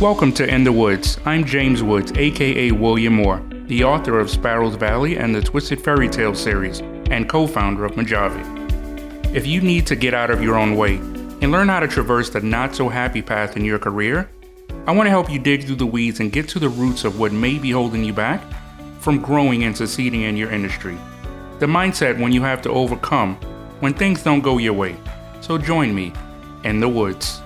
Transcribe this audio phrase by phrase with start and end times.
[0.00, 1.18] Welcome to In the Woods.
[1.26, 6.08] I'm James Woods, aka William Moore, the author of Sparrows Valley and the Twisted Fairy
[6.08, 6.80] Tale series,
[7.10, 8.40] and co founder of Mojave.
[9.36, 12.30] If you need to get out of your own way and learn how to traverse
[12.30, 14.30] the not so happy path in your career,
[14.86, 17.20] I want to help you dig through the weeds and get to the roots of
[17.20, 18.42] what may be holding you back
[19.00, 20.96] from growing and succeeding in your industry.
[21.58, 23.36] The mindset when you have to overcome
[23.80, 24.96] when things don't go your way.
[25.42, 26.14] So join me
[26.64, 27.39] in the woods.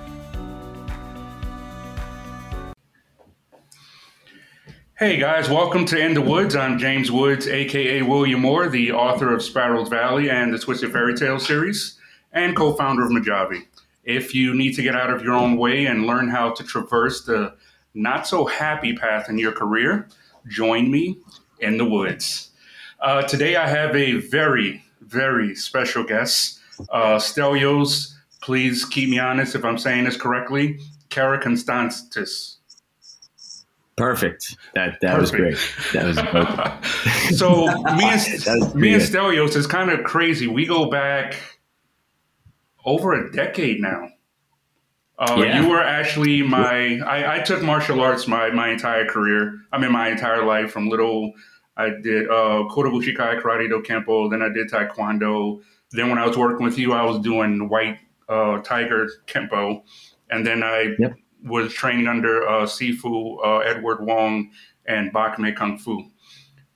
[4.97, 6.55] Hey guys, welcome to In the Woods.
[6.55, 11.13] I'm James Woods, aka William Moore, the author of Sparrows Valley and the Twisted Fairy
[11.17, 11.99] Tale series,
[12.31, 13.65] and co founder of Majavi.
[14.05, 17.25] If you need to get out of your own way and learn how to traverse
[17.25, 17.55] the
[17.93, 20.07] not so happy path in your career,
[20.47, 21.17] join me
[21.59, 22.51] in the woods.
[23.01, 28.13] Uh, today I have a very, very special guest, uh, Stelios.
[28.41, 30.79] Please keep me honest if I'm saying this correctly.
[31.09, 32.54] Kara Constantis.
[33.97, 34.57] Perfect.
[34.73, 35.21] That that Perfect.
[35.21, 35.57] was great.
[35.93, 37.35] That was perfect.
[37.37, 40.47] so me and me and Stelios is kind of crazy.
[40.47, 41.35] We go back
[42.83, 44.09] over a decade now.
[45.17, 45.61] Uh, yeah.
[45.61, 46.99] You were actually my.
[46.99, 49.61] I, I, took martial arts my my entire career.
[49.71, 51.31] I mean, my entire life from little.
[51.77, 54.29] I did uh, Kodo Bushikai Karate Do Kempo.
[54.29, 55.61] Then I did Taekwondo.
[55.91, 59.83] Then when I was working with you, I was doing White uh, Tiger Kempo,
[60.29, 64.51] and then I yep was trained under uh, Sifu uh, Edward Wong
[64.85, 66.09] and Bak Mei Kung Fu.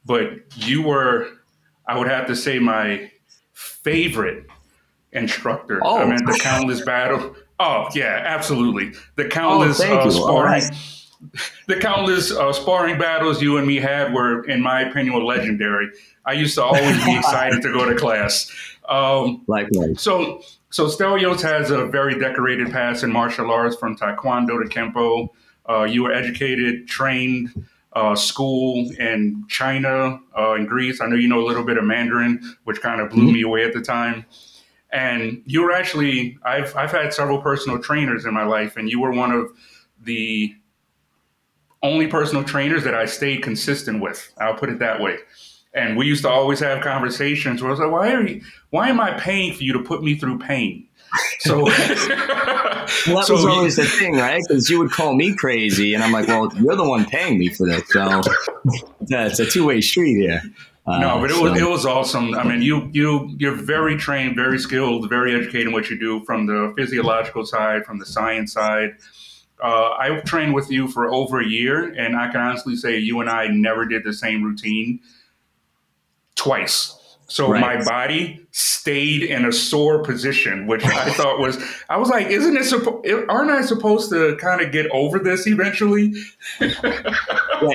[0.05, 1.27] But you were,
[1.87, 3.11] I would have to say, my
[3.53, 4.45] favorite
[5.11, 5.79] instructor.
[5.83, 5.97] Oh.
[5.97, 7.35] I mean, the countless battle.
[7.59, 8.93] Oh yeah, absolutely.
[9.15, 10.63] The countless oh, uh, sparring.
[10.63, 10.95] Right.
[11.67, 15.89] The countless uh, sparring battles you and me had were, in my opinion, were legendary.
[16.25, 18.49] I used to always be excited to go to class.
[18.89, 20.01] Um, Likewise.
[20.01, 25.29] So so Stelios has a very decorated past in martial arts from Taekwondo to Kempo.
[25.67, 31.01] Uh, you were educated, trained, uh, school in China, uh, in Greece.
[31.01, 33.33] I know you know a little bit of Mandarin, which kind of blew mm-hmm.
[33.33, 34.25] me away at the time.
[34.91, 38.99] And you were actually, I've, I've had several personal trainers in my life, and you
[38.99, 39.51] were one of
[40.01, 40.55] the
[41.83, 44.33] only personal trainers that I stayed consistent with.
[44.39, 45.17] I'll put it that way.
[45.73, 48.41] And we used to always have conversations where I was like, why are you,
[48.71, 50.87] why am I paying for you to put me through pain?
[51.39, 54.41] So well, that so was always the thing, right?
[54.47, 57.49] Because you would call me crazy, and I'm like, well, you're the one paying me
[57.49, 58.21] for this, so
[59.09, 60.41] it's a two way street here.
[60.85, 61.43] Uh, no, but it so.
[61.43, 62.35] was it was awesome.
[62.35, 66.23] I mean, you you you're very trained, very skilled, very educated in what you do
[66.25, 68.95] from the physiological side, from the science side.
[69.61, 73.19] Uh, I trained with you for over a year, and I can honestly say you
[73.19, 75.01] and I never did the same routine
[76.39, 76.95] twice.
[77.27, 77.61] So right.
[77.61, 82.57] my body stayed in a sore position, which I thought was, I was like, isn't
[82.57, 86.13] it, suppo- aren't I supposed to kind of get over this eventually?
[86.59, 86.71] yeah,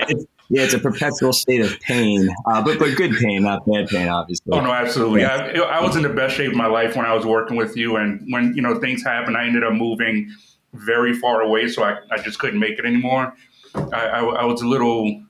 [0.08, 3.88] it's, yeah, it's a perpetual state of pain, uh, but but good pain, not bad
[3.88, 4.52] pain, obviously.
[4.52, 5.22] Oh no, absolutely.
[5.22, 5.52] Yeah.
[5.56, 7.76] I, I, was in the best shape of my life when I was working with
[7.78, 10.30] you, and when you know things happened, I ended up moving
[10.74, 13.34] very far away, so I, I just couldn't make it anymore.
[13.74, 15.22] I, I, I was a little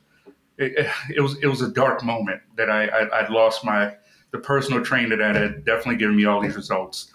[0.58, 3.94] it, it, was it was a dark moment that I, I would lost my
[4.30, 7.12] the personal trainer that had definitely given me all these results.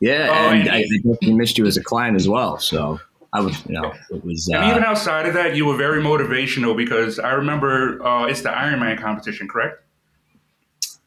[0.00, 2.58] Yeah, uh, and, and I, definitely missed you as a client as well.
[2.58, 3.00] So
[3.32, 4.48] I was, you know, it was.
[4.48, 8.42] And uh, even outside of that, you were very motivational because I remember uh, it's
[8.42, 9.82] the Ironman competition, correct?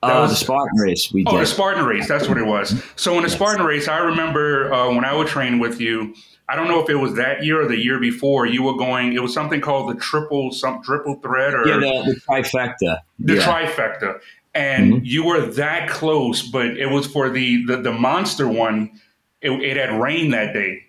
[0.04, 1.12] Uh, was, the Spartan race.
[1.12, 1.30] We did.
[1.30, 1.42] oh, did.
[1.44, 2.08] the Spartan race.
[2.08, 2.84] That's what it was.
[2.98, 3.30] So in the.
[3.30, 6.14] Spartan race, I remember uh, when I would train with you.
[6.50, 8.46] I don't know if it was that year or the year before.
[8.46, 9.14] You were going.
[9.14, 13.02] It was something called the triple, some triple threat, or yeah, the, the trifecta.
[13.20, 13.42] The yeah.
[13.42, 14.20] trifecta,
[14.56, 15.06] and mm-hmm.
[15.06, 18.92] you were that close, but it was for the the, the monster one.
[19.40, 20.86] It, it, had rained that day,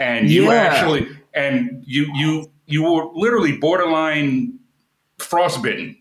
[0.00, 0.54] and you yeah.
[0.54, 4.58] actually and you you you were literally borderline
[5.18, 5.96] frostbitten.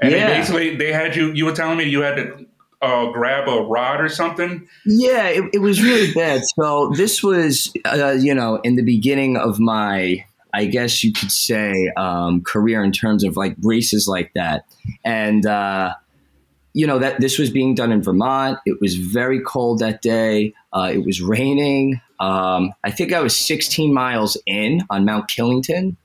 [0.00, 0.28] And yeah.
[0.28, 1.32] they basically they had you.
[1.32, 2.46] You were telling me you had to
[2.82, 4.68] uh, grab a rod or something?
[4.84, 6.42] Yeah, it, it was really bad.
[6.56, 11.30] So this was, uh, you know, in the beginning of my, I guess you could
[11.30, 14.66] say, um, career in terms of like races like that,
[15.04, 15.94] and uh,
[16.74, 18.58] you know that this was being done in Vermont.
[18.66, 20.54] It was very cold that day.
[20.72, 22.00] Uh, it was raining.
[22.18, 25.96] Um, I think I was 16 miles in on Mount Killington,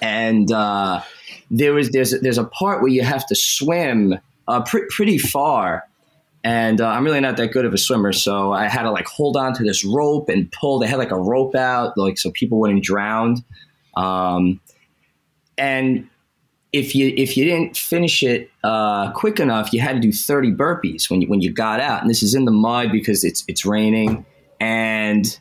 [0.00, 1.02] and uh,
[1.50, 4.18] there was there's there's a part where you have to swim
[4.48, 5.84] uh, pr- pretty far
[6.42, 9.06] and uh, I'm really not that good of a swimmer, so I had to like
[9.06, 10.78] hold on to this rope and pull.
[10.78, 13.44] They had like a rope out, like so people wouldn't drown.
[13.94, 14.60] Um,
[15.58, 16.08] and
[16.72, 20.52] if you if you didn't finish it uh, quick enough, you had to do 30
[20.52, 22.00] burpees when you when you got out.
[22.00, 24.24] And this is in the mud because it's it's raining,
[24.60, 25.38] and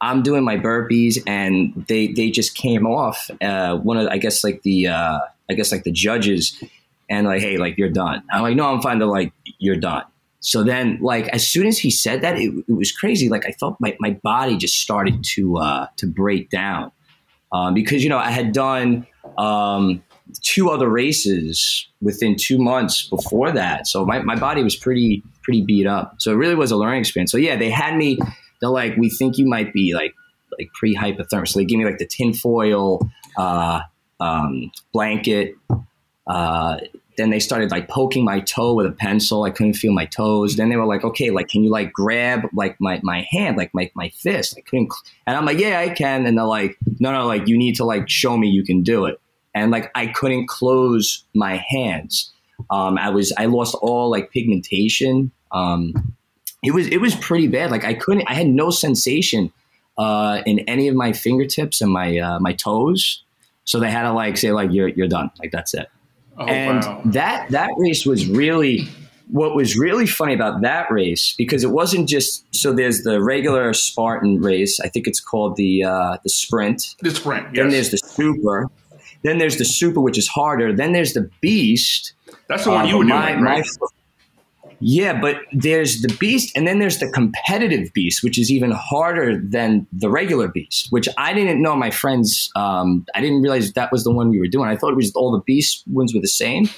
[0.00, 3.30] I'm doing my burpees, and they they just came off.
[3.40, 6.62] Uh, one of I guess like the uh, I guess like the judges,
[7.08, 8.22] and like, hey, like you're done.
[8.30, 8.98] I'm like, no, I'm fine.
[8.98, 10.04] They're like, you're done.
[10.40, 13.28] So then, like as soon as he said that, it, it was crazy.
[13.28, 16.92] Like I felt my, my body just started to uh, to break down
[17.52, 19.06] um, because you know I had done
[19.36, 20.02] um,
[20.42, 25.62] two other races within two months before that, so my, my body was pretty pretty
[25.62, 26.16] beat up.
[26.18, 27.32] So it really was a learning experience.
[27.32, 28.18] So yeah, they had me
[28.60, 30.14] they're like, we think you might be like
[30.58, 31.48] like pre hypothermic.
[31.48, 33.80] So they gave me like the tinfoil uh,
[34.20, 35.54] um, blanket.
[36.26, 36.78] Uh,
[37.18, 39.42] then they started like poking my toe with a pencil.
[39.42, 40.56] I couldn't feel my toes.
[40.56, 43.74] Then they were like, okay, like can you like grab like my, my hand, like
[43.74, 44.54] my, my fist?
[44.56, 44.94] I couldn't,
[45.26, 46.24] and I'm like, yeah, I can.
[46.24, 49.04] And they're like, no, no, like you need to like show me you can do
[49.04, 49.20] it.
[49.54, 52.32] And like I couldn't close my hands.
[52.70, 55.32] Um, I was I lost all like pigmentation.
[55.52, 56.14] Um,
[56.62, 57.70] it was it was pretty bad.
[57.70, 59.52] Like I couldn't, I had no sensation
[59.96, 63.24] uh, in any of my fingertips and my uh, my toes.
[63.64, 65.88] So they had to like say like you're you're done, like that's it.
[66.38, 67.02] Oh, and wow.
[67.06, 68.88] that that race was really
[69.30, 73.74] what was really funny about that race because it wasn't just so there's the regular
[73.74, 74.80] Spartan race.
[74.80, 76.94] I think it's called the uh, the sprint.
[77.00, 77.46] The sprint.
[77.52, 77.56] Yes.
[77.56, 78.70] Then there's the super.
[79.22, 80.72] Then there's the super, which is harder.
[80.72, 82.12] Then there's the beast.
[82.48, 83.66] That's the one you were doing, my, right?
[83.80, 83.88] My,
[84.80, 89.40] yeah, but there's the beast, and then there's the competitive beast, which is even harder
[89.40, 90.86] than the regular beast.
[90.90, 91.74] Which I didn't know.
[91.74, 94.68] My friends, um, I didn't realize that was the one we were doing.
[94.68, 96.68] I thought it was all the beast ones were the same,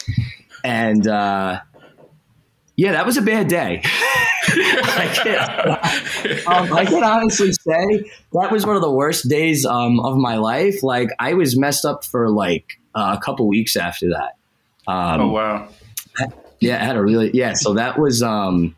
[0.65, 1.61] and uh,
[2.77, 3.83] yeah, that was a bad day.
[4.53, 10.01] I, can, um, I, can, honestly say that was one of the worst days um,
[10.01, 10.83] of my life.
[10.83, 14.39] Like I was messed up for like uh, a couple weeks after that.
[14.91, 15.69] Um, oh wow!
[16.61, 17.55] Yeah, I had a really yeah.
[17.55, 18.77] So that was um,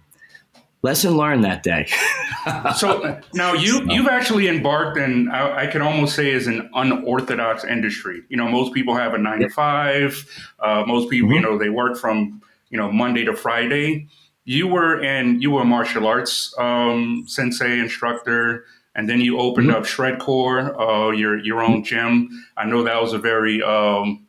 [0.82, 1.88] lesson learned that day.
[2.76, 7.64] so now you you've actually embarked in I, I could almost say is an unorthodox
[7.64, 8.23] industry.
[8.29, 10.25] You know, most people have a nine to five.
[10.58, 11.37] Uh, most people, mm-hmm.
[11.37, 14.08] you know, they work from you know Monday to Friday.
[14.44, 18.64] You were in you were a martial arts um, sensei instructor,
[18.94, 19.76] and then you opened mm-hmm.
[19.76, 22.28] up Shredcore, uh, your your own gym.
[22.56, 24.26] I know that was a very um,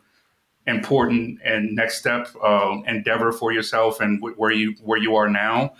[0.67, 5.29] important and next step uh, endeavor for yourself and w- where you where you are
[5.29, 5.73] now.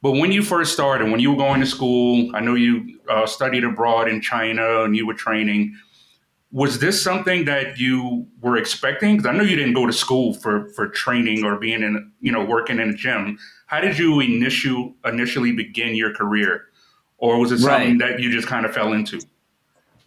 [0.00, 3.26] But when you first started, when you were going to school, I know you uh,
[3.26, 5.76] studied abroad in China and you were training.
[6.52, 9.16] Was this something that you were expecting?
[9.16, 12.32] Because I know you didn't go to school for for training or being in you
[12.32, 13.38] know working in a gym.
[13.66, 16.66] How did you initial initially begin your career,
[17.18, 18.12] or was it something right.
[18.12, 19.20] that you just kind of fell into?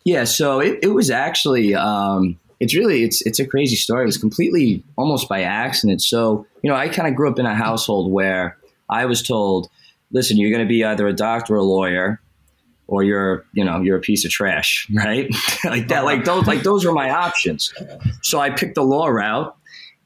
[0.04, 4.04] Yeah, so it, it was actually um, it's really it's it's a crazy story.
[4.04, 6.02] It was completely almost by accident.
[6.02, 9.68] So you know, I kind of grew up in a household where I was told,
[10.12, 12.22] "Listen, you're going to be either a doctor or a lawyer."
[12.88, 15.30] Or you're, you know, you're a piece of trash, right?
[15.64, 17.74] like that, like those, like those were my options.
[18.22, 19.56] So I picked the law route,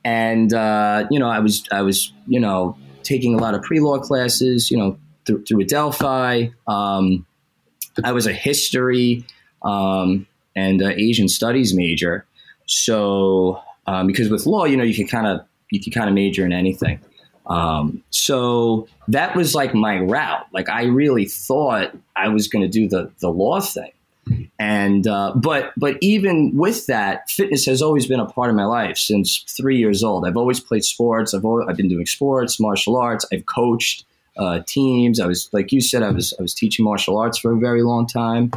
[0.03, 3.97] and uh, you know, I was, I was, you know, taking a lot of pre-law
[3.97, 6.53] classes, you know, through, through Adelphi.
[6.67, 7.25] Um,
[8.03, 9.25] I was a history
[9.63, 12.27] um, and uh, Asian studies major,
[12.65, 16.15] so um, because with law, you know, you can kind of you can kind of
[16.15, 16.99] major in anything.
[17.47, 20.47] Um, so that was like my route.
[20.51, 23.91] Like I really thought I was going to do the the law thing,
[24.57, 28.65] and uh, but but even with that, fitness has always been a part of my
[28.65, 30.25] life since three years old.
[30.25, 31.33] I've always played sports.
[31.33, 33.25] I've always, I've been doing sports, martial arts.
[33.31, 34.05] I've coached
[34.37, 35.19] uh, teams.
[35.19, 37.83] I was like you said, I was I was teaching martial arts for a very
[37.83, 38.51] long time.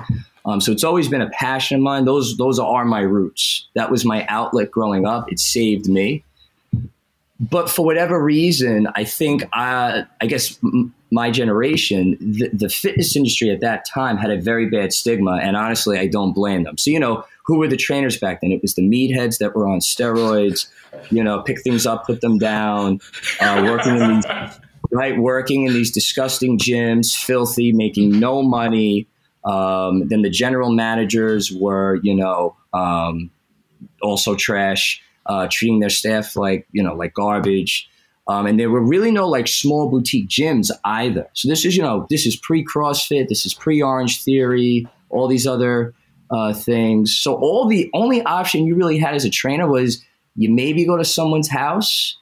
[0.49, 2.07] Um, so it's always been a passion of mine.
[2.07, 3.69] Those those are my roots.
[3.75, 5.31] That was my outlet growing up.
[5.31, 6.25] It saved me.
[7.39, 13.15] But for whatever reason, I think I, I guess m- my generation, the, the fitness
[13.15, 16.79] industry at that time had a very bad stigma, and honestly, I don't blame them.
[16.79, 18.51] So you know, who were the trainers back then?
[18.51, 20.69] It was the meatheads that were on steroids.
[21.11, 23.01] You know, pick things up, put them down,
[23.41, 24.25] uh, working in these
[24.91, 29.07] right, working in these disgusting gyms, filthy, making no money
[29.45, 33.31] um, then the general managers were, you know, um,
[34.03, 37.89] also trash, uh, treating their staff like, you know, like garbage.
[38.27, 41.29] Um, and there were really no like small boutique gyms either.
[41.33, 45.29] So this is, you know, this is pre CrossFit, this is pre Orange Theory, all
[45.29, 45.95] these other
[46.31, 47.17] uh, things.
[47.17, 50.05] So all the only option you really had as a trainer was
[50.37, 52.19] you maybe go to someone's house,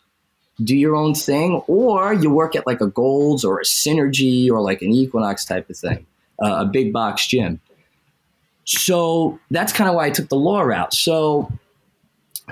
[0.63, 4.61] do your own thing, or you work at like a Gold's or a Synergy or
[4.61, 6.07] like an Equinox type of thing
[6.43, 7.61] uh, a big box gym.
[8.65, 10.93] So that's kind of why I took the law route.
[10.93, 11.51] So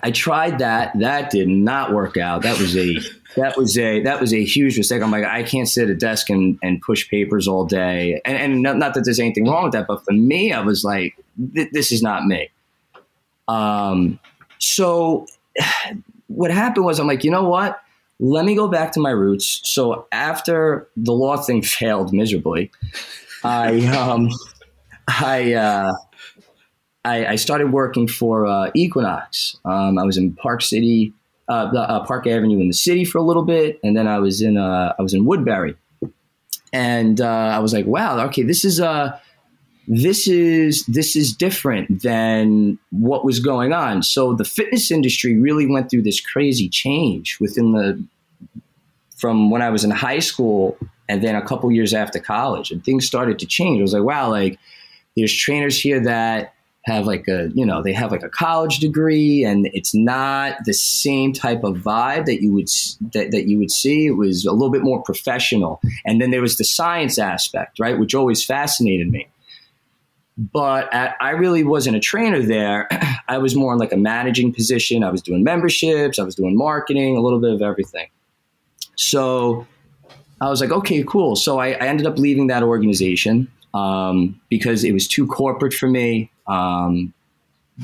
[0.03, 0.99] I tried that.
[0.99, 2.43] That did not work out.
[2.43, 2.99] That was a
[3.37, 5.03] that was a that was a huge mistake.
[5.03, 8.21] I'm like, I can't sit at a desk and, and push papers all day.
[8.25, 10.85] And, and not, not, that there's anything wrong with that, but for me, I was
[10.85, 12.49] like, this is not me.
[13.49, 14.19] Um,
[14.59, 15.27] so
[16.29, 17.81] what happened was, I'm like, you know what?
[18.21, 19.61] Let me go back to my roots.
[19.65, 22.71] So after the law thing failed miserably,
[23.45, 24.31] I um,
[25.09, 25.93] I, uh,
[27.05, 29.59] I, I started working for uh, Equinox.
[29.65, 31.13] Um, I was in Park City
[31.49, 34.41] uh, uh, Park Avenue in the city for a little bit, and then I was
[34.41, 35.77] in uh, I was in Woodbury,
[36.73, 39.19] and uh, I was like, wow, okay, this is uh
[39.87, 44.03] this is this is different than what was going on.
[44.03, 48.03] So the fitness industry really went through this crazy change within the
[49.17, 52.85] from when I was in high school and then a couple years after college, and
[52.85, 53.79] things started to change.
[53.81, 54.59] I was like, wow, like
[55.17, 56.55] there's trainers here that
[56.87, 60.75] have like a you know they have like a college degree and it's not the
[60.75, 62.69] same type of vibe that you would
[63.13, 64.07] that, that you would see.
[64.07, 65.81] It was a little bit more professional.
[66.05, 69.29] And then there was the science aspect right which always fascinated me.
[70.37, 72.89] But at, i really wasn't a trainer there.
[73.29, 75.03] I was more in like a managing position.
[75.03, 76.19] I was doing memberships.
[76.19, 78.09] I was doing marketing a little bit of everything.
[78.97, 79.67] So
[80.47, 84.85] i was like okay cool so i, I ended up leaving that organization um, because
[84.85, 86.31] it was too corporate for me.
[86.47, 87.13] Um,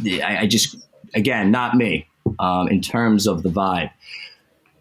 [0.04, 0.76] I, I, just,
[1.14, 2.06] again, not me
[2.38, 3.90] um, in terms of the vibe.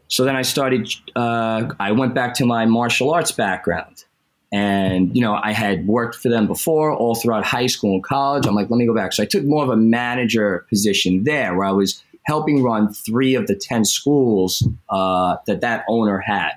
[0.07, 4.05] So then I started, uh, I went back to my martial arts background.
[4.51, 8.47] And, you know, I had worked for them before all throughout high school and college.
[8.47, 9.13] I'm like, let me go back.
[9.13, 13.35] So I took more of a manager position there where I was helping run three
[13.35, 16.53] of the 10 schools uh, that that owner had.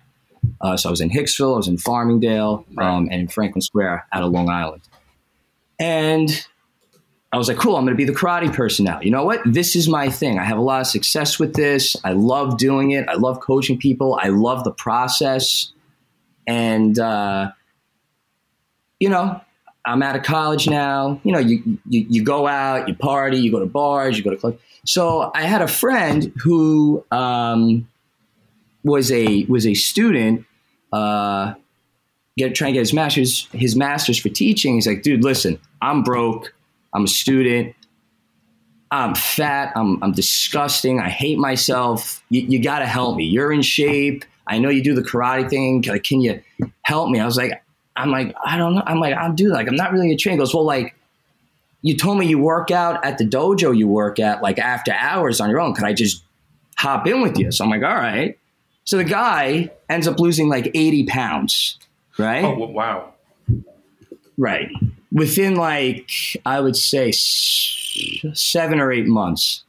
[0.63, 2.87] Uh, so I was in Hicksville, I was in Farmingdale, right.
[2.87, 4.83] um, and in Franklin Square out of Long Island.
[5.81, 6.47] And
[7.33, 9.01] I was like, cool, I'm going to be the karate person now.
[9.01, 9.41] You know what?
[9.45, 10.39] This is my thing.
[10.39, 11.97] I have a lot of success with this.
[12.05, 13.09] I love doing it.
[13.09, 14.19] I love coaching people.
[14.23, 15.73] I love the process.
[16.47, 17.51] And, uh,
[19.01, 19.41] you know,
[19.85, 21.21] I'm out of college now.
[21.25, 24.31] You know, you, you, you go out, you party, you go to bars, you go
[24.31, 24.59] to clubs.
[24.85, 27.89] So I had a friend who um,
[28.85, 30.45] was a was a student
[30.93, 31.55] uh,
[32.37, 34.75] get trying to get his master's his master's for teaching.
[34.75, 36.55] He's like, dude, listen, I'm broke.
[36.95, 37.75] I'm a student.
[38.91, 39.73] I'm fat.
[39.75, 41.01] I'm I'm disgusting.
[41.01, 42.23] I hate myself.
[42.29, 43.25] You, you got to help me.
[43.25, 44.25] You're in shape.
[44.47, 45.83] I know you do the karate thing.
[45.83, 46.43] Can, you
[46.83, 47.21] help me?
[47.21, 47.63] I was like,
[47.97, 48.83] I'm like, I don't know.
[48.85, 50.37] I'm like, I'll do like, I'm not really a trainer.
[50.37, 50.95] He goes, well, like,
[51.83, 55.41] you told me you work out at the dojo you work at, like after hours
[55.41, 55.75] on your own.
[55.75, 56.23] Could I just
[56.77, 57.51] hop in with you?
[57.53, 58.39] So I'm like, all right.
[58.85, 61.79] So the guy ends up losing like 80 pounds,
[62.19, 62.45] right?
[62.45, 63.15] Oh, wow.
[64.37, 64.71] Right.
[65.13, 66.11] Within like,
[66.45, 69.63] I would say seven or eight months,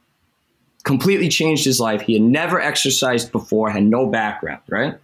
[0.84, 2.02] completely changed his life.
[2.02, 4.98] He had never exercised before, had no background, right?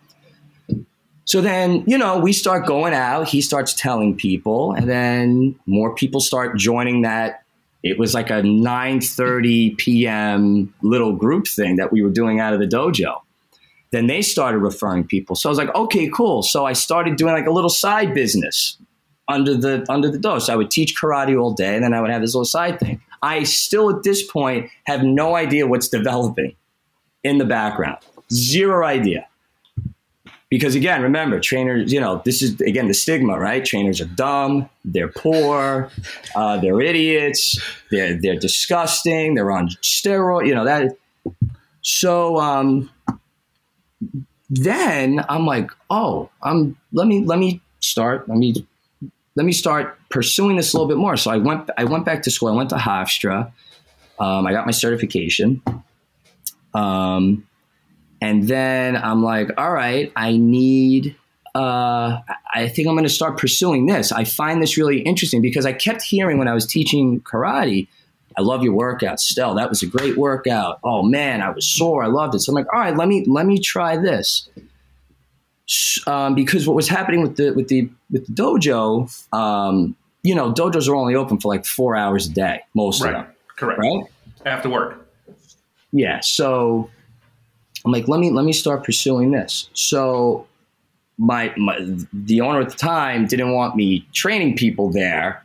[1.25, 3.29] So then, you know, we start going out.
[3.29, 7.45] He starts telling people, and then more people start joining that.
[7.85, 10.75] It was like a 9:30 p.m.
[10.83, 13.21] little group thing that we were doing out of the dojo
[13.93, 15.37] then they started referring people.
[15.37, 16.43] So I was like, okay, cool.
[16.43, 18.77] So I started doing like a little side business
[19.29, 20.41] under the under the door.
[20.41, 22.79] So I would teach karate all day, and then I would have this little side
[22.81, 23.01] thing.
[23.23, 26.57] I still at this point have no idea what's developing
[27.23, 27.99] in the background.
[28.33, 29.27] Zero idea.
[30.49, 33.65] Because again, remember, trainers, you know, this is again the stigma, right?
[33.65, 35.91] Trainers are dumb, they're poor,
[36.35, 40.97] uh, they're idiots, they're they're disgusting, they're on steroid, you know that.
[41.83, 42.91] So um,
[44.51, 48.29] then I'm like, oh, I'm let me let me start.
[48.29, 48.67] Let me
[49.37, 51.17] let me start pursuing this a little bit more.
[51.17, 52.49] So I went I went back to school.
[52.49, 53.53] I went to Hofstra.
[54.19, 55.63] Um, I got my certification.
[56.75, 57.47] Um,
[58.21, 61.17] and then I'm like, all right, I need.
[61.53, 62.21] Uh,
[62.55, 64.13] I think I'm going to start pursuing this.
[64.13, 67.89] I find this really interesting because I kept hearing when I was teaching karate
[68.41, 69.55] I love your workout, Stell.
[69.55, 70.81] That was a great workout.
[70.83, 72.03] Oh man, I was sore.
[72.03, 72.41] I loved it.
[72.41, 74.49] So I'm like, all right, let me let me try this.
[76.07, 80.55] Um, because what was happening with the with the with the dojo, um, you know,
[80.55, 83.15] dojos are only open for like four hours a day, most right.
[83.15, 83.35] of them.
[83.57, 83.79] Correct.
[83.79, 84.05] Right.
[84.47, 85.07] After work.
[85.93, 86.21] Yeah.
[86.21, 86.89] So
[87.85, 89.69] I'm like, let me let me start pursuing this.
[89.75, 90.47] So
[91.19, 91.79] my, my
[92.15, 95.45] the owner at the time didn't want me training people there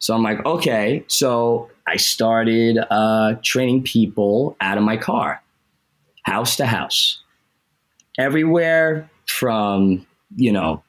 [0.00, 1.04] so I'm like, okay.
[1.08, 5.42] So I started uh, training people out of my car,
[6.24, 7.22] house to house,
[8.18, 10.82] everywhere from, you know,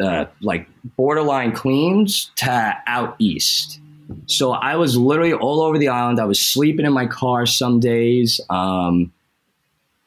[0.00, 3.80] uh, like borderline Queens to out east.
[4.26, 6.20] So I was literally all over the island.
[6.20, 9.12] I was sleeping in my car some days, um,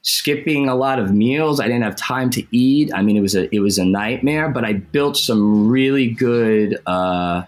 [0.03, 1.59] skipping a lot of meals.
[1.59, 2.91] I didn't have time to eat.
[2.93, 4.49] I mean, it was a it was a nightmare.
[4.49, 7.43] But I built some really good uh,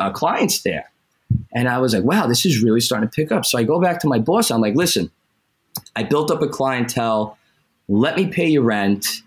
[0.00, 0.90] uh, clients there,
[1.52, 3.44] and I was like, wow, this is really starting to pick up.
[3.44, 4.50] So I go back to my boss.
[4.50, 5.10] I'm like, listen,
[5.96, 7.36] I built up a clientele.
[7.88, 9.22] Let me pay you rent,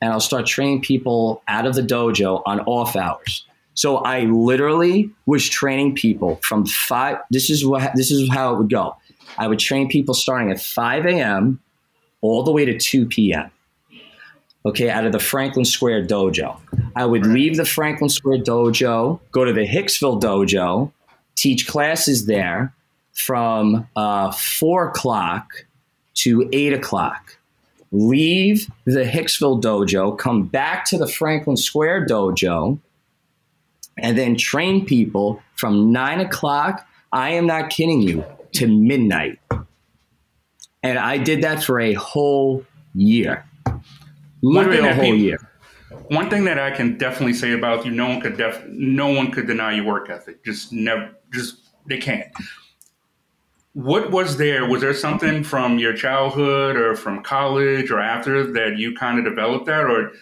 [0.00, 3.46] and I'll start training people out of the dojo on off hours.
[3.74, 7.18] So I literally was training people from five.
[7.30, 8.96] This is what this is how it would go.
[9.38, 11.60] I would train people starting at 5 a.m.
[12.20, 13.50] all the way to 2 p.m.
[14.64, 16.56] Okay, out of the Franklin Square dojo.
[16.94, 20.92] I would leave the Franklin Square dojo, go to the Hicksville dojo,
[21.34, 22.72] teach classes there
[23.12, 25.66] from uh, four o'clock
[26.14, 27.38] to eight o'clock.
[27.90, 32.78] Leave the Hicksville dojo, come back to the Franklin Square dojo
[33.98, 36.86] and then train people from nine o'clock.
[37.12, 39.38] I am not kidding you to midnight.
[40.82, 42.64] And I did that for a whole
[42.94, 43.44] year.
[44.42, 45.48] Literally a whole people, year.
[46.08, 49.30] One thing that I can definitely say about you, no one could def, no one
[49.30, 50.44] could deny your work ethic.
[50.44, 51.56] Just never, just
[51.86, 52.32] they can't.
[53.74, 54.66] What was there?
[54.66, 59.24] Was there something from your childhood or from college or after that you kind of
[59.24, 60.12] developed that, or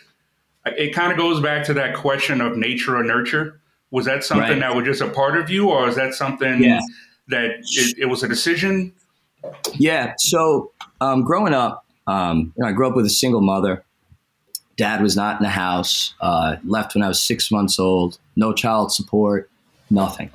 [0.66, 3.60] it kind of goes back to that question of nature or nurture?
[3.90, 4.60] Was that something right.
[4.60, 6.80] that was just a part of you, or is that something yeah.
[7.26, 8.92] that it, it, was a decision?
[9.74, 10.14] Yeah.
[10.18, 13.84] So um, growing up, um, you know, I grew up with a single mother.
[14.80, 16.14] Dad was not in the house.
[16.22, 18.18] Uh, left when I was six months old.
[18.34, 19.50] No child support.
[19.90, 20.30] Nothing.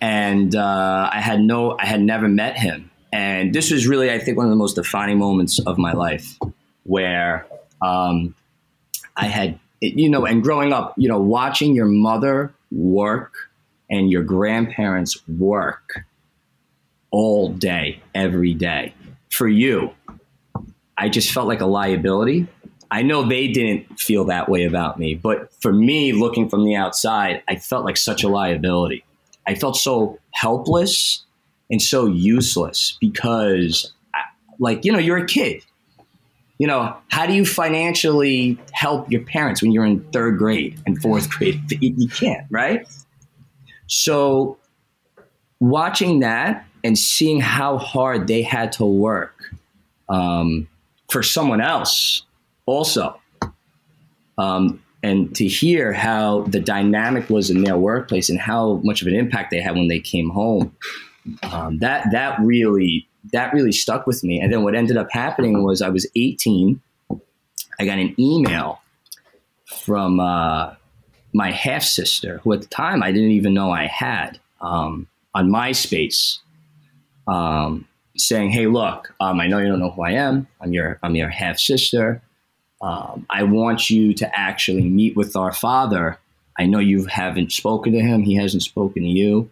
[0.00, 1.76] And uh, I had no.
[1.78, 2.90] I had never met him.
[3.12, 6.38] And this was really, I think, one of the most defining moments of my life,
[6.84, 7.46] where
[7.82, 8.34] um,
[9.14, 13.34] I had you know, and growing up, you know, watching your mother work
[13.90, 16.00] and your grandparents work
[17.10, 18.94] all day, every day
[19.30, 19.90] for you,
[20.96, 22.46] I just felt like a liability.
[22.90, 26.76] I know they didn't feel that way about me, but for me, looking from the
[26.76, 29.04] outside, I felt like such a liability.
[29.46, 31.24] I felt so helpless
[31.70, 33.92] and so useless because,
[34.58, 35.62] like, you know, you're a kid
[36.58, 41.00] you know, how do you financially help your parents when you're in third grade and
[41.00, 41.60] fourth grade?
[41.80, 42.86] You can't, right?
[43.86, 44.56] So,
[45.60, 49.54] watching that and seeing how hard they had to work
[50.08, 50.68] um,
[51.10, 52.22] for someone else,
[52.66, 53.20] also,
[54.38, 59.08] um, and to hear how the dynamic was in their workplace and how much of
[59.08, 60.74] an impact they had when they came home,
[61.42, 64.40] um, that that really that really stuck with me.
[64.40, 66.80] And then what ended up happening was I was 18.
[67.78, 68.80] I got an email
[69.66, 70.74] from uh,
[71.32, 75.50] my half sister, who at the time I didn't even know I had, um, on
[75.50, 76.38] MySpace,
[77.26, 80.46] um, saying, "Hey, look, um, I know you don't know who I am.
[80.60, 82.22] I'm your I'm your half sister.
[82.80, 86.18] Um, I want you to actually meet with our father.
[86.58, 88.22] I know you haven't spoken to him.
[88.22, 89.50] He hasn't spoken to you."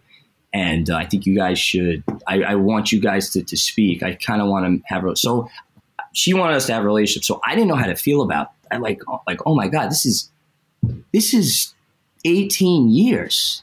[0.53, 2.05] and uh, I think you guys should.
[2.27, 4.03] I, I want you guys to, to speak.
[4.03, 5.49] I kind of want to have a, so.
[6.15, 8.51] She wanted us to have a relationship, so I didn't know how to feel about.
[8.71, 10.31] I like like oh my god, this is
[11.15, 11.73] this is
[12.27, 13.63] eighteen years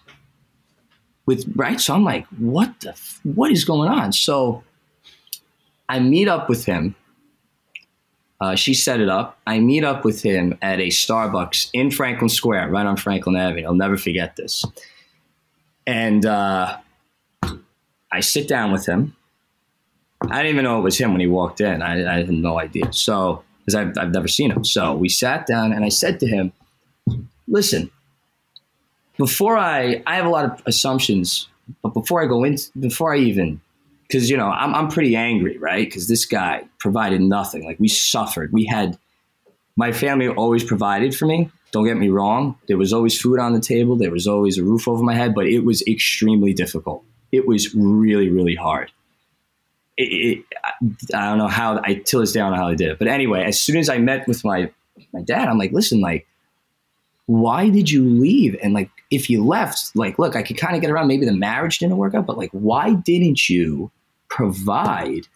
[1.28, 1.80] with right.
[1.80, 4.14] So I'm like, what the what is going on?
[4.14, 4.64] So
[5.88, 6.96] I meet up with him.
[8.42, 9.38] Uh, she set it up.
[9.46, 13.66] I meet up with him at a Starbucks in Franklin Square, right on Franklin Avenue.
[13.66, 14.64] I'll never forget this.
[15.86, 16.78] And uh,
[18.12, 19.16] I sit down with him.
[20.30, 21.82] I didn't even know it was him when he walked in.
[21.82, 22.94] I, I had no idea.
[22.94, 24.64] So, because I've, I've never seen him.
[24.64, 26.54] So we sat down and I said to him,
[27.48, 27.92] listen,
[29.18, 31.48] before I, I have a lot of assumptions,
[31.82, 33.62] but before I go in, before I even,
[34.10, 35.86] because, you know, I'm, I'm pretty angry, right?
[35.86, 37.64] Because this guy provided nothing.
[37.64, 38.52] Like we suffered.
[38.52, 38.98] We had,
[39.76, 41.52] my family always provided for me.
[41.72, 42.58] Don't get me wrong.
[42.68, 43.96] There was always food on the table.
[43.96, 47.04] There was always a roof over my head, but it was extremely difficult.
[47.32, 48.92] It was really, really hard.
[49.96, 50.46] It, it,
[51.14, 52.98] I don't know how I till this day know how I did it.
[52.98, 54.72] But anyway, as soon as I met with my
[55.14, 56.26] my dad, I'm like, listen, like,
[57.28, 58.58] why did you leave?
[58.64, 61.08] And like, if you left, like, look, I could kind of get around.
[61.08, 63.92] Maybe the marriage didn't work out, but like, why didn't you
[64.30, 65.28] provide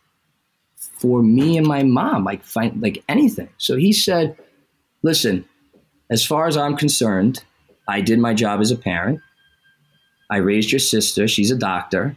[0.76, 2.24] for me and my mom?
[2.24, 3.50] Like, find like anything.
[3.58, 4.38] So he said,
[5.02, 5.46] listen,
[6.10, 7.44] as far as I'm concerned,
[7.88, 9.20] I did my job as a parent.
[10.30, 11.28] I raised your sister.
[11.28, 12.16] She's a doctor.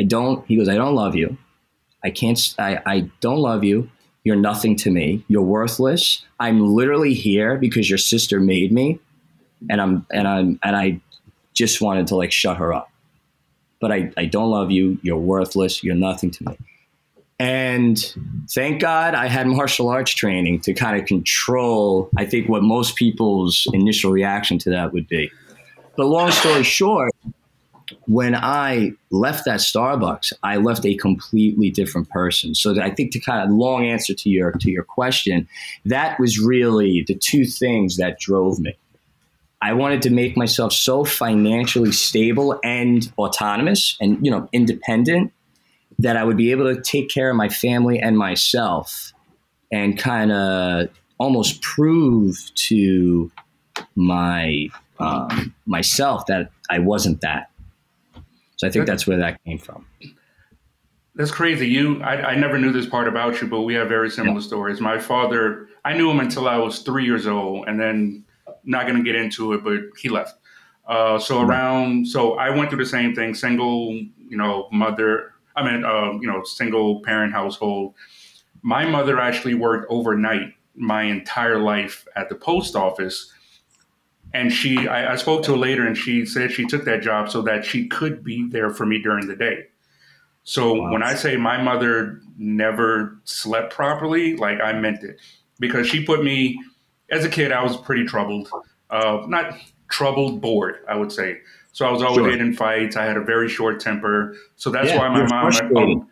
[0.00, 1.36] I don't, he goes, I don't love you.
[2.02, 3.90] I can't, I, I don't love you.
[4.24, 5.24] You're nothing to me.
[5.28, 6.24] You're worthless.
[6.38, 8.98] I'm literally here because your sister made me.
[9.68, 11.00] And I'm, and I'm, and I,
[11.52, 12.89] just wanted to like shut her up.
[13.80, 14.98] But I, I don't love you.
[15.02, 15.82] You're worthless.
[15.82, 16.58] You're nothing to me.
[17.38, 17.98] And
[18.50, 22.96] thank God I had martial arts training to kind of control, I think, what most
[22.96, 25.30] people's initial reaction to that would be.
[25.96, 27.12] But long story short,
[28.06, 32.54] when I left that Starbucks, I left a completely different person.
[32.54, 35.48] So I think to kind of long answer to your to your question,
[35.86, 38.76] that was really the two things that drove me.
[39.62, 45.32] I wanted to make myself so financially stable and autonomous and you know independent
[45.98, 49.12] that I would be able to take care of my family and myself
[49.70, 53.30] and kind of almost prove to
[53.94, 54.68] my
[54.98, 57.50] um, myself that I wasn't that.
[58.56, 59.86] So I think that's where that came from.
[61.14, 61.66] That's crazy.
[61.66, 64.46] You, I, I never knew this part about you, but we have very similar yeah.
[64.46, 64.80] stories.
[64.80, 68.24] My father, I knew him until I was three years old, and then
[68.64, 70.36] not going to get into it, but he left.
[70.86, 73.34] Uh, so around, so I went through the same thing.
[73.34, 73.92] Single,
[74.28, 77.94] you know, mother I mean, uh, you know, single parent household.
[78.62, 83.32] My mother actually worked overnight my entire life at the post office.
[84.32, 87.30] And she, I, I, spoke to her later, and she said she took that job
[87.30, 89.66] so that she could be there for me during the day.
[90.44, 90.92] So wow.
[90.92, 95.20] when I say my mother never slept properly, like I meant it,
[95.58, 96.62] because she put me
[97.10, 97.52] as a kid.
[97.52, 98.50] I was pretty troubled,
[98.90, 99.54] uh, not
[99.88, 100.76] troubled, bored.
[100.88, 101.38] I would say
[101.72, 102.40] so I was always sure.
[102.40, 102.96] in fights.
[102.96, 104.36] I had a very short temper.
[104.56, 105.76] So that's yeah, why my mom.
[105.76, 106.08] Um,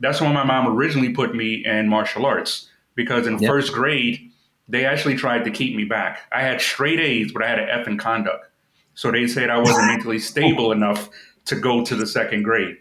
[0.00, 3.48] that's why my mom originally put me in martial arts because in yep.
[3.48, 4.30] first grade
[4.66, 6.20] they actually tried to keep me back.
[6.32, 8.46] I had straight A's, but I had an F in conduct.
[8.94, 11.10] So they said I wasn't mentally stable enough
[11.46, 12.78] to go to the second grade.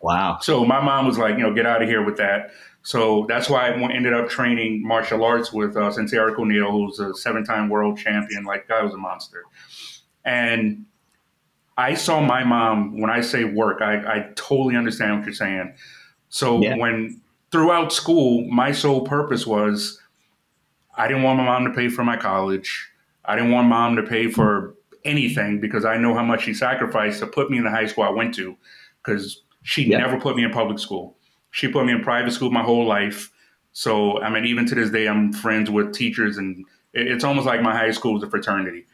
[0.00, 0.38] Wow.
[0.40, 2.50] So my mom was like, you know, get out of here with that.
[2.82, 6.98] So that's why I ended up training martial arts with uh, Sensei Eric O'Neill, who's
[6.98, 8.44] a seven-time world champion.
[8.44, 9.44] Like, guy was a monster.
[10.24, 10.86] And
[11.76, 15.74] I saw my mom when I say work, I, I totally understand what you're saying.
[16.28, 16.76] So yeah.
[16.76, 20.00] when throughout school, my sole purpose was
[20.96, 22.90] I didn't want my mom to pay for my college.
[23.24, 27.20] I didn't want mom to pay for anything because I know how much she sacrificed
[27.20, 28.56] to put me in the high school I went to
[29.02, 29.98] because she yeah.
[29.98, 31.16] never put me in public school.
[31.50, 33.30] She put me in private school my whole life.
[33.72, 37.62] So, I mean, even to this day, I'm friends with teachers, and it's almost like
[37.62, 38.86] my high school was a fraternity.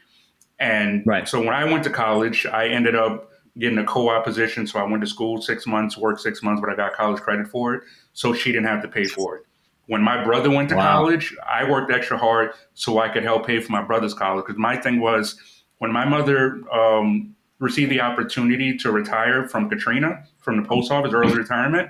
[0.59, 1.27] And right.
[1.27, 4.67] so when I went to college, I ended up getting a co-op position.
[4.67, 7.47] So I went to school six months, worked six months, but I got college credit
[7.47, 7.83] for it.
[8.13, 9.43] So she didn't have to pay for it.
[9.87, 10.97] When my brother went to wow.
[10.97, 14.45] college, I worked extra hard so I could help pay for my brother's college.
[14.45, 15.39] Because my thing was
[15.77, 21.13] when my mother um, received the opportunity to retire from Katrina, from the post office,
[21.13, 21.89] early retirement,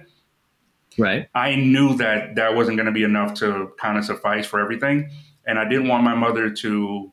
[0.97, 1.27] right?
[1.36, 5.10] I knew that that wasn't going to be enough to kind of suffice for everything.
[5.45, 7.12] And I didn't want my mother to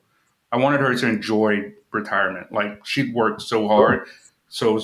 [0.55, 2.53] I wanted her to enjoy retirement.
[2.53, 4.07] Like she'd worked so hard.
[4.49, 4.81] So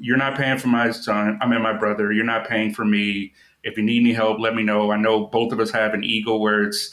[0.00, 1.38] you're not paying for my son.
[1.40, 2.12] I mean, my brother.
[2.12, 3.32] You're not paying for me.
[3.62, 4.90] If you need any help, let me know.
[4.90, 6.92] I know both of us have an ego where it's,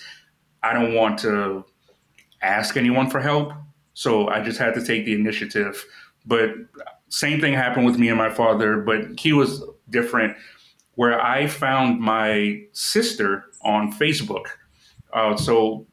[0.61, 1.65] I don't want to
[2.43, 3.53] ask anyone for help.
[3.93, 5.83] So I just had to take the initiative.
[6.25, 6.51] But
[7.09, 10.37] same thing happened with me and my father, but he was different.
[11.01, 14.45] Where I found my sister on Facebook.
[15.11, 15.87] Uh, so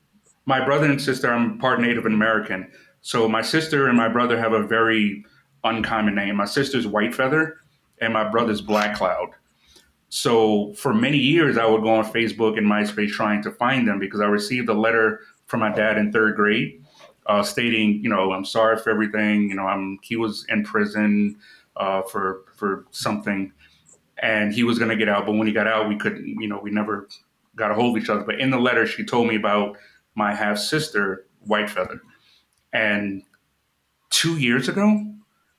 [0.45, 2.71] my brother and sister, I'm part Native American.
[3.01, 5.25] So my sister and my brother have a very
[5.65, 6.37] uncommon name.
[6.37, 7.57] My sister's White Feather
[8.03, 9.31] and my brother's Black Cloud.
[10.11, 13.99] So for many years, I would go on Facebook and MySpace trying to find them
[13.99, 16.85] because I received a letter from my dad in third grade
[17.25, 19.49] uh, stating, you know, I'm sorry for everything.
[19.49, 21.39] You know, I'm he was in prison
[21.77, 23.53] uh, for for something,
[24.21, 25.27] and he was going to get out.
[25.27, 26.27] But when he got out, we couldn't.
[26.27, 27.09] You know, we never
[27.57, 28.23] got a hold of each other.
[28.23, 29.77] But in the letter, she told me about
[30.15, 32.01] my half sister, White Feather.
[32.73, 33.23] And
[34.11, 35.07] two years ago,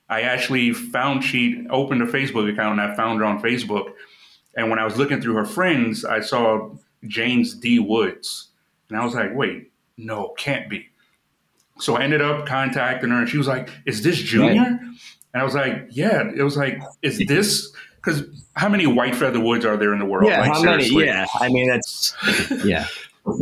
[0.10, 3.94] I actually found she opened a Facebook account and I found her on Facebook.
[4.56, 6.72] And when I was looking through her friends, I saw
[7.08, 7.80] James D.
[7.80, 8.50] Woods.
[8.90, 10.88] And I was like, wait, no, can't be.
[11.80, 14.80] So I ended up contacting her and she was like, is this Junior?
[15.34, 16.30] And I was like, yeah.
[16.36, 18.24] It was like, is this because
[18.60, 20.30] how many white feather woods are there in the world?
[20.30, 21.06] Yeah, like, how seriously?
[21.06, 21.08] many?
[21.08, 22.16] Yeah, I mean that's
[22.66, 22.88] yeah.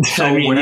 [0.03, 0.55] So I mean,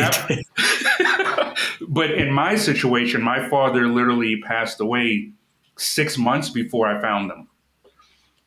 [1.90, 5.32] but in my situation, my father literally passed away
[5.78, 7.48] six months before I found them.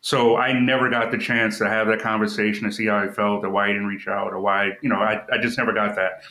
[0.00, 3.44] So I never got the chance to have that conversation to see how I felt
[3.44, 5.96] or why he didn't reach out or why, you know, I, I just never got
[5.96, 6.22] that.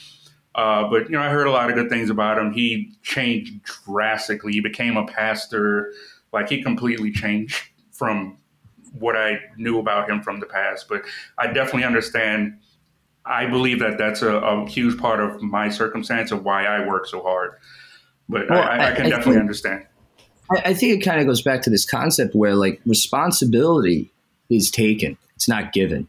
[0.56, 2.54] Uh, but, you know, I heard a lot of good things about him.
[2.54, 4.54] He changed drastically.
[4.54, 5.92] He became a pastor.
[6.32, 7.62] Like he completely changed
[7.92, 8.38] from
[8.94, 10.88] what I knew about him from the past.
[10.90, 11.04] But
[11.38, 12.60] I definitely understand
[13.26, 17.06] I believe that that's a, a, huge part of my circumstance of why I work
[17.08, 17.56] so hard.
[18.30, 19.86] But well, I, I, can I definitely think, understand.
[20.50, 24.10] I, I think it kind of goes back to this concept where like responsibility
[24.50, 26.08] is taken, it's not given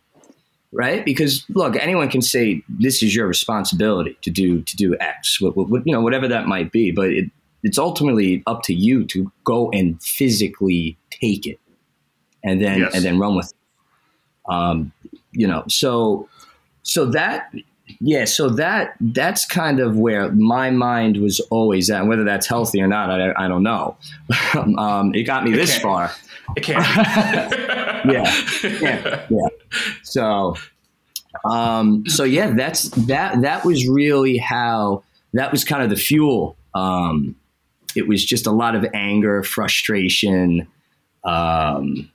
[0.73, 1.05] right?
[1.05, 5.57] Because look, anyone can say this is your responsibility to do to do X, what,
[5.57, 6.91] what, you know, whatever that might be.
[6.91, 7.31] But it,
[7.63, 11.59] it's ultimately up to you to go and physically take it,
[12.45, 12.95] and then yes.
[12.95, 13.47] and then run with.
[13.47, 14.53] It.
[14.53, 14.93] Um,
[15.33, 16.29] you know, so
[16.83, 17.53] so that
[18.01, 22.07] yeah, so that that's kind of where my mind was always at.
[22.07, 23.97] Whether that's healthy or not, I, I don't know.
[24.79, 26.13] um, it got me this far.
[26.57, 26.79] It can't.
[28.11, 29.49] yeah, yeah, yeah.
[30.03, 30.57] So,
[31.45, 33.43] um, so yeah, that's that.
[33.43, 35.03] That was really how.
[35.35, 36.57] That was kind of the fuel.
[36.75, 37.37] Um,
[37.95, 40.67] it was just a lot of anger, frustration.
[41.25, 42.11] Um,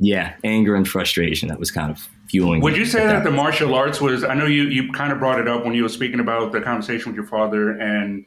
[0.00, 1.48] yeah, anger and frustration.
[1.48, 2.60] That was kind of fueling.
[2.62, 4.24] Would you say that, that the martial arts was?
[4.24, 6.60] I know you you kind of brought it up when you were speaking about the
[6.60, 8.24] conversation with your father, and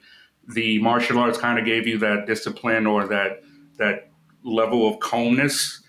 [0.47, 3.43] the martial arts kind of gave you that discipline or that
[3.77, 4.11] that
[4.43, 5.81] level of calmness.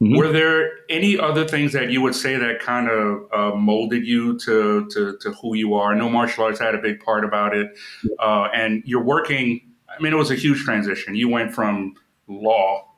[0.00, 0.16] Mm-hmm.
[0.18, 4.38] Were there any other things that you would say that kind of uh, molded you
[4.40, 5.94] to, to, to who you are?
[5.94, 7.78] I know martial arts had a big part about it,
[8.18, 9.62] uh, and you're working.
[9.88, 11.14] I mean, it was a huge transition.
[11.14, 11.94] You went from
[12.28, 12.90] law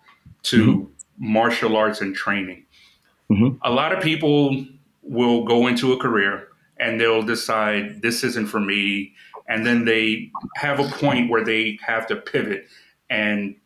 [0.44, 0.92] to mm-hmm.
[1.18, 2.64] Martial arts and training.
[3.30, 3.56] Mm-hmm.
[3.62, 4.64] A lot of people
[5.02, 9.14] will go into a career and they'll decide this isn't for me.
[9.48, 12.66] And then they have a point where they have to pivot
[13.10, 13.56] and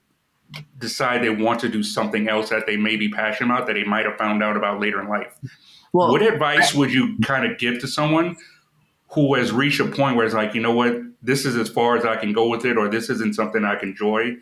[0.78, 3.84] decide they want to do something else that they may be passionate about that they
[3.84, 5.34] might have found out about later in life.
[5.92, 8.36] Well, what advice would you kind of give to someone
[9.10, 11.96] who has reached a point where it's like, you know what, this is as far
[11.96, 14.36] as I can go with it, or this isn't something I can enjoy.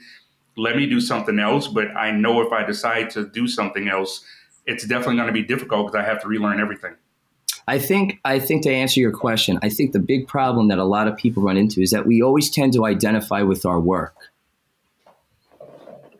[0.60, 1.68] Let me do something else.
[1.68, 4.22] But I know if I decide to do something else,
[4.66, 6.94] it's definitely going to be difficult because I have to relearn everything.
[7.66, 10.84] I think I think to answer your question, I think the big problem that a
[10.84, 14.14] lot of people run into is that we always tend to identify with our work.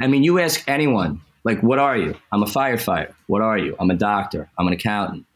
[0.01, 2.17] I mean, you ask anyone, like, what are you?
[2.33, 3.13] I'm a firefighter.
[3.27, 3.77] What are you?
[3.79, 4.49] I'm a doctor.
[4.59, 5.27] I'm an accountant.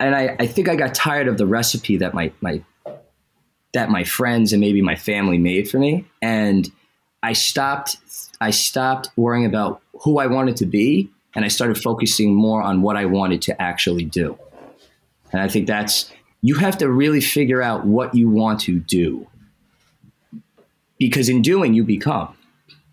[0.00, 2.62] And I, I think I got tired of the recipe that my, my
[3.76, 6.06] that my friends and maybe my family made for me.
[6.22, 6.70] And
[7.22, 7.98] I stopped
[8.40, 12.82] I stopped worrying about who I wanted to be and I started focusing more on
[12.82, 14.38] what I wanted to actually do.
[15.32, 16.10] And I think that's,
[16.40, 19.26] you have to really figure out what you want to do.
[20.98, 22.34] Because in doing, you become,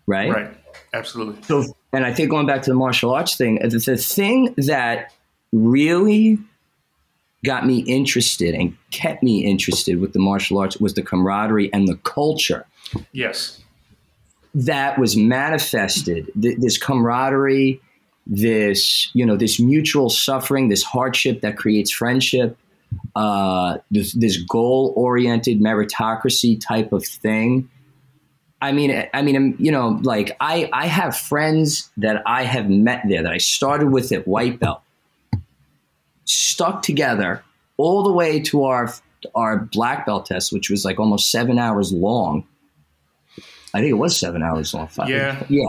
[0.06, 0.30] right?
[0.30, 0.50] Right.
[0.92, 1.42] Absolutely.
[1.44, 5.12] So, and I think going back to the martial arts thing, the, the thing that
[5.52, 6.38] really
[7.44, 11.86] got me interested and kept me interested with the martial arts was the camaraderie and
[11.86, 12.66] the culture.
[13.12, 13.60] Yes.
[14.54, 16.30] That was manifested.
[16.40, 17.80] Th- this camaraderie
[18.26, 22.56] this you know this mutual suffering this hardship that creates friendship
[23.16, 27.68] uh, this, this goal oriented meritocracy type of thing.
[28.62, 33.02] I mean i mean you know like i i have friends that i have met
[33.06, 34.80] there that i started with at white belt
[36.34, 37.42] stuck together
[37.76, 38.92] all the way to our
[39.34, 42.46] our black belt test which was like almost seven hours long
[43.74, 44.86] I think it was seven hours long.
[44.86, 45.10] Five.
[45.10, 45.44] Yeah.
[45.48, 45.68] Yeah.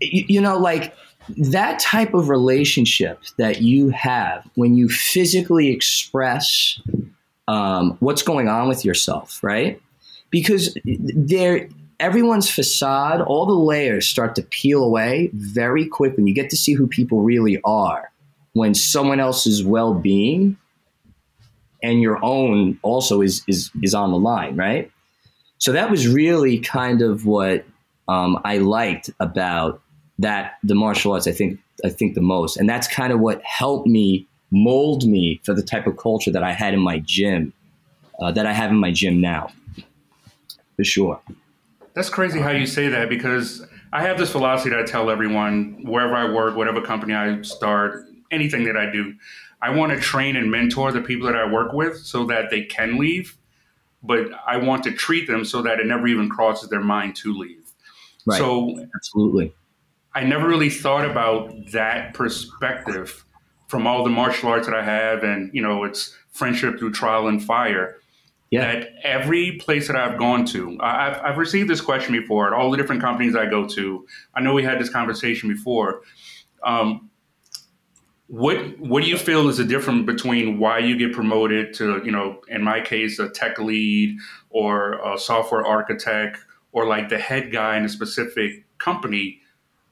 [0.00, 0.94] You, you know, like
[1.36, 6.80] that type of relationship that you have when you physically express
[7.46, 9.80] um, what's going on with yourself, right?
[10.30, 11.68] Because there,
[12.00, 16.24] everyone's facade, all the layers start to peel away very quickly.
[16.24, 18.10] You get to see who people really are
[18.52, 20.56] when someone else's well-being
[21.82, 24.90] and your own also is is is on the line, right?
[25.58, 27.64] So that was really kind of what
[28.08, 29.80] um, I liked about
[30.18, 31.26] that the martial arts.
[31.26, 35.40] I think I think the most, and that's kind of what helped me mold me
[35.44, 37.52] for the type of culture that I had in my gym,
[38.20, 39.50] uh, that I have in my gym now,
[40.76, 41.20] for sure.
[41.94, 45.84] That's crazy how you say that because I have this philosophy that I tell everyone
[45.84, 49.14] wherever I work, whatever company I start, anything that I do,
[49.60, 52.62] I want to train and mentor the people that I work with so that they
[52.62, 53.38] can leave
[54.02, 57.36] but I want to treat them so that it never even crosses their mind to
[57.36, 57.72] leave.
[58.26, 58.38] Right.
[58.38, 59.54] So absolutely.
[60.14, 63.24] I never really thought about that perspective
[63.68, 67.28] from all the martial arts that I have and, you know, it's friendship through trial
[67.28, 67.96] and fire.
[68.50, 68.72] Yeah.
[68.72, 72.70] That every place that I've gone to, I've, I've received this question before at all
[72.70, 74.06] the different companies I go to.
[74.34, 76.00] I know we had this conversation before.
[76.64, 77.07] Um,
[78.28, 82.12] what what do you feel is the difference between why you get promoted to you
[82.12, 84.16] know in my case a tech lead
[84.50, 86.38] or a software architect
[86.72, 89.40] or like the head guy in a specific company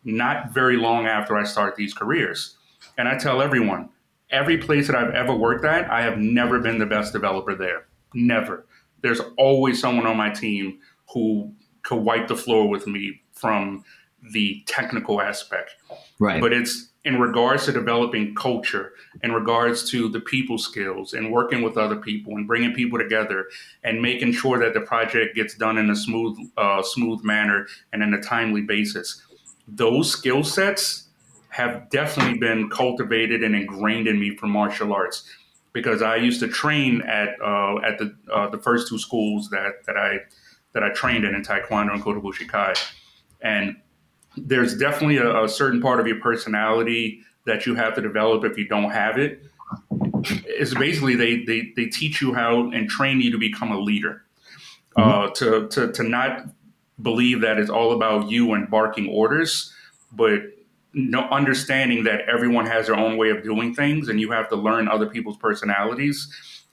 [0.05, 2.57] not very long after I start these careers
[2.99, 3.89] and I tell everyone
[4.31, 7.87] every place that I've ever worked at I have never been the best developer there
[8.13, 8.67] never
[9.01, 10.79] there's always someone on my team
[11.15, 11.53] who
[11.85, 13.85] could wipe the floor with me from
[14.33, 15.77] the technical aspect.
[16.19, 16.41] Right.
[16.41, 18.93] But it's in regards to developing culture,
[19.23, 23.47] in regards to the people skills and working with other people and bringing people together
[23.85, 28.03] and making sure that the project gets done in a smooth, uh, smooth manner and
[28.03, 29.23] in a timely basis.
[29.69, 31.05] Those skill sets
[31.51, 35.23] have definitely been cultivated and ingrained in me from martial arts
[35.73, 39.85] because I used to train at uh, at the uh, the first two schools that
[39.87, 40.19] that I
[40.73, 42.77] that I trained in in Taekwondo and Kota Bushikai,
[43.43, 43.77] and
[44.37, 48.59] there's definitely a, a, certain part of your personality that you have to develop if
[48.59, 49.43] you don't have it.
[50.25, 54.25] It's basically they they, they teach you how and train you to become a leader,
[54.97, 55.29] mm-hmm.
[55.29, 56.47] uh, to, to to not
[57.03, 59.73] believe that it's all about you and barking orders,
[60.13, 60.41] but
[60.93, 64.57] no understanding that everyone has their own way of doing things, and you have to
[64.57, 66.29] learn other people's personalities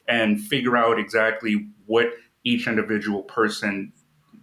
[0.07, 2.07] and figure out exactly what
[2.43, 3.91] each individual person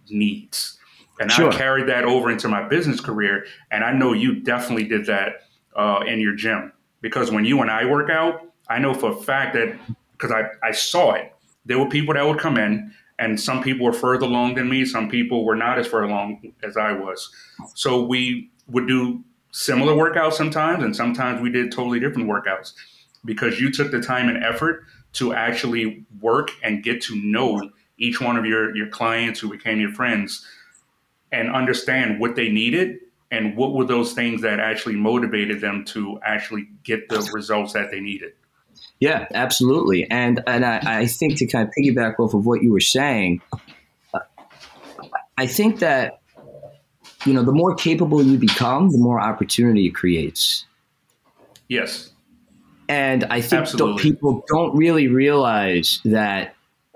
[0.09, 0.79] needs
[1.21, 1.49] and sure.
[1.49, 3.45] I carried that over into my business career.
[3.69, 5.43] And I know you definitely did that
[5.75, 9.15] uh, in your gym because when you and I work out, I know for a
[9.15, 9.77] fact that
[10.13, 11.33] because I, I saw it,
[11.65, 14.83] there were people that would come in and some people were further along than me.
[14.83, 17.29] Some people were not as far along as I was.
[17.75, 22.73] So we would do similar workouts sometimes, and sometimes we did totally different workouts
[23.23, 28.19] because you took the time and effort to actually work and get to know each
[28.19, 30.47] one of your, your clients who became your friends
[31.31, 32.99] and understand what they needed
[33.31, 37.89] and what were those things that actually motivated them to actually get the results that
[37.89, 38.33] they needed.
[38.99, 40.09] Yeah, absolutely.
[40.09, 43.41] And and I, I think to kind of piggyback off of what you were saying,
[45.37, 46.21] I think that
[47.25, 50.65] you know the more capable you become, the more opportunity it creates.
[51.67, 52.11] Yes.
[52.89, 56.55] And I think people don't really realize that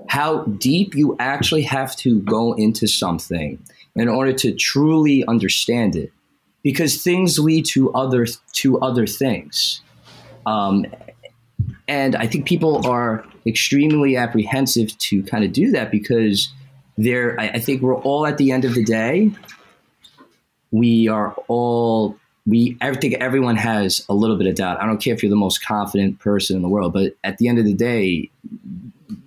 [0.10, 3.58] how deep you actually have to go into something
[3.96, 6.12] in order to truly understand it
[6.64, 9.82] because things lead to other to other things
[10.46, 10.86] um,
[11.88, 16.52] and i think people are extremely apprehensive to kind of do that because
[16.98, 19.32] they're I, I think we're all at the end of the day
[20.72, 24.82] we are all we I think everyone has a little bit of doubt.
[24.82, 27.48] I don't care if you're the most confident person in the world, but at the
[27.48, 28.30] end of the day,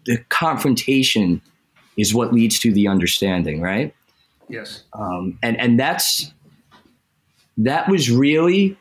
[0.04, 1.42] the confrontation
[1.96, 3.94] is what leads to the understanding, right?
[4.48, 4.84] Yes.
[4.92, 6.32] Um, and and that's
[7.58, 8.76] that was really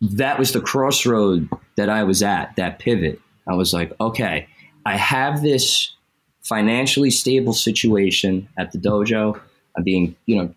[0.00, 3.20] that was the crossroad that I was at, that pivot.
[3.46, 4.48] I was like, okay,
[4.84, 5.94] I have this
[6.42, 9.40] financially stable situation at the dojo.
[9.76, 10.54] I'm being, you know,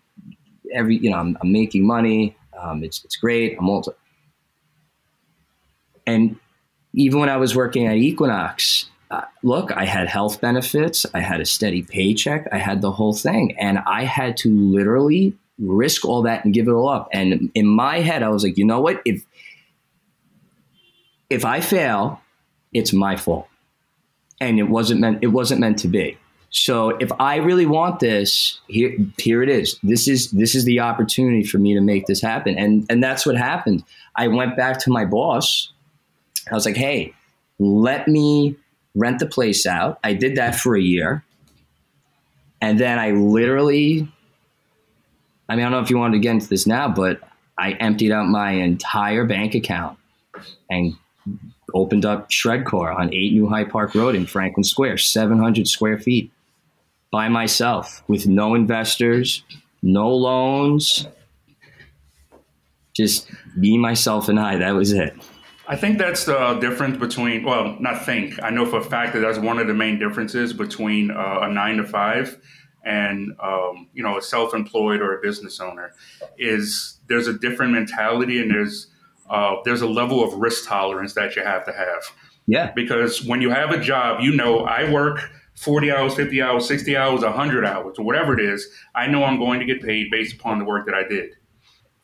[0.72, 2.36] every, you know, I'm, I'm making money.
[2.60, 3.56] Um, it's, it's great.
[3.58, 3.94] I'm also,
[6.06, 6.36] and
[6.92, 8.90] even when I was working at Equinox,
[9.42, 13.56] look, I had health benefits, I had a steady paycheck, I had the whole thing,
[13.58, 17.08] and I had to literally risk all that and give it all up.
[17.12, 19.00] And in my head, I was like, you know what?
[19.04, 19.24] If
[21.30, 22.22] if I fail,
[22.72, 23.48] it's my fault,
[24.40, 25.18] and it wasn't meant.
[25.22, 26.18] It wasn't meant to be.
[26.50, 29.78] So if I really want this, here here it is.
[29.82, 33.26] This is this is the opportunity for me to make this happen, and and that's
[33.26, 33.84] what happened.
[34.16, 35.72] I went back to my boss.
[36.50, 37.14] I was like, hey,
[37.58, 38.56] let me
[38.98, 39.98] rent the place out.
[40.02, 41.24] I did that for a year.
[42.60, 44.08] And then I literally,
[45.48, 47.20] I mean, I don't know if you want to get into this now, but
[47.56, 49.98] I emptied out my entire bank account
[50.68, 50.94] and
[51.74, 56.32] opened up Shredcore on 8 New Hyde Park Road in Franklin Square, 700 square feet
[57.10, 59.42] by myself with no investors,
[59.82, 61.06] no loans,
[62.94, 64.56] just me, myself, and I.
[64.56, 65.14] That was it.
[65.68, 68.42] I think that's the difference between, well, not think.
[68.42, 71.52] I know for a fact that that's one of the main differences between uh, a
[71.52, 72.40] nine to five
[72.84, 75.92] and um, you know a self-employed or a business owner
[76.38, 78.86] is there's a different mentality and there's
[79.28, 82.02] uh, there's a level of risk tolerance that you have to have.
[82.46, 82.72] Yeah.
[82.74, 85.20] Because when you have a job, you know I work
[85.56, 88.66] 40 hours, 50 hours, 60 hours, 100 hours, or whatever it is.
[88.94, 91.32] I know I'm going to get paid based upon the work that I did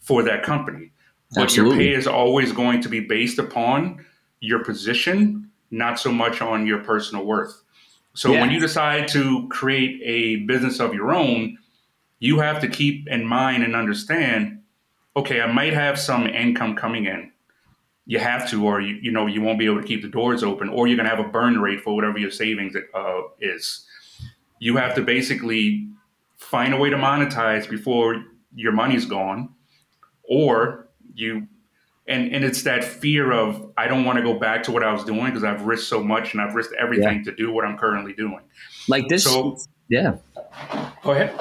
[0.00, 0.90] for that company.
[1.32, 1.84] But Absolutely.
[1.84, 4.04] your pay is always going to be based upon
[4.40, 7.62] your position, not so much on your personal worth.
[8.12, 8.42] So yeah.
[8.42, 11.59] when you decide to create a business of your own,
[12.20, 14.62] you have to keep in mind and understand,
[15.16, 17.32] okay, I might have some income coming in.
[18.07, 20.42] You have to, or you, you know, you won't be able to keep the doors
[20.42, 23.86] open, or you're going to have a burn rate for whatever your savings uh, is.
[24.61, 25.88] You have to basically
[26.36, 28.22] find a way to monetize before
[28.55, 29.49] your money's gone,
[30.22, 30.84] or
[31.14, 31.46] you
[32.06, 34.92] and and it's that fear of I don't want to go back to what I
[34.92, 37.30] was doing because I've risked so much and I've risked everything yeah.
[37.30, 38.40] to do what I'm currently doing.
[38.88, 39.58] Like this, so,
[39.88, 40.16] yeah.
[41.02, 41.34] Go ahead.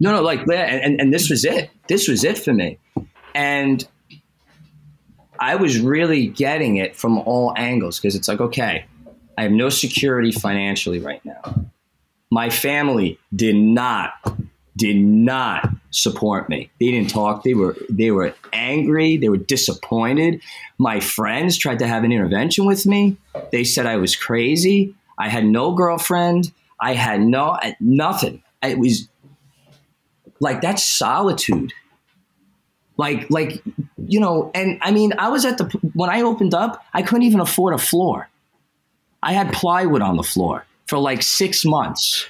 [0.00, 1.70] No, no, like, and, and this was it.
[1.88, 2.78] This was it for me.
[3.34, 3.86] And
[5.38, 8.86] I was really getting it from all angles because it's like, okay,
[9.36, 11.66] I have no security financially right now.
[12.30, 14.12] My family did not,
[14.76, 16.70] did not support me.
[16.80, 17.44] They didn't talk.
[17.44, 19.16] They were, they were angry.
[19.16, 20.42] They were disappointed.
[20.78, 23.16] My friends tried to have an intervention with me.
[23.52, 24.94] They said I was crazy.
[25.18, 26.52] I had no girlfriend.
[26.80, 28.42] I had no nothing.
[28.62, 29.08] It was
[30.40, 31.72] like that's solitude.
[32.96, 33.62] Like like
[34.06, 35.64] you know, and I mean, I was at the
[35.94, 38.28] when I opened up, I couldn't even afford a floor.
[39.22, 42.26] I had plywood on the floor for like six months.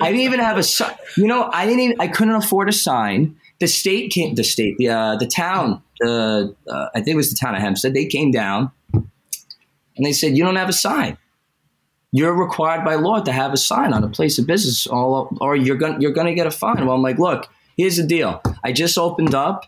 [0.00, 0.94] I didn't even have a sign.
[1.16, 3.36] you know, I didn't even, I couldn't afford a sign.
[3.60, 7.30] The state came, the state, the uh, the town, uh, uh, I think it was
[7.30, 7.92] the town of Hempstead.
[7.92, 11.18] They came down and they said, "You don't have a sign."
[12.12, 15.54] you're required by law to have a sign on a place of business, all, or
[15.56, 16.86] you're going you're going to get a fine.
[16.86, 18.40] Well, I'm like, look, here's the deal.
[18.64, 19.66] I just opened up.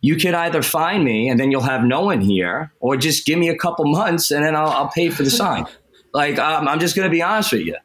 [0.00, 3.38] You could either find me and then you'll have no one here, or just give
[3.38, 5.66] me a couple months and then I'll, I'll pay for the sign.
[6.14, 7.76] Like um, I'm just going to be honest with you.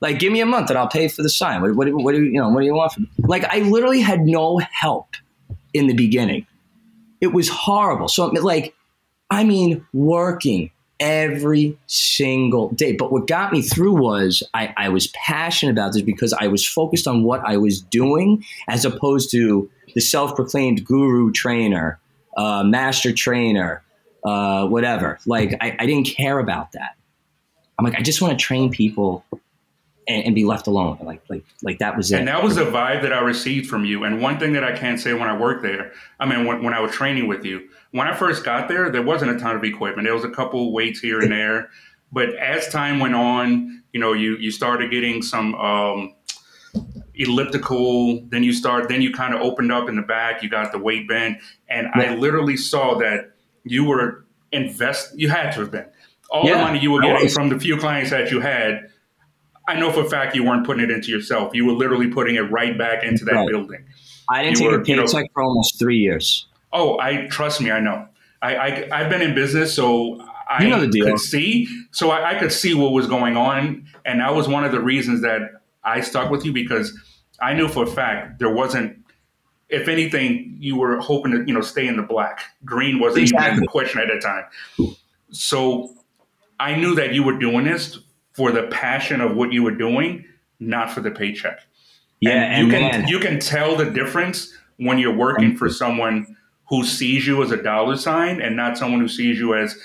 [0.00, 1.60] Like, give me a month and I'll pay for the sign.
[1.62, 2.48] What, what, what do you, you know?
[2.50, 3.10] What do you want from me?
[3.18, 5.16] Like, I literally had no help
[5.72, 6.46] in the beginning.
[7.20, 8.08] It was horrible.
[8.08, 8.74] So, like,
[9.30, 10.70] I mean, working
[11.00, 12.92] every single day.
[12.92, 16.66] But what got me through was I, I, was passionate about this because I was
[16.66, 21.98] focused on what I was doing as opposed to the self proclaimed guru trainer,
[22.36, 23.82] uh, master trainer,
[24.24, 25.18] uh, whatever.
[25.26, 26.96] Like, I, I didn't care about that.
[27.78, 29.24] I'm like, I just want to train people
[30.06, 30.98] and, and, be left alone.
[31.02, 32.18] Like, like, like that was it.
[32.18, 34.04] And that was the vibe that I received from you.
[34.04, 36.74] And one thing that I can't say when I worked there, I mean, when, when
[36.74, 39.64] I was training with you, when I first got there, there wasn't a ton of
[39.64, 40.06] equipment.
[40.06, 41.70] There was a couple weights here and there,
[42.12, 46.14] but as time went on, you know, you you started getting some um,
[47.14, 48.20] elliptical.
[48.28, 48.88] Then you start.
[48.88, 50.42] Then you kind of opened up in the back.
[50.42, 52.12] You got the weight band, and yeah.
[52.12, 55.16] I literally saw that you were invest.
[55.16, 55.86] You had to have been
[56.34, 58.90] all yeah, the money you were getting from the few clients that you had.
[59.68, 61.54] I know for a fact you weren't putting it into yourself.
[61.54, 63.48] You were literally putting it right back into that right.
[63.48, 63.84] building.
[64.28, 66.46] I didn't you take were, a paycheck you know, for almost three years.
[66.72, 67.70] Oh, I trust me.
[67.70, 68.08] I know.
[68.42, 70.20] I, I have been in business, so
[70.50, 71.06] I you know the deal.
[71.06, 71.68] could see.
[71.92, 74.80] So I, I could see what was going on, and that was one of the
[74.80, 75.40] reasons that
[75.82, 76.92] I stuck with you because
[77.40, 78.98] I knew for a fact there wasn't.
[79.70, 82.40] If anything, you were hoping to you know stay in the black.
[82.64, 83.52] Green wasn't exactly.
[83.52, 84.94] even the question at that time.
[85.30, 85.94] So
[86.58, 87.98] I knew that you were doing this
[88.32, 90.24] for the passion of what you were doing,
[90.60, 91.60] not for the paycheck.
[92.20, 92.90] Yeah, and, and you man.
[92.90, 96.36] can you can tell the difference when you're working for someone
[96.68, 99.76] who sees you as a dollar sign and not someone who sees you as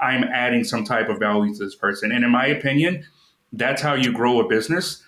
[0.00, 2.12] I'm adding some type of value to this person.
[2.12, 3.04] And in my opinion,
[3.52, 5.02] that's how you grow a business.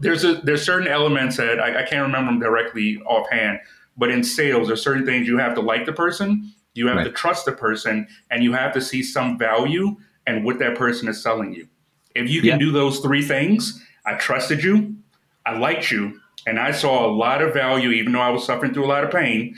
[0.00, 3.60] There's a there's certain elements that I, I can't remember them directly offhand,
[3.96, 7.04] but in sales, there's certain things you have to like the person, you have right.
[7.04, 9.96] to trust the person, and you have to see some value
[10.26, 11.68] and what that person is selling you.
[12.14, 12.58] If you can yeah.
[12.58, 14.96] do those three things, I trusted you,
[15.44, 18.72] I liked you, and I saw a lot of value, even though I was suffering
[18.72, 19.56] through a lot of pain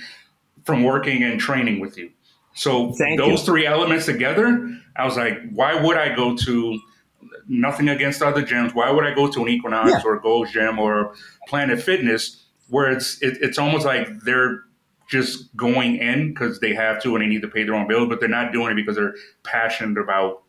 [0.64, 2.10] from working and training with you.
[2.54, 3.46] So Thank those you.
[3.46, 6.80] three elements together, I was like, why would I go to
[7.46, 8.74] nothing against other gyms?
[8.74, 10.02] Why would I go to an Equinox yeah.
[10.04, 11.14] or Gold Gym or
[11.46, 14.64] Planet Fitness where it's it, it's almost like they're
[15.08, 18.08] just going in because they have to and they need to pay their own bills,
[18.08, 20.42] but they're not doing it because they're passionate about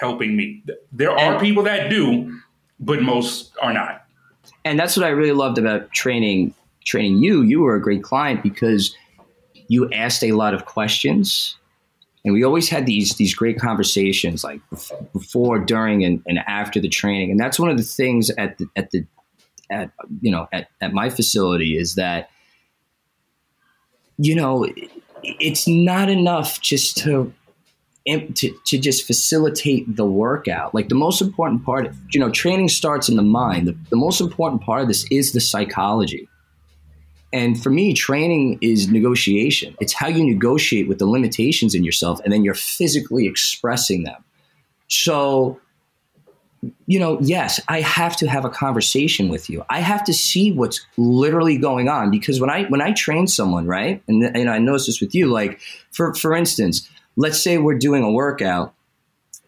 [0.00, 0.62] helping me.
[0.92, 2.40] There are people that do,
[2.78, 4.04] but most are not.
[4.64, 8.42] And that's what I really loved about training training you, you were a great client
[8.42, 8.96] because
[9.68, 11.56] you asked a lot of questions
[12.24, 14.60] and we always had these these great conversations like
[15.12, 18.66] before during and, and after the training and that's one of the things at the
[18.76, 19.04] at the
[19.70, 19.90] at
[20.20, 22.30] you know at, at my facility is that
[24.16, 24.66] you know
[25.22, 27.32] it's not enough just to,
[28.34, 33.08] to to just facilitate the workout like the most important part you know training starts
[33.08, 36.28] in the mind the, the most important part of this is the psychology
[37.32, 39.76] and for me, training is negotiation.
[39.80, 44.24] It's how you negotiate with the limitations in yourself, and then you're physically expressing them.
[44.88, 45.60] So,
[46.86, 49.64] you know, yes, I have to have a conversation with you.
[49.70, 53.66] I have to see what's literally going on because when I when I train someone,
[53.66, 55.60] right, and, and I notice this with you, like
[55.92, 58.74] for for instance, let's say we're doing a workout,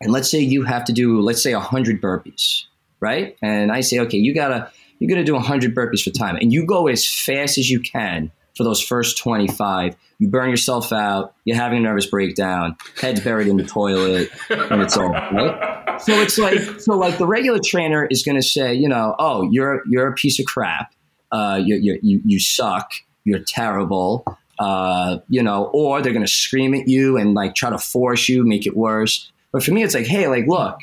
[0.01, 2.65] and let's say you have to do, let's say, hundred burpees,
[3.01, 3.37] right?
[3.43, 6.65] And I say, okay, you gotta you're to do 100 burpees for time and you
[6.65, 11.57] go as fast as you can for those first 25 you burn yourself out you're
[11.57, 16.39] having a nervous breakdown head's buried in the toilet and it's all right so it's
[16.39, 20.09] like so like the regular trainer is going to say, you know, oh, you're you're
[20.09, 20.93] a piece of crap.
[21.31, 22.93] Uh, you you you suck.
[23.25, 24.25] You're terrible.
[24.63, 28.29] Uh, you know, or they're going to scream at you and like try to force
[28.29, 29.33] you, make it worse.
[29.51, 30.79] But for me, it's like, hey, like, look,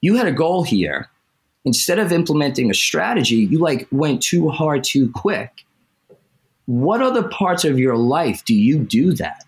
[0.00, 1.08] you had a goal here.
[1.64, 5.64] Instead of implementing a strategy, you like went too hard too quick.
[6.66, 9.44] What other parts of your life do you do that?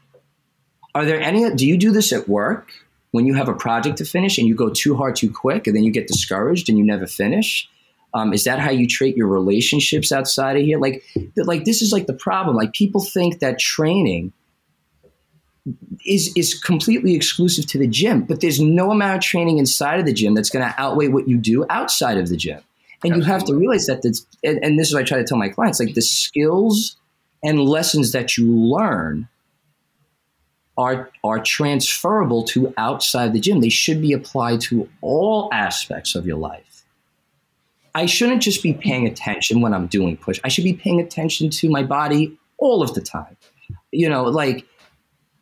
[0.97, 2.73] Are there any, do you do this at work
[3.13, 5.77] when you have a project to finish and you go too hard too quick and
[5.77, 7.69] then you get discouraged and you never finish?
[8.15, 10.79] Um, is that how you treat your relationships outside of here?
[10.79, 11.03] Like,
[11.37, 12.57] like this is like the problem.
[12.57, 14.33] Like people think that training
[16.05, 20.07] is is completely exclusive to the gym, but there's no amount of training inside of
[20.07, 22.61] the gym that's going to outweigh what you do outside of the gym.
[23.05, 23.19] And Absolutely.
[23.19, 25.39] you have to realize that that's, and, and this is what I try to tell
[25.39, 26.97] my clients, like the skills
[27.43, 29.29] and lessons that you learn
[30.79, 33.61] are are transferable to outside the gym.
[33.61, 36.72] They should be applied to all aspects of your life.
[37.95, 40.41] I shouldn't just be paying attention when I'm doing push.
[40.45, 43.37] I should be paying attention to my body all of the time.
[43.91, 44.67] You know, like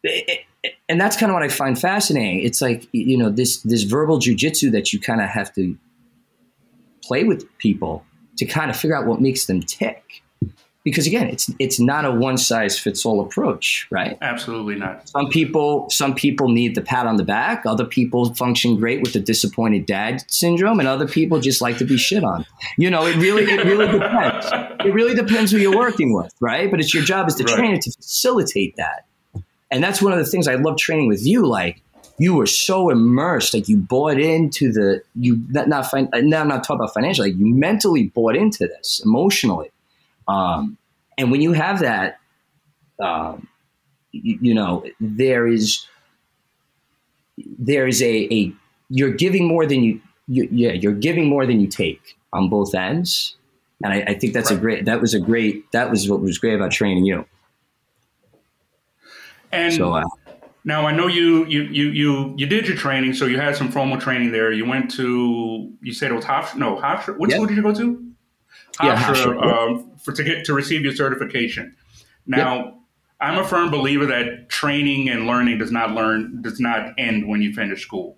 [0.05, 0.35] eh, eh,
[0.65, 2.41] eh, and that's kind of what I find fascinating.
[2.41, 5.77] It's like you know this this verbal jujitsu that you kind of have to
[7.03, 8.05] play with people
[8.37, 10.23] to kind of figure out what makes them tick.
[10.83, 14.17] Because again, it's it's not a one size fits all approach, right?
[14.23, 15.09] Absolutely not.
[15.09, 17.67] Some people some people need the pat on the back.
[17.67, 21.85] Other people function great with the disappointed dad syndrome, and other people just like to
[21.85, 22.47] be shit on.
[22.79, 24.47] You know, it really it really depends.
[24.85, 26.71] It really depends who you're working with, right?
[26.71, 27.57] But it's your job as the right.
[27.57, 29.05] trainer to facilitate that
[29.71, 31.47] and that's one of the things I love training with you.
[31.47, 31.83] Like
[32.19, 36.49] you were so immersed, like you bought into the you not not fin- now I'm
[36.49, 37.31] not talking about financially.
[37.31, 39.71] Like you mentally bought into this emotionally,
[40.31, 40.79] um,
[41.19, 42.19] and when you have that,
[43.03, 43.49] um,
[44.13, 45.87] you, you know there is
[47.59, 48.53] there is a, a
[48.89, 52.75] you're giving more than you, you, yeah you're giving more than you take on both
[52.75, 53.37] ends
[53.83, 54.59] and I, I think that's right.
[54.59, 57.25] a great that was a great that was what was great about training you
[59.53, 60.05] and so, uh,
[60.65, 63.73] now I know you, you you you you did your training, so you had some
[63.73, 64.53] formal training there.
[64.53, 66.57] You went to you said it was Hofstra.
[66.57, 67.17] No, Hofstra.
[67.17, 68.10] What school did you go to?
[68.83, 71.77] Yeah, Hofstra um, for to get to receive your certification.
[72.27, 72.75] Now, yep.
[73.21, 77.43] I'm a firm believer that training and learning does not learn does not end when
[77.43, 78.17] you finish school.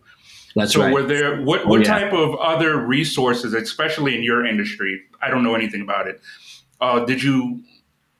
[0.54, 0.92] That's so right.
[0.92, 1.98] were there what, what oh, yeah.
[1.98, 5.00] type of other resources, especially in your industry?
[5.20, 6.20] I don't know anything about it.
[6.80, 7.62] Uh, did you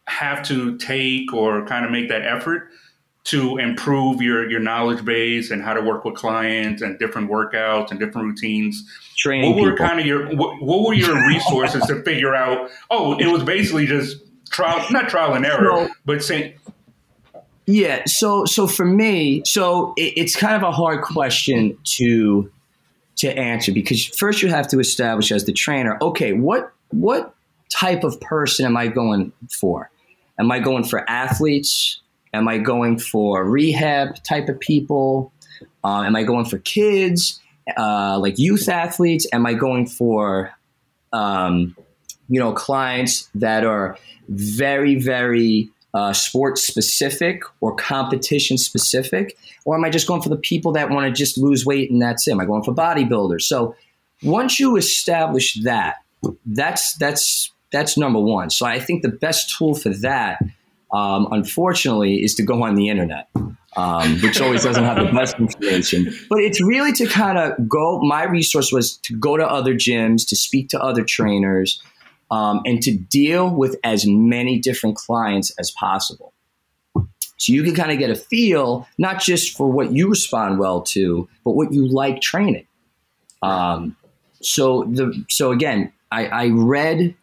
[0.06, 2.68] have to take or kind of make that effort
[3.24, 7.90] to improve your your knowledge base and how to work with clients and different workouts
[7.90, 8.84] and different routines.
[9.22, 9.86] Training what were people.
[9.86, 12.70] kind of your what, what were your resources to figure out?
[12.90, 14.16] Oh, it was basically just
[14.50, 16.54] trial, not trial and error, so, but saying.
[17.66, 22.50] Yeah, so so for me, so it, it's kind of a hard question to
[23.18, 27.32] to answer because first you have to establish as the trainer, okay, what what
[27.70, 29.88] type of person am I going for?
[30.40, 32.00] Am I going for athletes?
[32.34, 35.32] Am I going for rehab type of people?
[35.84, 37.38] Uh, am I going for kids,
[37.76, 39.26] uh, like youth athletes?
[39.32, 40.52] Am I going for,
[41.12, 41.76] um,
[42.28, 43.98] you know, clients that are
[44.28, 49.36] very, very uh, sports specific or competition specific?
[49.64, 52.00] Or am I just going for the people that want to just lose weight and
[52.00, 52.32] that's it?
[52.32, 53.42] Am I going for bodybuilders?
[53.42, 53.74] So
[54.22, 55.96] once you establish that,
[56.46, 58.50] that's that's that's number one.
[58.50, 60.40] So I think the best tool for that
[60.92, 63.28] um, unfortunately, is to go on the internet,
[63.76, 66.14] um, which always doesn't have the best information.
[66.28, 68.00] But it's really to kind of go.
[68.00, 71.82] My resource was to go to other gyms, to speak to other trainers,
[72.30, 76.32] um, and to deal with as many different clients as possible.
[76.94, 80.82] So you can kind of get a feel, not just for what you respond well
[80.82, 82.66] to, but what you like training.
[83.42, 83.96] Um,
[84.40, 87.16] so the so again, I, I read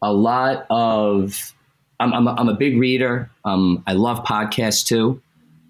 [0.00, 1.52] a lot of
[1.98, 3.30] I'm, I'm, a, I'm a big reader.
[3.44, 5.20] Um, I love podcasts too.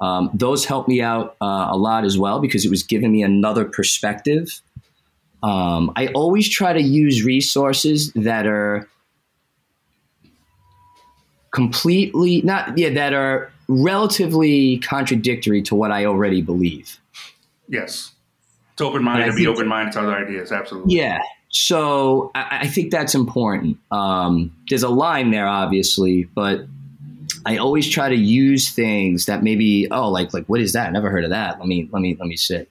[0.05, 3.23] Um, those helped me out uh, a lot as well because it was giving me
[3.23, 4.61] another perspective.
[5.43, 8.87] Um, I always try to use resources that are
[11.53, 16.99] completely not yeah that are relatively contradictory to what I already believe.
[17.69, 18.13] Yes,
[18.75, 20.53] it's open minded to be open minded to other ideas.
[20.53, 20.97] Absolutely.
[20.97, 23.79] Yeah, so I, I think that's important.
[23.91, 26.67] Um, there's a line there, obviously, but
[27.47, 30.89] I always try to use things that maybe oh like like what is that?
[30.89, 31.59] I never heard of that.
[31.59, 32.71] Let me let me let me sit.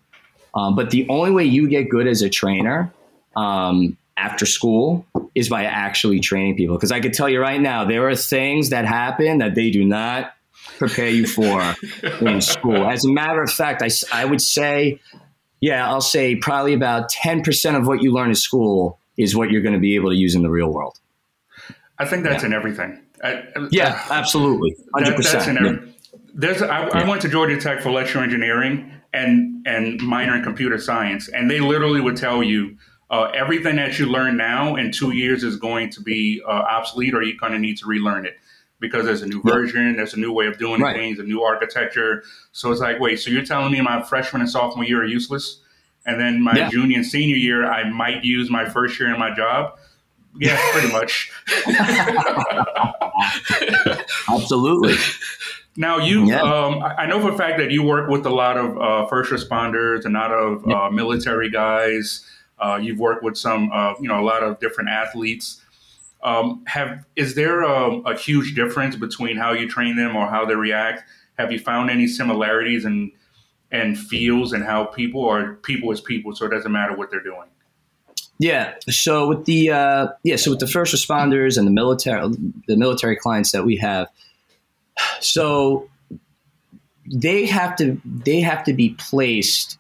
[0.55, 2.93] Um, but the only way you get good as a trainer
[3.35, 6.75] um, after school is by actually training people.
[6.75, 9.83] Because I could tell you right now, there are things that happen that they do
[9.83, 10.33] not
[10.77, 11.75] prepare you for
[12.21, 12.87] in school.
[12.87, 14.99] As a matter of fact, I, I would say
[15.63, 19.61] yeah, I'll say probably about 10% of what you learn in school is what you're
[19.61, 20.99] going to be able to use in the real world.
[21.97, 22.47] I think that's yeah.
[22.47, 23.01] in everything.
[23.23, 24.75] I, yeah, absolutely.
[24.95, 25.05] 100%.
[25.05, 25.93] That, that's in every, yeah.
[26.35, 26.89] There's, I, yeah.
[26.93, 31.49] I went to Georgia Tech for electrical engineering and, and minor in computer science, and
[31.49, 32.77] they literally would tell you
[33.09, 37.13] uh, everything that you learn now in two years is going to be uh, obsolete
[37.13, 38.35] or you're going to need to relearn it
[38.79, 40.95] because there's a new version, there's a new way of doing right.
[40.95, 42.23] things, a new architecture.
[42.51, 45.61] So it's like, wait, so you're telling me my freshman and sophomore year are useless?
[46.05, 46.69] And then my yeah.
[46.69, 49.77] junior and senior year, I might use my first year in my job?
[50.37, 51.31] Yeah, pretty much.
[54.29, 54.95] Absolutely.
[55.75, 56.41] Now you, yeah.
[56.41, 59.31] um, I know for a fact that you work with a lot of uh, first
[59.31, 62.27] responders, and a lot of uh, military guys.
[62.59, 65.61] Uh, you've worked with some, uh, you know, a lot of different athletes.
[66.23, 70.45] Um, have is there a, a, huge difference between how you train them or how
[70.45, 71.03] they react?
[71.37, 73.11] Have you found any similarities and
[73.73, 77.23] and feels and how people are people as people, so it doesn't matter what they're
[77.23, 77.49] doing.
[78.43, 78.73] Yeah.
[78.89, 82.27] So with the uh, yeah, so with the first responders and the military
[82.67, 84.09] the military clients that we have,
[85.21, 85.89] so
[87.09, 89.77] they have to they have to be placed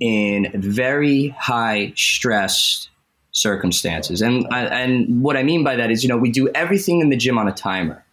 [0.00, 2.88] in very high stress
[3.30, 4.20] circumstances.
[4.20, 7.10] And I, and what I mean by that is, you know, we do everything in
[7.10, 8.03] the gym on a timer.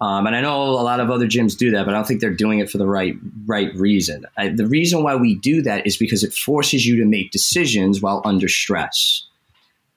[0.00, 2.20] Um, and I know a lot of other gyms do that, but I don't think
[2.20, 4.24] they're doing it for the right right reason.
[4.38, 8.00] I, the reason why we do that is because it forces you to make decisions
[8.00, 9.26] while under stress,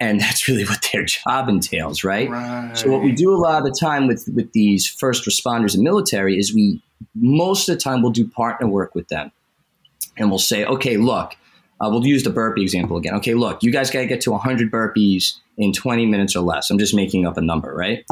[0.02, 2.30] and that's really what their job entails, right?
[2.30, 2.78] right?
[2.78, 5.84] So what we do a lot of the time with with these first responders and
[5.84, 6.82] military is we
[7.16, 9.32] most of the time we'll do partner work with them,
[10.18, 11.38] and we'll say, okay, look,
[11.80, 13.16] uh, we'll use the burpee example again.
[13.16, 16.70] Okay, look, you guys got to get to 100 burpees in 20 minutes or less.
[16.70, 18.06] I'm just making up a number, right?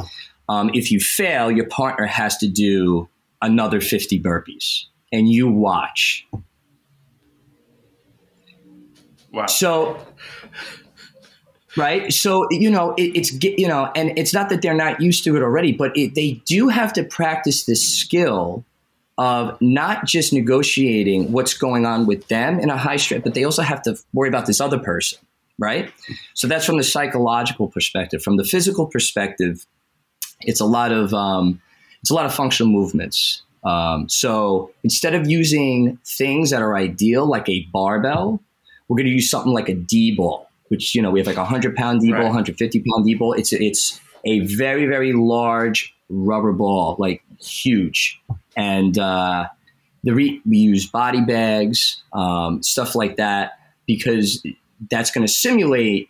[0.52, 3.08] Um, if you fail, your partner has to do
[3.42, 6.28] another 50 burpees, and you watch.
[9.32, 9.46] Wow.
[9.46, 10.06] So,
[11.78, 12.12] right?
[12.12, 15.38] So, you know, it, it's, you know, and it's not that they're not used to
[15.38, 18.66] it already, but it, they do have to practice this skill
[19.18, 23.46] of not just negotiating what's going on with them in a high stress, but they
[23.46, 25.18] also have to worry about this other person,
[25.58, 25.94] right?
[26.34, 28.22] So that's from the psychological perspective.
[28.22, 29.66] From the physical perspective,
[30.44, 31.62] it's a lot of um,
[32.02, 33.42] it's a lot of functional movements.
[33.64, 38.40] Um, so instead of using things that are ideal like a barbell,
[38.88, 41.38] we're going to use something like a D ball, which you know we have like
[41.38, 42.26] a hundred pound D ball, right.
[42.26, 43.34] 150 pound D ball.
[43.34, 48.20] It's it's a very very large rubber ball, like huge
[48.56, 49.48] and uh,
[50.04, 54.44] the re- we use body bags, um, stuff like that, because
[54.90, 56.10] that's going to simulate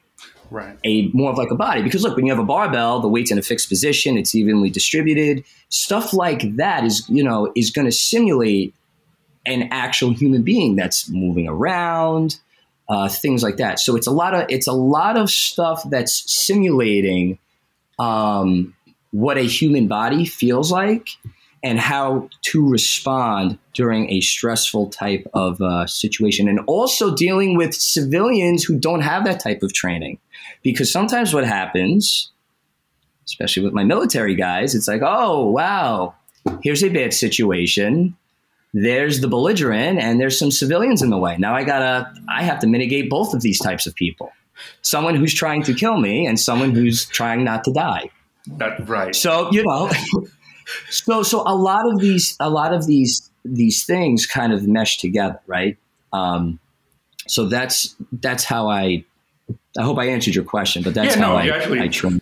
[0.52, 0.78] right.
[0.84, 1.82] a more of like a body.
[1.82, 4.70] Because look, when you have a barbell, the weight's in a fixed position, it's evenly
[4.70, 5.44] distributed.
[5.70, 8.76] Stuff like that is you know is going to simulate
[9.46, 12.40] an actual human being that's moving around,
[12.90, 13.80] uh, things like that.
[13.80, 17.40] So it's a lot of it's a lot of stuff that's simulating
[17.98, 18.76] um,
[19.12, 21.10] what a human body feels like
[21.64, 26.48] and how to respond during a stressful type of uh, situation.
[26.48, 30.18] And also dealing with civilians who don't have that type of training.
[30.64, 32.32] Because sometimes what happens,
[33.26, 36.14] especially with my military guys, it's like, oh, wow,
[36.62, 38.16] here's a bad situation.
[38.74, 41.36] There's the belligerent, and there's some civilians in the way.
[41.38, 44.32] Now I gotta, I have to mitigate both of these types of people
[44.82, 48.10] someone who's trying to kill me and someone who's trying not to die.
[48.48, 49.16] That's right.
[49.16, 49.92] So, you know,
[50.90, 54.98] so so a lot of these a lot of these these things kind of mesh
[54.98, 55.78] together, right?
[56.14, 56.60] Um,
[57.28, 59.06] so that's that's how I.
[59.78, 62.22] I hope I answered your question, but that's yeah, how no, I, actually, I train.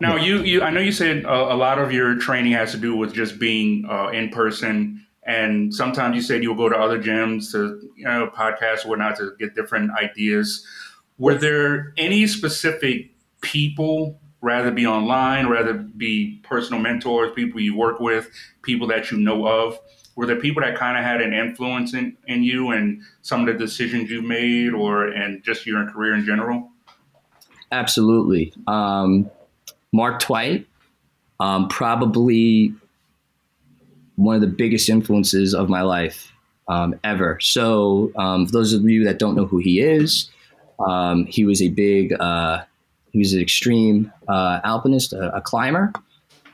[0.00, 0.22] Now, yeah.
[0.22, 2.94] you, you, I know you said a, a, lot of your training has to do
[2.94, 7.50] with just being uh, in person, and sometimes you said you'll go to other gyms
[7.52, 10.64] to, you know, podcasts or whatnot to get different ideas.
[11.18, 13.10] Were there any specific
[13.40, 18.30] people rather be online, rather be personal mentors, people you work with,
[18.62, 19.78] people that you know of?
[20.18, 23.46] Were there people that kind of had an influence in, in you and some of
[23.46, 26.72] the decisions you made or and just your career in general?
[27.70, 28.52] Absolutely.
[28.66, 29.30] Um,
[29.92, 30.66] Mark Twight,
[31.38, 32.74] um, probably
[34.16, 36.32] one of the biggest influences of my life
[36.66, 37.38] um, ever.
[37.40, 40.28] So, um, for those of you that don't know who he is,
[40.84, 42.64] um, he was a big uh,
[43.12, 45.92] he was an extreme uh, alpinist, a, a climber.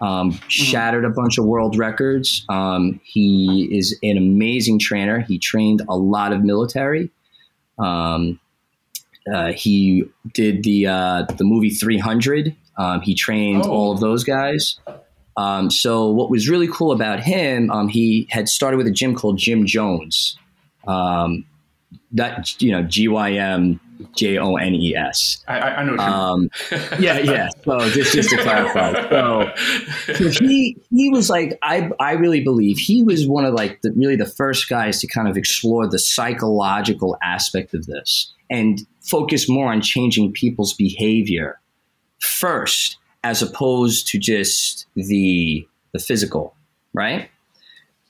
[0.00, 0.48] Um, mm-hmm.
[0.48, 2.44] Shattered a bunch of world records.
[2.48, 5.20] Um, he is an amazing trainer.
[5.20, 7.10] He trained a lot of military.
[7.78, 8.40] Um,
[9.32, 12.54] uh, he did the uh, the movie 300.
[12.76, 13.70] Um, he trained oh.
[13.70, 14.78] all of those guys.
[15.36, 19.14] Um, so what was really cool about him, um, he had started with a gym
[19.16, 20.36] called Gym Jones
[22.14, 23.80] that you know G Y M
[24.16, 25.44] J O N E S.
[25.48, 25.96] I, I know.
[25.96, 26.50] Um,
[26.98, 27.48] yeah, yeah.
[27.64, 29.52] So just just to clarify, so,
[30.14, 33.92] so he he was like I I really believe he was one of like the
[33.92, 39.48] really the first guys to kind of explore the psychological aspect of this and focus
[39.48, 41.60] more on changing people's behavior
[42.20, 46.56] first, as opposed to just the the physical,
[46.92, 47.30] right?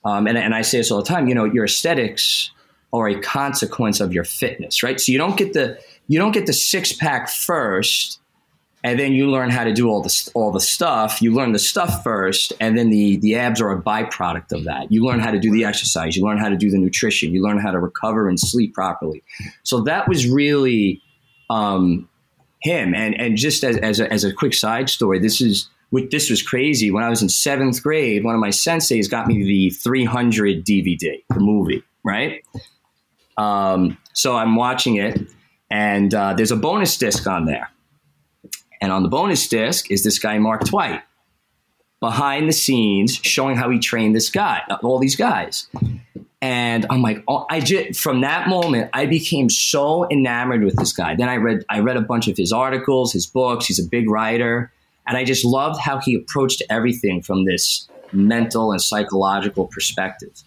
[0.05, 1.29] Um, and, and I say this all the time.
[1.29, 2.51] You know, your aesthetics
[2.95, 5.01] are a consequence of your fitness, right?
[5.01, 8.21] So you don't get the you don't get the six pack first,
[8.85, 11.21] and then you learn how to do all the all the stuff.
[11.21, 14.93] You learn the stuff first, and then the the abs are a byproduct of that.
[14.93, 16.17] You learn how to do the exercise.
[16.17, 17.33] You learn how to do the nutrition.
[17.33, 19.25] You learn how to recover and sleep properly.
[19.65, 21.03] So that was really
[21.51, 22.09] um,
[22.63, 22.95] him.
[22.95, 25.69] And and just as as a, as a quick side story, this is
[26.11, 26.93] this was crazy.
[26.93, 31.23] When I was in seventh grade, one of my senseis got me the 300 DVD,
[31.29, 32.43] the movie, right?
[33.37, 35.21] Um, so I'm watching it,
[35.71, 37.71] and uh, there's a bonus disc on there.
[38.81, 41.03] And on the bonus disc is this guy, Mark Twight,
[42.01, 45.69] behind the scenes showing how he trained this guy, all these guys.
[46.43, 50.93] And I'm like, oh, I just from that moment, I became so enamored with this
[50.93, 51.15] guy.
[51.15, 53.65] Then I read, I read a bunch of his articles, his books.
[53.65, 54.71] He's a big writer.
[55.07, 60.43] And I just loved how he approached everything from this mental and psychological perspective.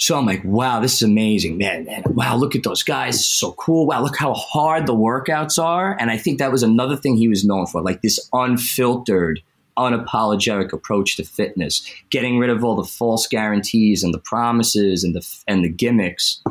[0.00, 1.84] So I'm like, wow, this is amazing, man.
[1.84, 2.02] man.
[2.06, 3.28] Wow, look at those guys.
[3.28, 3.86] So cool.
[3.86, 5.94] Wow, look how hard the workouts are.
[6.00, 9.42] And I think that was another thing he was known for, like this unfiltered,
[9.76, 15.14] unapologetic approach to fitness, getting rid of all the false guarantees and the promises and
[15.14, 16.42] the and the gimmicks.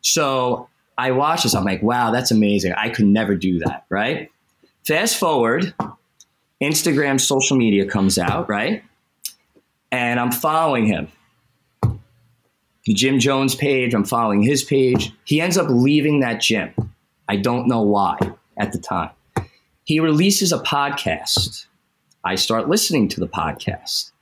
[0.00, 1.54] So I watched this.
[1.54, 2.72] I'm like, wow, that's amazing.
[2.72, 4.32] I could never do that, right?
[4.84, 5.72] Fast forward
[6.60, 8.82] Instagram social media comes out, right?
[9.92, 11.06] And I'm following him.
[12.86, 15.12] The Gym Jones page, I'm following his page.
[15.24, 16.72] He ends up leaving that gym.
[17.28, 18.16] I don't know why
[18.56, 19.10] at the time.
[19.82, 21.66] He releases a podcast.
[22.22, 24.12] I start listening to the podcast.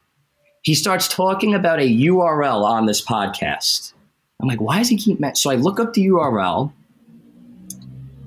[0.63, 3.93] He starts talking about a URL on this podcast.
[4.41, 5.21] I'm like, why does he keep?
[5.21, 6.73] Me?" So I look up the URL,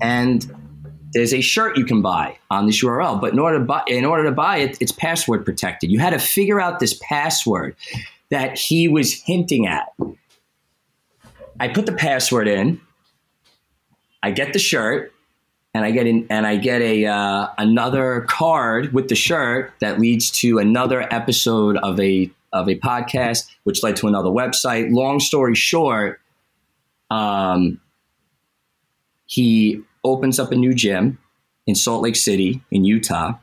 [0.00, 0.46] and
[1.14, 4.04] there's a shirt you can buy on this URL, but in order to buy, in
[4.04, 5.90] order to buy it, it's password protected.
[5.90, 7.74] You had to figure out this password
[8.30, 9.88] that he was hinting at.
[11.60, 12.80] I put the password in.
[14.22, 15.12] I get the shirt,
[15.74, 19.98] and I get in, and I get a uh, another card with the shirt that
[19.98, 24.92] leads to another episode of a of a podcast, which led to another website.
[24.92, 26.20] Long story short,
[27.10, 27.80] um,
[29.26, 31.18] he opens up a new gym
[31.66, 33.34] in Salt Lake City in Utah,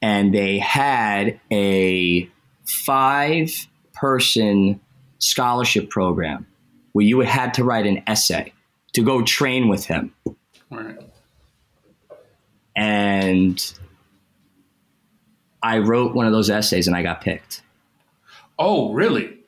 [0.00, 2.30] and they had a
[2.64, 4.80] five person
[5.18, 6.46] scholarship program
[6.92, 8.52] where you had to write an essay
[8.94, 10.14] to go train with him.
[10.70, 10.98] Right.
[12.76, 13.74] And
[15.62, 17.62] I wrote one of those essays and I got picked.
[18.58, 19.42] Oh, really?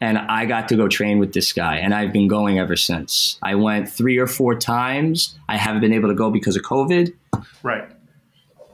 [0.00, 3.38] and I got to go train with this guy, and I've been going ever since.
[3.42, 5.38] I went three or four times.
[5.48, 7.14] I haven't been able to go because of COVID.
[7.62, 7.88] Right.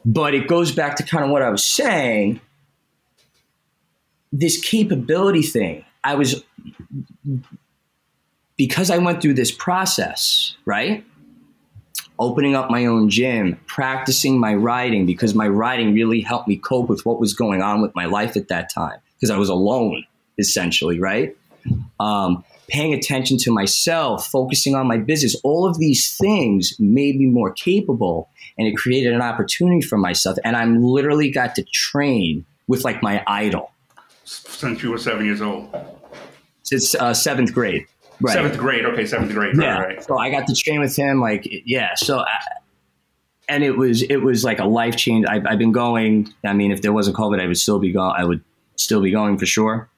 [0.05, 2.40] But it goes back to kind of what I was saying.
[4.32, 6.42] This capability thing, I was
[8.57, 11.05] because I went through this process, right?
[12.18, 16.88] Opening up my own gym, practicing my writing because my writing really helped me cope
[16.88, 20.05] with what was going on with my life at that time because I was alone
[20.38, 21.36] essentially, right?
[22.00, 27.26] Um, paying attention to myself, focusing on my business, all of these things made me
[27.26, 28.28] more capable
[28.59, 30.38] and it created an opportunity for myself.
[30.44, 33.72] And I'm literally got to train with like my idol.
[34.24, 35.74] Since you were seven years old?
[36.62, 37.86] Since uh, seventh grade.
[38.23, 38.35] Right.
[38.35, 38.85] Seventh grade.
[38.85, 39.57] Okay, seventh grade.
[39.57, 39.79] Yeah.
[39.79, 40.05] Right, right.
[40.05, 41.20] So I got to train with him.
[41.20, 41.95] Like, yeah.
[41.97, 42.39] So, I,
[43.49, 45.27] and it was it was like a life change.
[45.29, 46.33] I've, I've been going.
[46.45, 48.14] I mean, if there wasn't COVID, I would still be going.
[48.16, 48.43] I would
[48.77, 49.89] still be going for sure.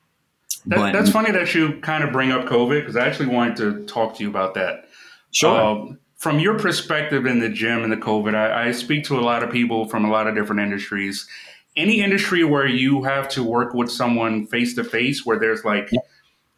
[0.67, 3.57] That, but, that's funny that you kind of bring up COVID because I actually wanted
[3.57, 4.89] to talk to you about that.
[5.31, 5.61] Sure.
[5.61, 9.21] Um, from your perspective in the gym and the COVID, I, I speak to a
[9.21, 11.29] lot of people from a lot of different industries.
[11.77, 15.91] Any industry where you have to work with someone face to face, where there's like
[15.93, 16.01] yeah.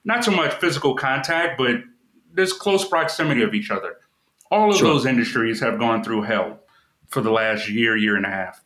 [0.06, 1.82] Not so much physical contact, but
[2.32, 3.96] there's close proximity of each other.
[4.50, 4.88] All of sure.
[4.88, 6.60] those industries have gone through hell
[7.08, 8.62] for the last year, year and a half.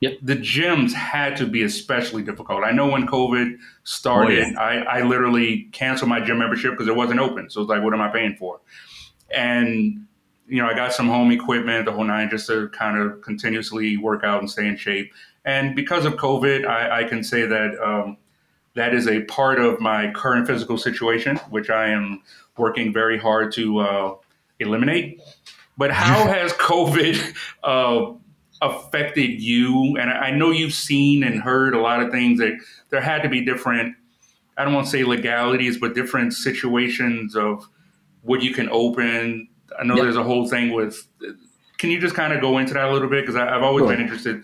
[0.00, 0.18] Yep.
[0.22, 2.64] The gyms had to be especially difficult.
[2.64, 4.60] I know when COVID started, oh, yeah.
[4.60, 7.50] I, I literally canceled my gym membership because it wasn't open.
[7.50, 8.60] So it's like, what am I paying for?
[9.28, 10.06] And,
[10.46, 13.96] you know, I got some home equipment, the whole nine, just to kind of continuously
[13.98, 15.12] work out and stay in shape.
[15.44, 18.16] And because of COVID, I, I can say that um,
[18.78, 22.22] that is a part of my current physical situation, which I am
[22.56, 24.14] working very hard to uh,
[24.60, 25.20] eliminate.
[25.76, 28.12] But how has COVID uh,
[28.62, 29.96] affected you?
[29.98, 32.56] And I know you've seen and heard a lot of things that
[32.90, 33.96] there had to be different,
[34.56, 37.68] I don't want to say legalities, but different situations of
[38.22, 39.48] what you can open.
[39.78, 40.04] I know yep.
[40.04, 41.06] there's a whole thing with.
[41.78, 43.24] Can you just kind of go into that a little bit?
[43.24, 43.92] Because I've always sure.
[43.92, 44.42] been interested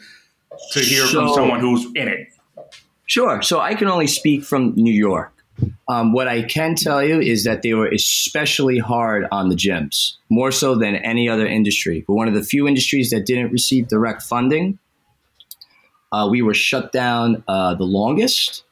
[0.73, 2.29] to hear so, from someone who's in it.
[3.07, 3.43] Sure.
[3.43, 5.33] So I can only speak from New York.
[5.89, 10.15] Um, what I can tell you is that they were especially hard on the gyms,
[10.29, 12.05] more so than any other industry.
[12.07, 14.79] But one of the few industries that didn't receive direct funding,
[16.11, 18.65] uh, we were shut down uh, the longest.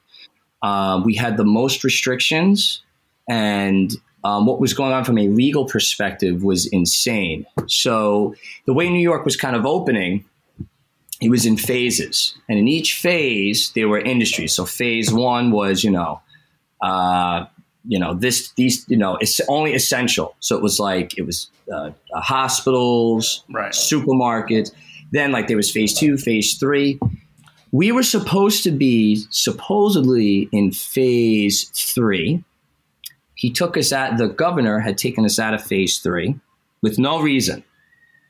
[0.63, 2.83] Uh, we had the most restrictions,
[3.29, 3.93] and
[4.25, 7.47] um, what was going on from a legal perspective was insane.
[7.67, 8.35] So
[8.67, 10.25] the way New York was kind of opening,
[11.23, 14.55] it was in phases, and in each phase there were industries.
[14.55, 16.21] So phase one was, you know
[16.83, 17.47] uh,
[17.87, 20.35] you know this these you know it's only essential.
[20.41, 23.73] So it was like it was uh, uh, hospitals right.
[23.73, 24.73] supermarkets.
[25.13, 26.99] Then like there was phase two phase three.
[27.71, 32.45] We were supposed to be supposedly in phase three.
[33.35, 36.39] He took us at the governor had taken us out of phase three
[36.83, 37.65] with no reason.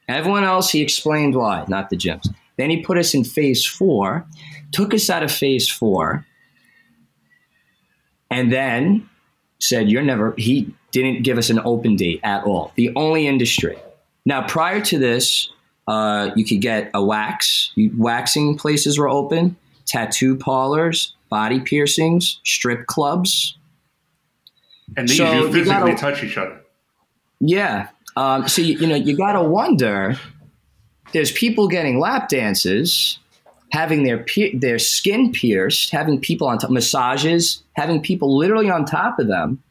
[0.08, 4.26] Everyone else he explained why not the gyms then he put us in phase four
[4.72, 6.26] took us out of phase four
[8.30, 9.08] and then
[9.60, 12.72] said, You're never, he didn't give us an open date at all.
[12.74, 13.78] The only industry.
[14.24, 15.50] Now, prior to this,
[15.86, 22.86] uh, you could get a wax, waxing places were open, tattoo parlors, body piercings, strip
[22.86, 23.56] clubs.
[24.96, 26.60] And these so you physically gotta, touch each other.
[27.40, 27.88] Yeah.
[28.16, 30.18] Um, so, you, you know, you got to wonder
[31.12, 33.18] there's people getting lap dances
[33.72, 39.18] having their their skin pierced, having people on top, massages, having people literally on top
[39.18, 39.62] of them.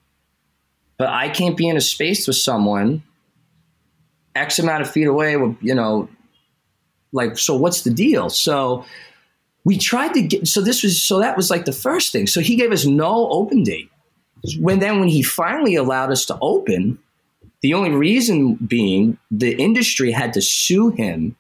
[0.98, 3.04] But I can't be in a space with someone
[4.36, 6.10] X amount of feet away with, you know,
[7.12, 8.30] like, so what's the deal?
[8.30, 8.86] So
[9.64, 12.28] we tried to get, so this was, so that was like the first thing.
[12.28, 13.92] So he gave us no open date.
[14.60, 16.98] When then, when he finally allowed us to open,
[17.62, 21.36] the only reason being the industry had to sue him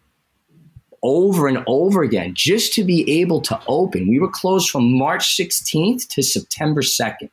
[1.04, 4.08] over and over again just to be able to open.
[4.08, 7.30] We were closed from March 16th to September 2nd.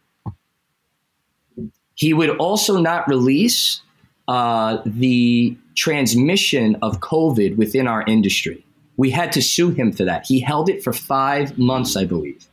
[1.94, 3.82] He would also not release
[4.26, 8.64] uh, the transmission of COVID within our industry.
[8.96, 10.24] We had to sue him for that.
[10.26, 12.46] He held it for five months, I believe.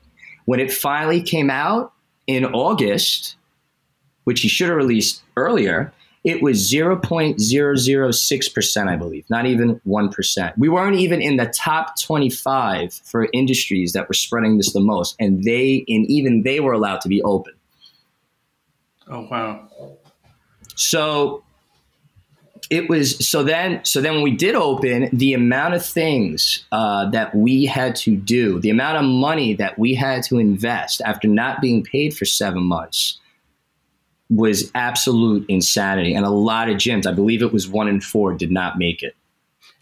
[0.45, 1.93] When it finally came out
[2.27, 3.35] in August,
[4.25, 5.93] which he should have released earlier,
[6.25, 10.57] it was 0.006%, I believe, not even 1%.
[10.57, 15.15] We weren't even in the top 25 for industries that were spreading this the most.
[15.19, 17.53] And they, and even they were allowed to be open.
[19.07, 19.69] Oh, wow.
[20.75, 21.43] So
[22.71, 27.07] it was so then so then when we did open the amount of things uh,
[27.11, 31.27] that we had to do the amount of money that we had to invest after
[31.27, 33.19] not being paid for seven months
[34.29, 36.13] was absolute insanity.
[36.15, 39.03] And a lot of gyms, I believe it was one in four, did not make
[39.03, 39.15] it.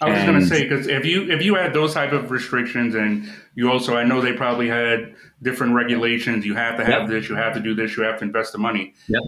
[0.01, 2.93] I was going to say because if you if you had those type of restrictions
[2.93, 6.45] and you also I know they probably had different regulations.
[6.45, 7.09] You have to have yep.
[7.09, 7.29] this.
[7.29, 7.95] You have to do this.
[7.95, 8.93] You have to invest the money.
[9.07, 9.21] Yep.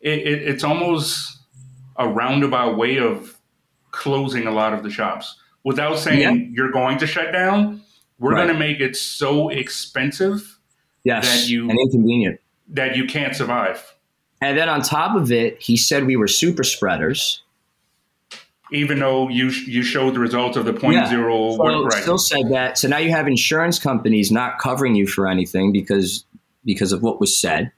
[0.00, 1.38] It, it, it's almost
[1.96, 3.38] a roundabout way of
[3.90, 6.48] closing a lot of the shops without saying yep.
[6.52, 7.82] you're going to shut down.
[8.18, 8.46] We're right.
[8.46, 10.58] going to make it so expensive
[11.04, 11.26] yes.
[11.26, 13.94] that you and inconvenient that you can't survive.
[14.40, 17.42] And then on top of it, he said we were super spreaders.
[18.72, 21.08] Even though you you showed the results of the point yeah.
[21.08, 22.02] zero, so right.
[22.02, 22.78] still said that.
[22.78, 26.24] So now you have insurance companies not covering you for anything because
[26.64, 27.72] because of what was said.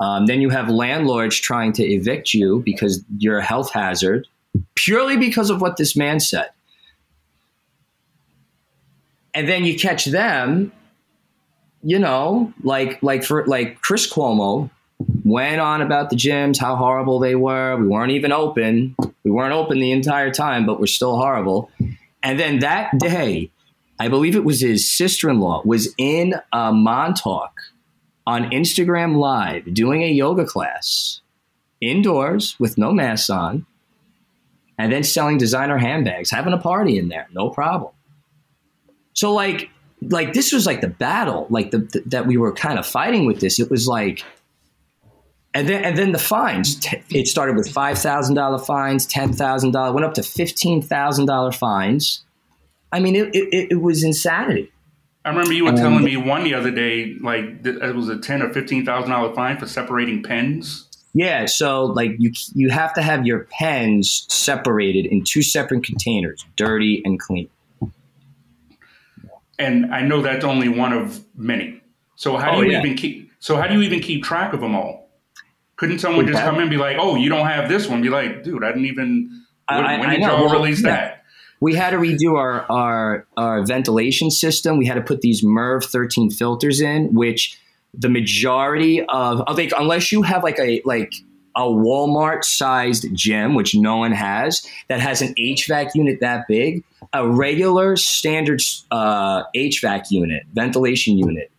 [0.00, 4.26] Um, then you have landlords trying to evict you because you're a health hazard,
[4.74, 6.50] purely because of what this man said.
[9.34, 10.72] And then you catch them,
[11.82, 14.70] you know, like like for like Chris Cuomo
[15.24, 17.76] went on about the gyms, how horrible they were.
[17.76, 18.96] We weren't even open.
[19.24, 21.70] We weren't open the entire time, but we're still horrible.
[22.22, 23.50] And then that day,
[23.98, 27.52] I believe it was his sister in law, was in a Montauk
[28.26, 31.20] on Instagram Live doing a yoga class
[31.80, 33.66] indoors with no masks on,
[34.78, 37.92] and then selling designer handbags, having a party in there, no problem.
[39.12, 39.70] So, like,
[40.02, 43.26] like this was like the battle, like the, the that we were kind of fighting
[43.26, 43.58] with this.
[43.58, 44.24] It was like
[45.58, 46.76] and then and then the fines.
[46.76, 47.16] Mm-hmm.
[47.16, 51.26] It started with five thousand dollar fines, ten thousand dollar, went up to fifteen thousand
[51.26, 52.24] dollar fines.
[52.92, 54.72] I mean, it, it, it was insanity.
[55.24, 58.40] I remember you were telling me one the other day, like it was a ten
[58.40, 60.86] or fifteen thousand dollar fine for separating pens.
[61.12, 66.46] Yeah, so like you you have to have your pens separated in two separate containers,
[66.54, 67.50] dirty and clean.
[69.58, 71.82] And I know that's only one of many.
[72.14, 72.80] So how do oh, you yeah.
[72.80, 73.32] even keep?
[73.40, 75.07] So how do you even keep track of them all?
[75.78, 78.02] Couldn't someone just come in and be like, "Oh, you don't have this one"?
[78.02, 80.90] Be like, "Dude, I didn't even." When, I, when did y'all well, release yeah.
[80.90, 81.24] that?
[81.60, 84.76] We had to redo our, our our ventilation system.
[84.76, 87.58] We had to put these MERV 13 filters in, which
[87.94, 91.12] the majority of like unless you have like a like
[91.54, 96.82] a Walmart sized gym, which no one has, that has an HVAC unit that big,
[97.12, 98.60] a regular standard
[98.90, 101.52] uh, HVAC unit, ventilation unit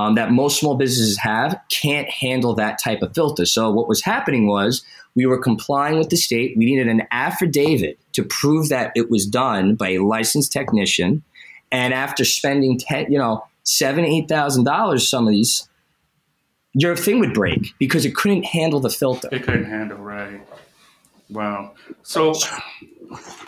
[0.00, 3.44] um, that most small businesses have can't handle that type of filter.
[3.44, 4.82] So what was happening was
[5.14, 6.56] we were complying with the state.
[6.56, 11.22] We needed an affidavit to prove that it was done by a licensed technician.
[11.70, 15.68] And after spending ten, you know, seven, eight thousand dollars, some of these,
[16.72, 19.28] your thing would break because it couldn't handle the filter.
[19.30, 20.40] It couldn't handle, right?
[21.28, 21.74] Wow.
[22.02, 22.32] So,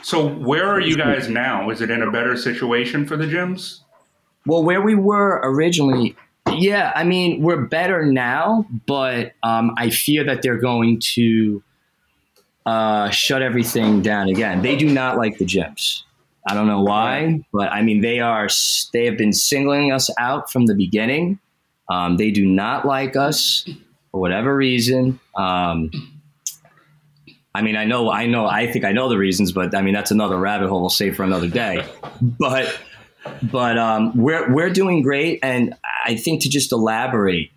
[0.03, 1.71] so where are you guys now?
[1.71, 3.81] Is it in a better situation for the gyms?
[4.45, 6.17] Well, where we were originally,
[6.59, 11.63] yeah, I mean, we're better now, but um, I fear that they're going to
[12.67, 14.63] uh, shut everything down again.
[14.63, 16.03] They do not like the gyms.
[16.49, 18.49] I don't know why, but I mean, they are
[18.93, 21.39] they have been singling us out from the beginning.
[21.89, 23.69] Um, they do not like us
[24.11, 25.21] for whatever reason.
[25.37, 25.91] Um,
[27.55, 29.95] I mean, I know, I know, I think I know the reasons, but I mean,
[29.95, 31.85] that's another rabbit hole we'll save for another day.
[32.39, 32.79] But
[33.43, 37.51] but um, we're we're doing great, and I think to just elaborate,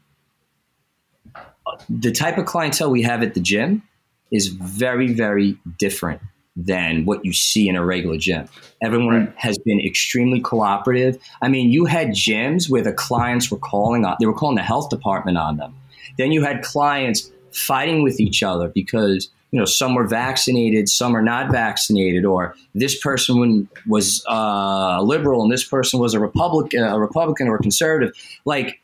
[1.90, 3.84] the type of clientele we have at the gym
[4.32, 6.22] is very very different
[6.56, 8.48] than what you see in a regular gym.
[8.82, 9.34] Everyone right.
[9.36, 11.22] has been extremely cooperative.
[11.42, 14.64] I mean, you had gyms where the clients were calling on, they were calling the
[14.64, 15.76] health department on them.
[16.18, 21.16] Then you had clients fighting with each other because you know, some were vaccinated, some
[21.16, 26.84] are not vaccinated, or this person was uh, liberal and this person was a Republican,
[26.84, 28.14] a Republican or a conservative.
[28.44, 28.82] Like,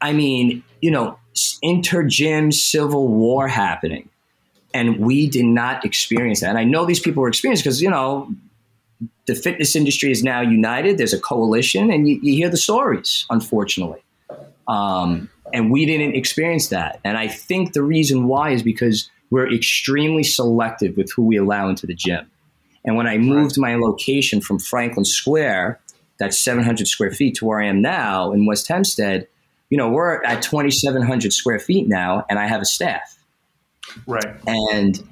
[0.00, 1.20] I mean, you know,
[1.62, 4.08] inter gym civil war happening,
[4.74, 6.48] and we did not experience that.
[6.48, 8.28] And I know these people were experienced because you know
[9.26, 10.98] the fitness industry is now united.
[10.98, 14.02] There's a coalition, and you, you hear the stories, unfortunately.
[14.66, 16.98] Um, and we didn't experience that.
[17.04, 21.70] And I think the reason why is because we're extremely selective with who we allow
[21.70, 22.30] into the gym.
[22.84, 25.80] And when I moved my location from Franklin Square,
[26.18, 29.26] that's 700 square feet, to where I am now in West Hempstead,
[29.70, 33.18] you know, we're at 2,700 square feet now, and I have a staff.
[34.06, 34.36] Right.
[34.46, 35.02] And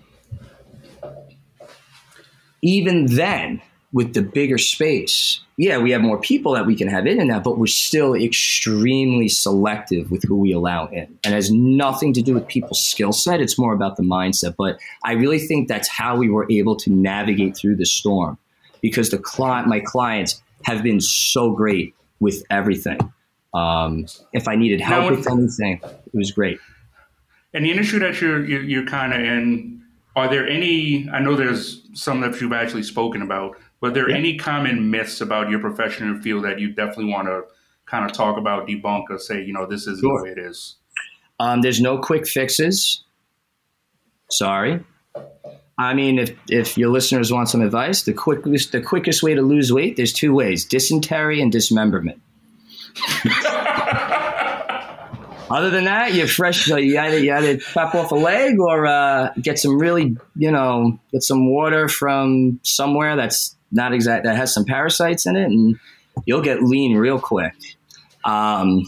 [2.60, 3.62] even then,
[3.93, 7.30] with the bigger space, yeah, we have more people that we can have in and
[7.30, 11.18] out, but we're still extremely selective with who we allow in.
[11.24, 13.41] And has nothing to do with people's skill set.
[13.41, 14.55] It's more about the mindset.
[14.57, 18.38] But I really think that's how we were able to navigate through the storm
[18.80, 22.99] because the client, my clients have been so great with everything.
[23.53, 26.59] Um, if I needed help now, with anything, it was great.
[27.53, 29.82] And the industry that you're, you're, you're kind of in,
[30.14, 34.16] are there any, I know there's some that you've actually spoken about, were there yeah.
[34.16, 37.42] any common myths about your profession and field that you definitely want to
[37.86, 40.18] kind of talk about, debunk, or say, you know, this is sure.
[40.18, 40.76] the way it is?
[41.38, 43.04] Um, there's no quick fixes.
[44.30, 44.84] Sorry.
[45.78, 49.40] I mean, if, if your listeners want some advice, the quickest the quickest way to
[49.40, 52.20] lose weight, there's two ways: dysentery and dismemberment.
[55.50, 56.68] Other than that, you're fresh.
[56.68, 61.00] You either you either chop off a leg or uh, get some really, you know,
[61.12, 65.78] get some water from somewhere that's not exact that has some parasites in it, and
[66.26, 67.54] you'll get lean real quick.
[68.24, 68.86] Um,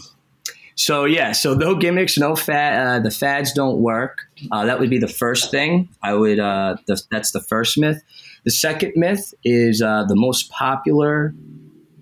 [0.75, 2.87] so yeah, so no gimmicks, no fad.
[2.87, 4.19] Uh, the fads don't work.
[4.51, 5.89] Uh, that would be the first thing.
[6.01, 6.39] I would.
[6.39, 8.01] Uh, the, that's the first myth.
[8.43, 11.33] The second myth is uh, the most popular.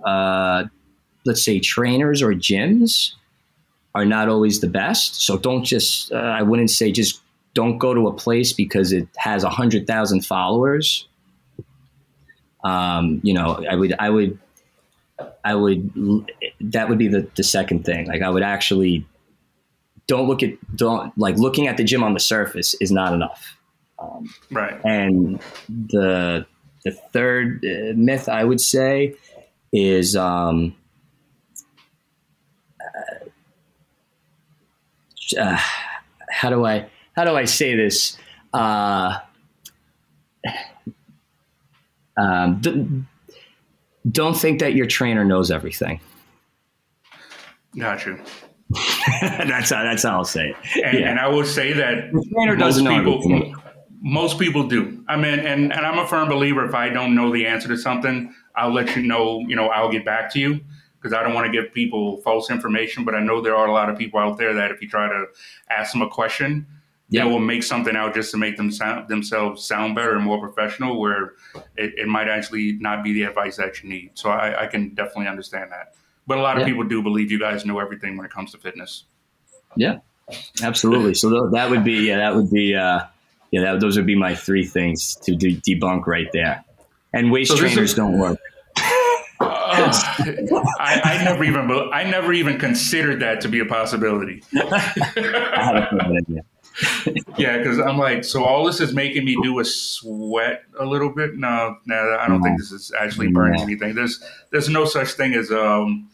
[0.05, 0.65] Uh,
[1.25, 3.13] let's say trainers or gyms
[3.93, 5.21] are not always the best.
[5.21, 6.11] So don't just.
[6.11, 7.21] Uh, I wouldn't say just
[7.53, 11.07] don't go to a place because it has a hundred thousand followers
[12.63, 14.39] um, you know, I would, I would,
[15.43, 16.31] I would,
[16.61, 18.07] that would be the, the second thing.
[18.07, 19.05] Like I would actually
[20.07, 23.57] don't look at, don't like looking at the gym on the surface is not enough.
[23.99, 24.79] Um, right.
[24.83, 25.39] And
[25.69, 26.45] the,
[26.83, 29.15] the third uh, myth I would say
[29.71, 30.75] is, um,
[32.79, 33.25] uh,
[35.39, 35.59] uh,
[36.29, 38.17] how do I, how do I say this?
[38.53, 39.19] Uh,
[42.21, 43.07] um,
[44.09, 45.99] don't think that your trainer knows everything.
[47.77, 48.19] Got you.
[49.21, 50.55] that's how that's how I'll say it.
[50.83, 51.09] And, yeah.
[51.09, 53.55] and I will say that most people
[54.01, 55.03] most people do.
[55.07, 57.77] I mean, and, and I'm a firm believer if I don't know the answer to
[57.77, 60.59] something, I'll let you know, you know, I'll get back to you
[60.95, 63.05] because I don't want to give people false information.
[63.05, 65.07] But I know there are a lot of people out there that if you try
[65.07, 65.25] to
[65.69, 66.65] ask them a question,
[67.11, 67.25] yeah.
[67.25, 70.99] will make something out just to make them sound, themselves sound better and more professional,
[70.99, 71.33] where
[71.77, 74.11] it, it might actually not be the advice that you need.
[74.15, 75.95] So I, I can definitely understand that.
[76.25, 76.73] But a lot of yeah.
[76.73, 79.05] people do believe you guys know everything when it comes to fitness.
[79.75, 79.99] Yeah,
[80.63, 81.13] absolutely.
[81.13, 83.01] So that would be yeah, that would be uh,
[83.51, 86.63] yeah, that, those would be my three things to de- debunk right there.
[87.13, 88.39] And waist so trainers is, don't work.
[89.43, 89.91] Uh,
[90.79, 94.43] I, I, never even I never even considered that to be a possibility.
[97.37, 101.09] yeah, because I'm like, so all this is making me do a sweat a little
[101.09, 101.35] bit.
[101.35, 103.63] No, no, I don't think this is actually burning no.
[103.63, 103.95] anything.
[103.95, 106.09] There's there's no such thing as um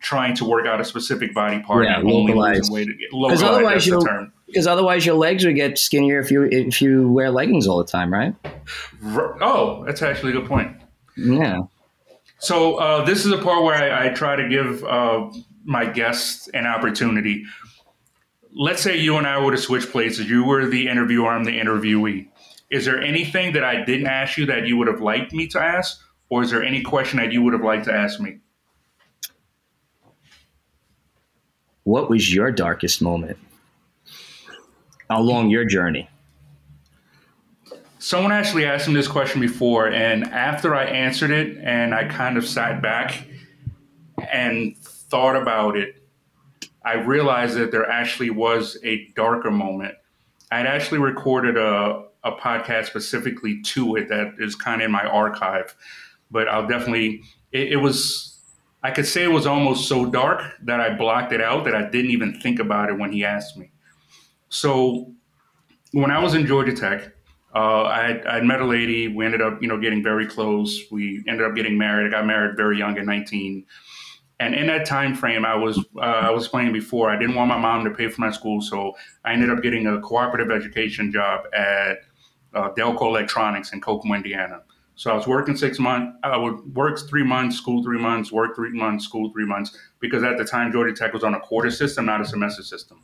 [0.00, 2.32] trying to work out a specific body part yeah, only.
[2.32, 3.88] Because otherwise,
[4.46, 7.84] because otherwise your legs would get skinnier if you if you wear leggings all the
[7.84, 8.34] time, right?
[9.04, 10.76] Oh, that's actually a good point.
[11.16, 11.62] Yeah.
[12.38, 15.30] So uh, this is a part where I, I try to give uh,
[15.64, 17.44] my guests an opportunity.
[18.58, 20.30] Let's say you and I were to switch places.
[20.30, 22.28] You were the interviewer, I'm the interviewee.
[22.70, 25.60] Is there anything that I didn't ask you that you would have liked me to
[25.60, 26.00] ask,
[26.30, 28.38] or is there any question that you would have liked to ask me?
[31.84, 33.36] What was your darkest moment
[35.10, 36.08] along your journey?
[37.98, 42.38] Someone actually asked me this question before, and after I answered it, and I kind
[42.38, 43.26] of sat back
[44.32, 46.05] and thought about it,
[46.86, 49.94] I realized that there actually was a darker moment.
[50.50, 54.92] I had actually recorded a, a podcast specifically to it that is kind of in
[54.92, 55.74] my archive,
[56.30, 57.22] but I'll definitely,
[57.52, 58.36] it, it was
[58.86, 61.90] I could say it was almost so dark that I blocked it out that I
[61.90, 63.72] didn't even think about it when he asked me.
[64.48, 65.12] So
[65.90, 67.12] when I was in Georgia Tech,
[67.52, 69.08] uh, I I met a lady.
[69.08, 70.84] We ended up, you know, getting very close.
[70.92, 72.06] We ended up getting married.
[72.06, 73.66] I got married very young at 19.
[74.38, 77.48] And in that time frame, I was uh, I was explaining before, I didn't want
[77.48, 78.92] my mom to pay for my school, so
[79.24, 81.98] I ended up getting a cooperative education job at
[82.54, 84.60] uh, Delco Electronics in Kokomo, Indiana.
[84.94, 86.16] So I was working six months.
[86.22, 90.22] I would work three months, school three months, work three months, school three months, because
[90.22, 93.02] at the time Georgia Tech was on a quarter system, not a semester system.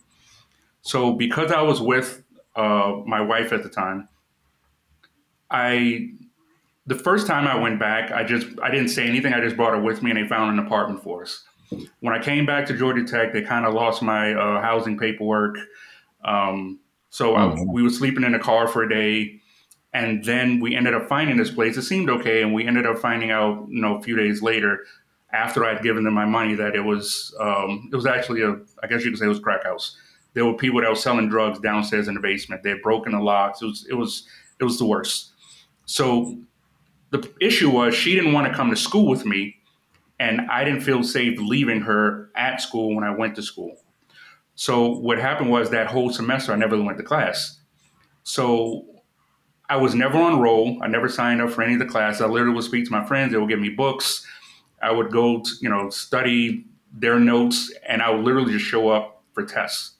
[0.80, 2.24] So because I was with
[2.56, 4.08] uh, my wife at the time,
[5.50, 6.12] I
[6.86, 9.32] the first time I went back, I just I didn't say anything.
[9.32, 11.44] I just brought her with me, and they found an apartment for us.
[12.00, 15.56] When I came back to Georgia Tech, they kind of lost my uh, housing paperwork.
[16.24, 17.60] Um, so mm-hmm.
[17.60, 19.40] I, we were sleeping in a car for a day
[19.92, 21.76] and then we ended up finding this place.
[21.76, 24.84] It seemed okay, and we ended up finding out, you know, a few days later,
[25.32, 28.86] after I'd given them my money, that it was um, it was actually a I
[28.86, 29.96] guess you could say it was crack house.
[30.34, 32.62] There were people that were selling drugs downstairs in the basement.
[32.62, 33.60] They had broken the locks.
[33.60, 34.26] It was it was
[34.60, 35.32] it was the worst.
[35.84, 36.38] So
[37.12, 39.56] the issue was she didn't want to come to school with me,
[40.18, 43.76] and I didn't feel safe leaving her at school when I went to school.
[44.54, 47.60] So what happened was that whole semester I never went to class.
[48.24, 48.86] So
[49.68, 50.78] I was never on roll.
[50.82, 52.22] I never signed up for any of the classes.
[52.22, 53.32] I literally would speak to my friends.
[53.32, 54.26] They would give me books.
[54.82, 58.88] I would go, to, you know, study their notes, and I would literally just show
[58.88, 59.92] up for tests.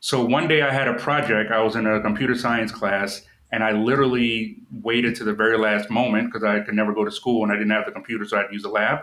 [0.00, 1.50] So one day I had a project.
[1.50, 5.90] I was in a computer science class, and I literally waited to the very last
[5.90, 8.36] moment because I could never go to school and I didn't have the computer, so
[8.36, 9.00] I had to use the lab.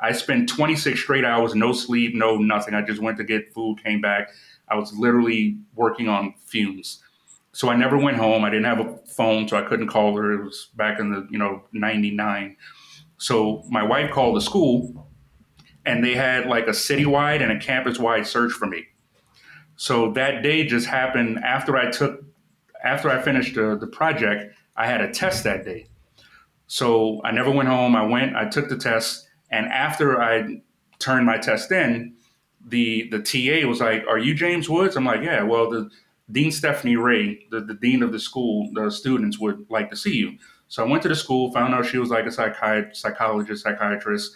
[0.00, 2.74] I spent 26 straight hours, no sleep, no nothing.
[2.74, 4.30] I just went to get food, came back.
[4.68, 7.02] I was literally working on fumes
[7.52, 8.44] so I never went home.
[8.44, 10.32] I didn't have a phone, so I couldn't call her.
[10.32, 12.56] It was back in the you know '99.
[13.18, 15.06] So my wife called the school,
[15.84, 18.86] and they had like a citywide and a campus-wide search for me.
[19.76, 22.24] So that day just happened after I took
[22.82, 24.54] after I finished the, the project.
[24.76, 25.86] I had a test that day,
[26.66, 27.94] so I never went home.
[27.94, 30.62] I went, I took the test, and after I
[30.98, 32.14] turned my test in,
[32.66, 35.90] the the TA was like, "Are you James Woods?" I'm like, "Yeah." Well, the
[36.30, 40.14] Dean Stephanie Ray, the, the dean of the school, the students would like to see
[40.16, 40.38] you.
[40.68, 44.32] So I went to the school, found out she was like a psychiatrist, psychologist, psychiatrist,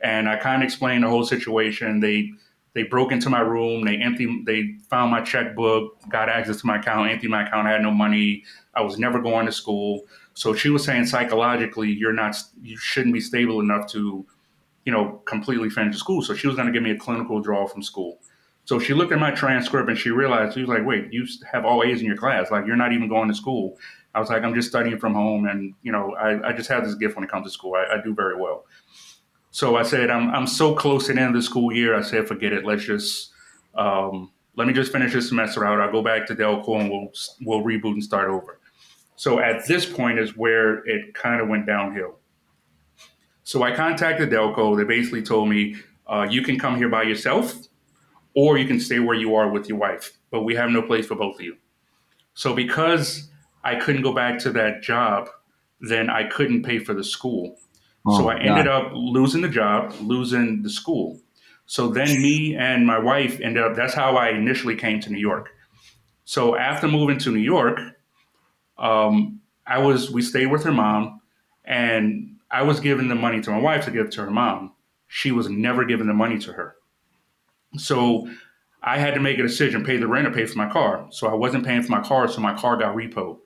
[0.00, 2.00] and I kind of explained the whole situation.
[2.00, 2.32] They
[2.76, 6.78] they broke into my room, they emptied, they found my checkbook, got access to my
[6.78, 8.44] account, emptied my account, I had no money.
[8.74, 10.02] I was never going to school.
[10.34, 14.26] So she was saying psychologically, you're not, you shouldn't be stable enough to,
[14.84, 16.20] you know, completely finish school.
[16.20, 18.18] So she was going to give me a clinical draw from school.
[18.66, 21.64] So she looked at my transcript and she realized she was like, "Wait, you have
[21.64, 22.50] all A's in your class.
[22.50, 23.78] Like you're not even going to school."
[24.12, 26.84] I was like, "I'm just studying from home, and you know, I, I just have
[26.84, 27.74] this gift when it comes to school.
[27.74, 28.64] I, I do very well."
[29.56, 31.96] So I said, I'm, I'm so close to the end of the school year.
[31.96, 32.66] I said, forget it.
[32.66, 33.30] Let's just,
[33.74, 35.80] um, let me just finish this semester out.
[35.80, 37.10] I'll go back to Delco and we'll,
[37.40, 38.60] we'll reboot and start over.
[39.14, 42.18] So at this point is where it kind of went downhill.
[43.44, 44.76] So I contacted Delco.
[44.76, 45.76] They basically told me,
[46.06, 47.56] uh, you can come here by yourself
[48.34, 51.06] or you can stay where you are with your wife, but we have no place
[51.06, 51.56] for both of you.
[52.34, 53.30] So because
[53.64, 55.30] I couldn't go back to that job,
[55.80, 57.56] then I couldn't pay for the school.
[58.06, 61.20] Oh, so I ended up losing the job, losing the school.
[61.66, 65.18] So then me and my wife ended up, that's how I initially came to New
[65.18, 65.50] York.
[66.24, 67.80] So after moving to New York,
[68.78, 71.20] um, I was, we stayed with her mom
[71.64, 74.72] and I was giving the money to my wife to give to her mom.
[75.08, 76.76] She was never giving the money to her.
[77.76, 78.28] So
[78.82, 81.08] I had to make a decision, pay the rent or pay for my car.
[81.10, 83.38] So I wasn't paying for my car, so my car got repoed.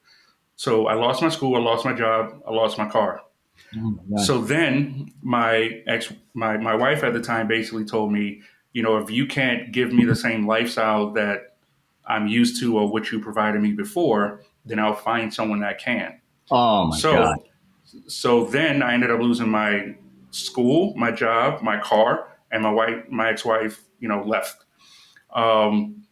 [0.57, 3.23] So I lost my school, I lost my job, I lost my car.
[3.77, 8.43] Oh so then my ex, my, my wife at the time basically told me,
[8.73, 11.57] you know, if you can't give me the same lifestyle that
[12.07, 16.21] I'm used to or what you provided me before, then I'll find someone that can.
[16.51, 17.37] Oh my so, God.
[18.07, 19.95] So then I ended up losing my
[20.31, 24.65] school, my job, my car, and my wife, my ex-wife, you know, left.
[25.35, 26.05] Um,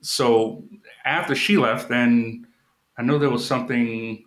[0.00, 0.64] so
[1.04, 2.46] after she left, then
[2.96, 4.24] I know there was something.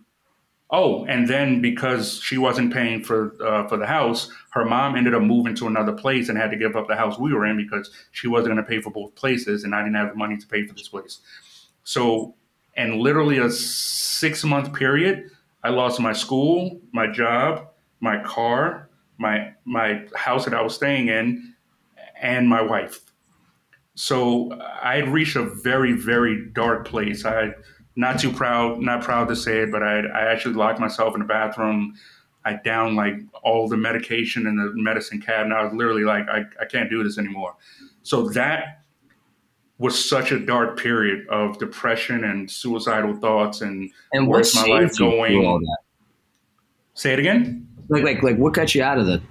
[0.74, 5.14] Oh, and then because she wasn't paying for uh, for the house, her mom ended
[5.14, 7.58] up moving to another place and had to give up the house we were in
[7.58, 10.38] because she wasn't going to pay for both places, and I didn't have the money
[10.38, 11.20] to pay for this place.
[11.84, 12.36] So,
[12.78, 15.30] in literally a six month period,
[15.62, 17.68] I lost my school, my job,
[18.00, 21.54] my car, my my house that I was staying in,
[22.22, 23.02] and my wife.
[23.96, 27.26] So I had reached a very, very dark place.
[27.26, 27.52] I
[27.96, 31.20] not too proud, not proud to say it, but I, I actually locked myself in
[31.20, 31.96] the bathroom.
[32.46, 35.56] I downed like all the medication in the medicine cabinet.
[35.56, 37.56] I was literally like, I, I can't do this anymore.
[38.04, 38.84] So that
[39.78, 44.98] was such a dark period of depression and suicidal thoughts and, and where's my life
[44.98, 45.66] going.
[46.94, 47.68] Say it again.
[47.90, 49.22] Like, like, like, what got you out of the?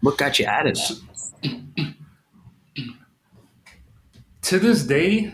[0.00, 1.00] What got you out of that?
[4.42, 5.32] to this day,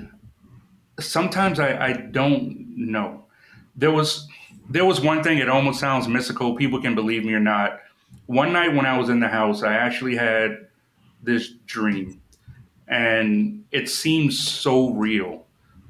[0.98, 3.24] sometimes I, I don't know.
[3.76, 4.28] There was
[4.68, 5.38] there was one thing.
[5.38, 6.54] It almost sounds mystical.
[6.54, 7.80] People can believe me or not.
[8.26, 10.66] One night when I was in the house, I actually had
[11.22, 12.20] this dream,
[12.86, 15.46] and it seems so real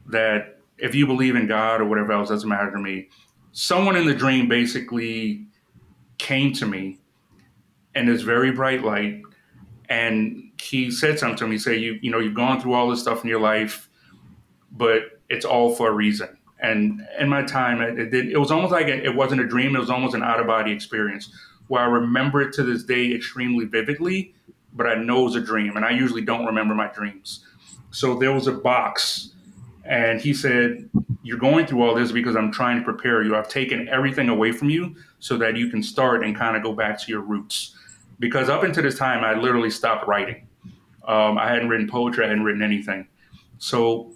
[0.07, 3.09] that if you believe in God or whatever else, doesn't matter to me.
[3.53, 5.47] Someone in the dream basically
[6.19, 6.99] came to me
[7.95, 9.23] in this very bright light
[9.89, 11.53] and he said something to me.
[11.53, 13.88] He said, "You you know you've gone through all this stuff in your life,
[14.73, 16.29] but it's all for a reason."
[16.61, 19.77] And in my time, it, it, it was almost like it wasn't a dream.
[19.77, 21.33] It was almost an out of body experience
[21.69, 24.35] where I remember it to this day extremely vividly,
[24.73, 27.45] but I know it was a dream, and I usually don't remember my dreams.
[27.91, 29.35] So there was a box,
[29.85, 30.89] and he said,
[31.23, 33.37] "You're going through all this because I'm trying to prepare you.
[33.37, 36.73] I've taken everything away from you so that you can start and kind of go
[36.73, 37.75] back to your roots."
[38.19, 40.47] because up until this time, I literally stopped writing.
[41.07, 43.07] Um, I hadn't written poetry, I hadn't written anything.
[43.59, 44.13] So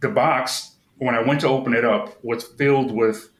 [0.00, 3.30] the box, when I went to open it up, was filled with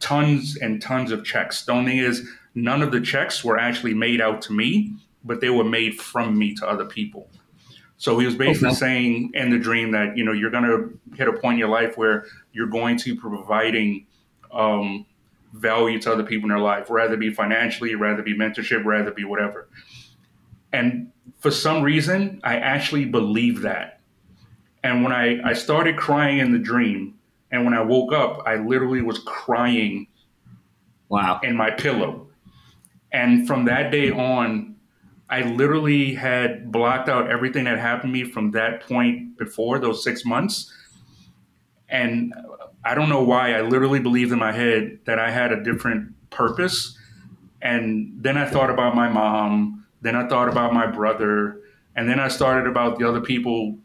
[0.00, 1.64] tons and tons of checks.
[1.64, 5.40] The only thing is, none of the checks were actually made out to me, but
[5.40, 7.28] they were made from me to other people.
[7.98, 8.76] So he was basically okay.
[8.76, 11.68] saying in the dream that you know you're going to hit a point in your
[11.68, 14.06] life where you're going to be providing
[14.52, 15.06] um,
[15.54, 19.24] value to other people in their life, rather be financially, rather be mentorship, rather be
[19.24, 19.68] whatever.
[20.72, 23.95] And for some reason, I actually believe that.
[24.86, 27.14] And when I, I started crying in the dream,
[27.50, 30.06] and when I woke up, I literally was crying
[31.08, 31.40] wow.
[31.42, 32.28] in my pillow.
[33.10, 34.76] And from that day on,
[35.28, 40.04] I literally had blocked out everything that happened to me from that point before those
[40.04, 40.72] six months.
[41.88, 42.32] And
[42.84, 43.54] I don't know why.
[43.54, 46.96] I literally believed in my head that I had a different purpose.
[47.60, 49.84] And then I thought about my mom.
[50.00, 51.60] Then I thought about my brother.
[51.96, 53.78] And then I started about the other people.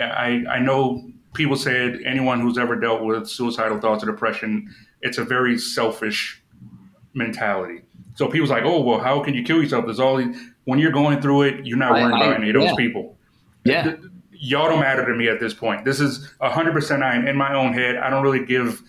[0.00, 5.18] I, I know people said anyone who's ever dealt with suicidal thoughts or depression, it's
[5.18, 6.42] a very selfish
[7.14, 7.82] mentality.
[8.14, 9.84] So people's like, oh, well, how can you kill yourself?
[9.84, 12.54] There's all these, when you're going through it, you're not worrying I, about any of
[12.54, 12.74] those yeah.
[12.76, 13.18] people.
[13.64, 13.96] Yeah
[14.38, 15.84] y'all don't matter to me at this point.
[15.84, 17.96] This is 100% I am in my own head.
[17.96, 18.82] I don't really give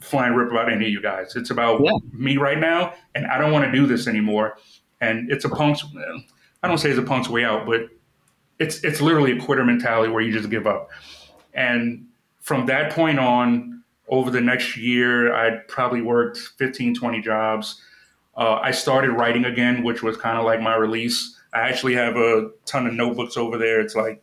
[0.00, 1.36] flying rip about any of you guys.
[1.36, 1.92] It's about yeah.
[2.12, 4.58] me right now, and I don't want to do this anymore.
[5.00, 5.84] And it's a punk's,
[6.62, 7.82] I don't say it's a punk's way out, but
[8.62, 10.90] it's, it's literally a quitter mentality where you just give up.
[11.52, 12.06] And
[12.40, 17.80] from that point on, over the next year, I'd probably worked 15, 20 jobs.
[18.36, 21.36] Uh, I started writing again, which was kind of like my release.
[21.52, 23.80] I actually have a ton of notebooks over there.
[23.80, 24.22] It's like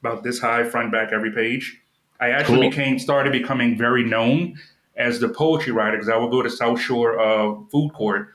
[0.00, 1.80] about this high, front, back, every page.
[2.20, 2.70] I actually cool.
[2.70, 4.58] became started becoming very known
[4.96, 8.28] as the poetry writer because I would go to South Shore uh, Food Court,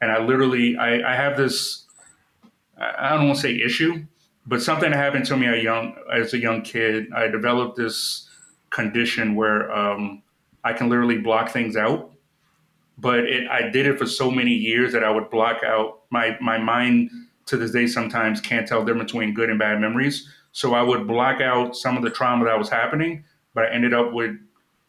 [0.00, 1.86] and I literally I, I have this
[2.80, 4.04] I don't want to say issue,
[4.46, 7.12] but something happened to me a young as a young kid.
[7.12, 8.28] I developed this
[8.70, 10.22] condition where um,
[10.64, 12.12] I can literally block things out.
[12.98, 16.36] But it, I did it for so many years that I would block out my
[16.40, 17.10] my mind
[17.46, 17.86] to this day.
[17.86, 20.28] Sometimes can't tell the difference between good and bad memories.
[20.52, 23.94] So I would block out some of the trauma that was happening, but I ended
[23.94, 24.36] up with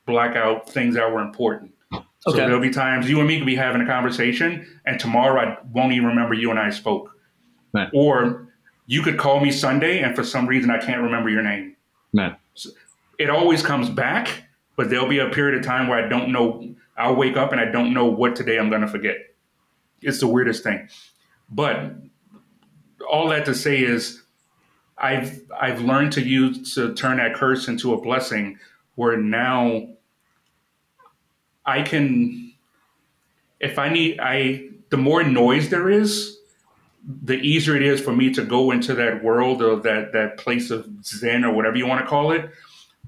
[0.05, 1.71] black out things that were important.
[1.93, 2.03] Okay.
[2.27, 5.57] So there'll be times you and me could be having a conversation, and tomorrow I
[5.71, 7.15] won't even remember you and I spoke.
[7.73, 7.89] Right.
[7.93, 8.50] Or
[8.91, 11.77] you could call me Sunday, and for some reason I can't remember your name.
[12.55, 12.71] So
[13.17, 14.43] it always comes back,
[14.75, 16.75] but there'll be a period of time where I don't know.
[16.97, 19.15] I'll wake up and I don't know what today I'm going to forget.
[20.01, 20.89] It's the weirdest thing.
[21.49, 21.93] But
[23.09, 24.23] all that to say is,
[24.97, 28.59] I've I've learned to use to turn that curse into a blessing,
[28.95, 29.87] where now
[31.65, 32.51] I can,
[33.61, 36.40] if I need, I the more noise there is,
[37.03, 40.69] the easier it is for me to go into that world of that that place
[40.69, 42.49] of zen or whatever you want to call it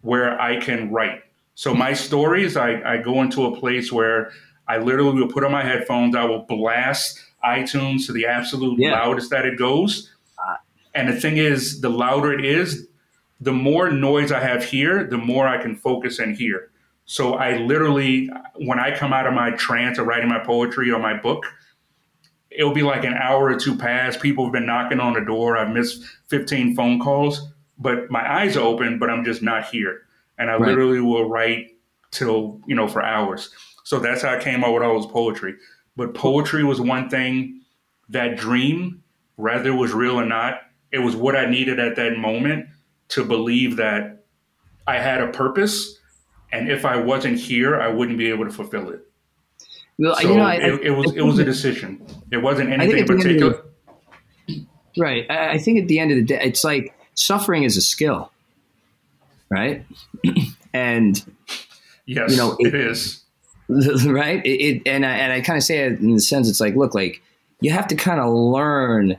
[0.01, 1.23] where i can write.
[1.55, 4.31] So my stories i, I go into a place where
[4.67, 8.93] i literally will put on my headphones i will blast itunes to the absolute yeah.
[8.93, 10.11] loudest that it goes.
[10.37, 10.55] Uh.
[10.95, 12.87] And the thing is the louder it is
[13.41, 16.71] the more noise i have here the more i can focus and hear.
[17.05, 20.99] So i literally when i come out of my trance of writing my poetry or
[20.99, 21.45] my book
[22.57, 24.19] it'll be like an hour or two past.
[24.19, 25.57] People have been knocking on the door.
[25.57, 30.01] I've missed 15 phone calls, but my eyes are open, but I'm just not here.
[30.37, 30.69] And I right.
[30.69, 31.77] literally will write
[32.11, 33.49] till, you know, for hours.
[33.83, 35.55] So that's how I came up with all this poetry.
[35.95, 37.61] But poetry was one thing,
[38.09, 39.03] that dream,
[39.35, 40.61] whether it was real or not,
[40.91, 42.67] it was what I needed at that moment
[43.09, 44.25] to believe that
[44.87, 45.99] I had a purpose.
[46.51, 49.01] And if I wasn't here, I wouldn't be able to fulfill it.
[49.99, 52.05] Well, so you know, I, it, it, was it was a decision.
[52.31, 53.63] It wasn't anything particular.
[54.47, 54.65] The,
[54.97, 55.29] right.
[55.29, 58.31] I think at the end of the day, it's like suffering is a skill,
[59.49, 59.85] right?
[60.73, 61.23] and
[62.05, 63.23] yes, you know, it, it is
[64.05, 64.41] right.
[64.45, 66.93] It, and I and I kind of say it in the sense it's like, look,
[66.93, 67.21] like
[67.61, 69.17] you have to kind of learn.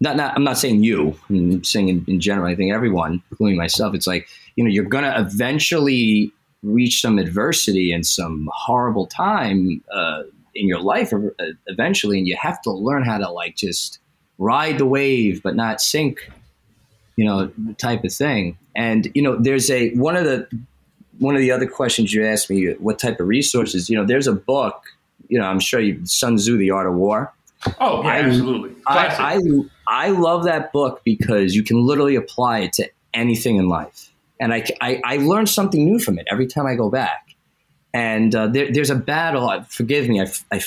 [0.00, 0.34] Not, not.
[0.34, 1.18] I'm not saying you.
[1.28, 2.46] I'm saying in, in general.
[2.46, 3.94] I think everyone, including myself.
[3.94, 6.32] It's like you know, you're gonna eventually
[6.64, 10.22] reach some adversity and some horrible time uh,
[10.54, 13.98] in your life uh, eventually, and you have to learn how to like just
[14.38, 16.30] ride the wave but not sink,
[17.16, 18.58] you know, type of thing.
[18.74, 20.48] And you know, there's a one of the
[21.18, 23.88] one of the other questions you asked me, what type of resources?
[23.88, 24.84] You know, there's a book.
[25.28, 27.32] You know, I'm sure you Sun Tzu, The Art of War.
[27.80, 28.76] Oh yeah, I, absolutely.
[28.86, 29.38] I,
[29.86, 34.10] I I love that book because you can literally apply it to anything in life
[34.44, 37.34] and I, I, I learned something new from it every time I go back.
[37.94, 39.48] And uh, there, there's a battle.
[39.48, 40.60] Uh, forgive me, I, I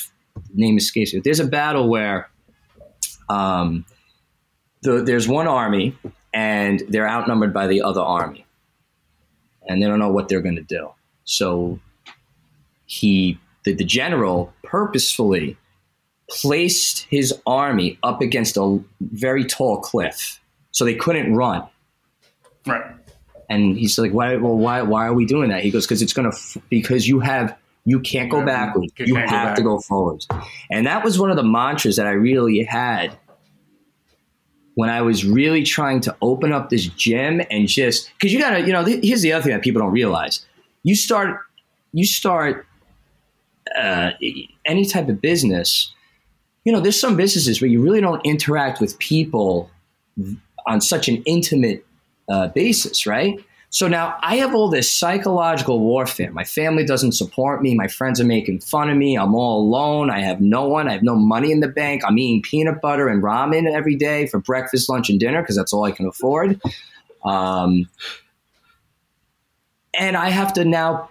[0.51, 1.19] name escapes me.
[1.19, 2.27] There's a battle where
[3.29, 3.85] um,
[4.81, 5.95] the, there's one army
[6.33, 8.47] and they're outnumbered by the other army,
[9.67, 10.89] and they don't know what they're going to do.
[11.23, 11.79] So
[12.87, 15.55] he, the, the general, purposefully
[16.31, 20.41] placed his army up against a very tall cliff,
[20.71, 21.67] so they couldn't run.
[22.65, 22.96] Right.
[23.49, 24.35] And he's like, why?
[24.35, 24.81] Well, why?
[24.81, 25.63] Why are we doing that?
[25.63, 28.91] He goes, because it's gonna f- because you have you can't go backwards.
[28.97, 29.55] You, you have go back.
[29.55, 30.27] to go forwards.
[30.69, 33.17] And that was one of the mantras that I really had
[34.75, 38.59] when I was really trying to open up this gym and just because you gotta,
[38.61, 40.45] you know, th- here's the other thing that people don't realize:
[40.83, 41.39] you start,
[41.93, 42.67] you start
[43.75, 44.11] uh,
[44.65, 45.93] any type of business.
[46.63, 49.71] You know, there's some businesses where you really don't interact with people
[50.67, 51.86] on such an intimate
[52.29, 53.39] uh, basis, right?
[53.69, 56.31] So now I have all this psychological warfare.
[56.31, 57.75] My family doesn't support me.
[57.75, 59.17] My friends are making fun of me.
[59.17, 60.09] I'm all alone.
[60.09, 60.87] I have no one.
[60.87, 62.03] I have no money in the bank.
[62.05, 65.73] I'm eating peanut butter and ramen every day for breakfast, lunch, and dinner because that's
[65.73, 66.61] all I can afford.
[67.25, 67.89] Um,
[69.93, 71.09] and I have to now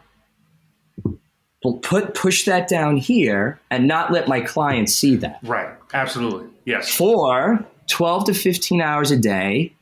[1.82, 5.40] put push that down here and not let my clients see that.
[5.42, 5.68] Right.
[5.92, 6.48] Absolutely.
[6.64, 6.94] Yes.
[6.94, 9.72] For 12 to 15 hours a day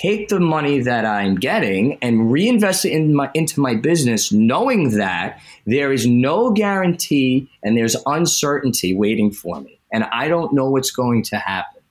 [0.00, 4.96] take the money that I'm getting and reinvest it in my, into my business, knowing
[4.96, 9.80] that there is no guarantee and there's uncertainty waiting for me.
[9.92, 11.82] And I don't know what's going to happen.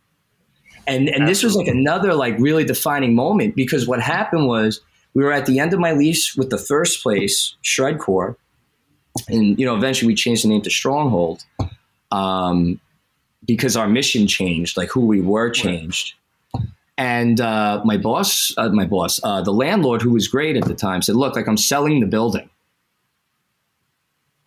[0.85, 4.79] And, and this was like another like really defining moment because what happened was
[5.13, 8.35] we were at the end of my lease with the first place, shred Shredcore,
[9.27, 11.43] and you know, eventually we changed the name to Stronghold
[12.11, 12.79] um,
[13.45, 16.13] because our mission changed, like who we were changed.
[16.97, 20.73] And uh, my boss, uh, my boss, uh, the landlord, who was great at the
[20.73, 22.49] time, said, "Look, like I'm selling the building."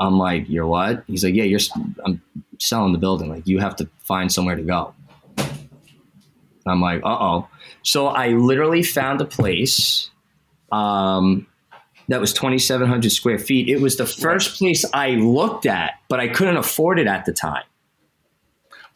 [0.01, 1.61] I'm like, "You're what?" He's like, "Yeah, you're.
[2.05, 2.21] I'm
[2.59, 3.29] selling the building.
[3.29, 4.95] Like, you have to find somewhere to go."
[6.67, 7.49] I'm like, "Uh oh."
[7.83, 10.11] So I literally found a place
[10.73, 11.47] um,
[12.09, 13.69] that was 2,700 square feet.
[13.69, 17.33] It was the first place I looked at, but I couldn't afford it at the
[17.33, 17.63] time.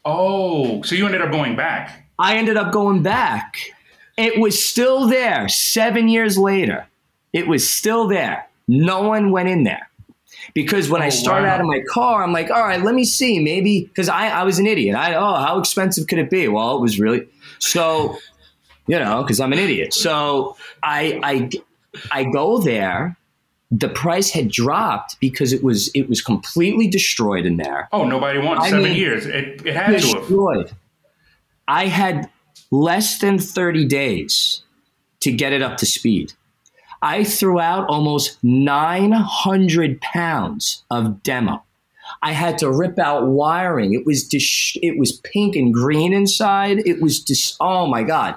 [0.04, 2.03] Oh, so you ended up going back?
[2.18, 3.56] I ended up going back.
[4.16, 6.86] It was still there seven years later.
[7.32, 8.48] It was still there.
[8.68, 9.88] No one went in there.
[10.52, 11.54] Because when oh, I started wow.
[11.54, 13.40] out of my car, I'm like, all right, let me see.
[13.40, 14.94] Maybe because I, I was an idiot.
[14.94, 16.48] I oh, how expensive could it be?
[16.48, 17.26] Well, it was really
[17.58, 18.18] so,
[18.86, 19.94] you know, because I'm an idiot.
[19.94, 21.50] So I I
[22.12, 23.16] I go there.
[23.70, 27.88] The price had dropped because it was it was completely destroyed in there.
[27.92, 29.26] Oh, nobody wants seven mean, years.
[29.26, 30.28] It, it had destroyed.
[30.28, 30.78] to have.
[31.66, 32.30] I had
[32.70, 34.62] less than 30 days
[35.20, 36.32] to get it up to speed.
[37.00, 41.62] I threw out almost 900 pounds of demo.
[42.22, 43.94] I had to rip out wiring.
[43.94, 46.78] It was dis- it was pink and green inside.
[46.86, 48.36] It was just oh my god,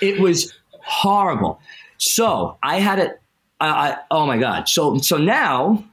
[0.00, 0.52] it was
[0.82, 1.60] horrible.
[1.98, 3.20] So I had it.
[3.60, 4.68] I, oh my god.
[4.68, 5.84] So so now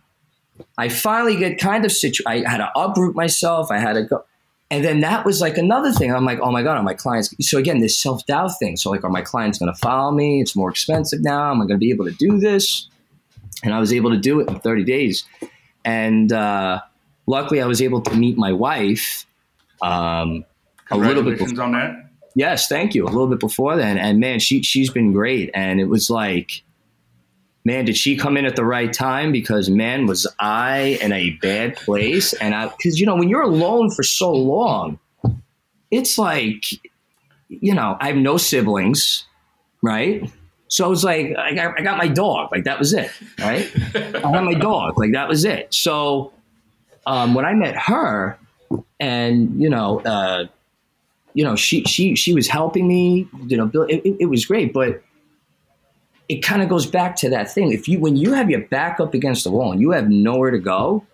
[0.77, 2.23] I finally get kind of situ.
[2.25, 3.71] I had to uproot myself.
[3.71, 4.25] I had to go.
[4.72, 6.14] And then that was like another thing.
[6.14, 7.35] I'm like, oh my God, are my clients?
[7.41, 8.77] So again, this self doubt thing.
[8.77, 10.39] So, like, are my clients going to follow me?
[10.39, 11.52] It's more expensive now.
[11.52, 12.88] Am I going to be able to do this?
[13.64, 15.26] And I was able to do it in 30 days.
[15.84, 16.80] And uh,
[17.27, 19.26] luckily, I was able to meet my wife
[19.81, 20.45] um,
[20.89, 21.64] a little bit before.
[21.64, 22.10] on that.
[22.34, 23.03] Yes, thank you.
[23.03, 23.98] A little bit before then.
[23.98, 25.52] And man, she, she's been great.
[25.53, 26.64] And it was like,
[27.63, 29.31] man, did she come in at the right time?
[29.31, 32.33] Because man, was I in a bad place?
[32.33, 34.99] And I, because you know, when you're alone for so long,
[35.89, 36.63] it's like,
[37.49, 39.25] you know, I have no siblings,
[39.81, 40.29] right?
[40.69, 43.69] So I was like, I got, I got my dog, like that was it, right?
[43.95, 45.73] I had my dog, like that was it.
[45.73, 46.31] So
[47.05, 48.38] um, when I met her,
[49.01, 50.45] and you know, uh,
[51.33, 55.01] you know, she she she was helping me, you know, it, it was great, but
[56.31, 57.73] it kind of goes back to that thing.
[57.73, 60.49] If you when you have your back up against the wall and you have nowhere
[60.49, 61.05] to go,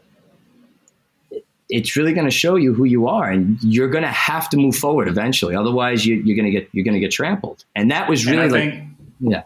[1.69, 4.57] it's really going to show you who you are, and you're going to have to
[4.57, 5.56] move forward eventually.
[5.56, 7.65] Otherwise, you, are going to get you're going to get trampled.
[7.76, 8.89] And that was really like, think,
[9.19, 9.44] yeah.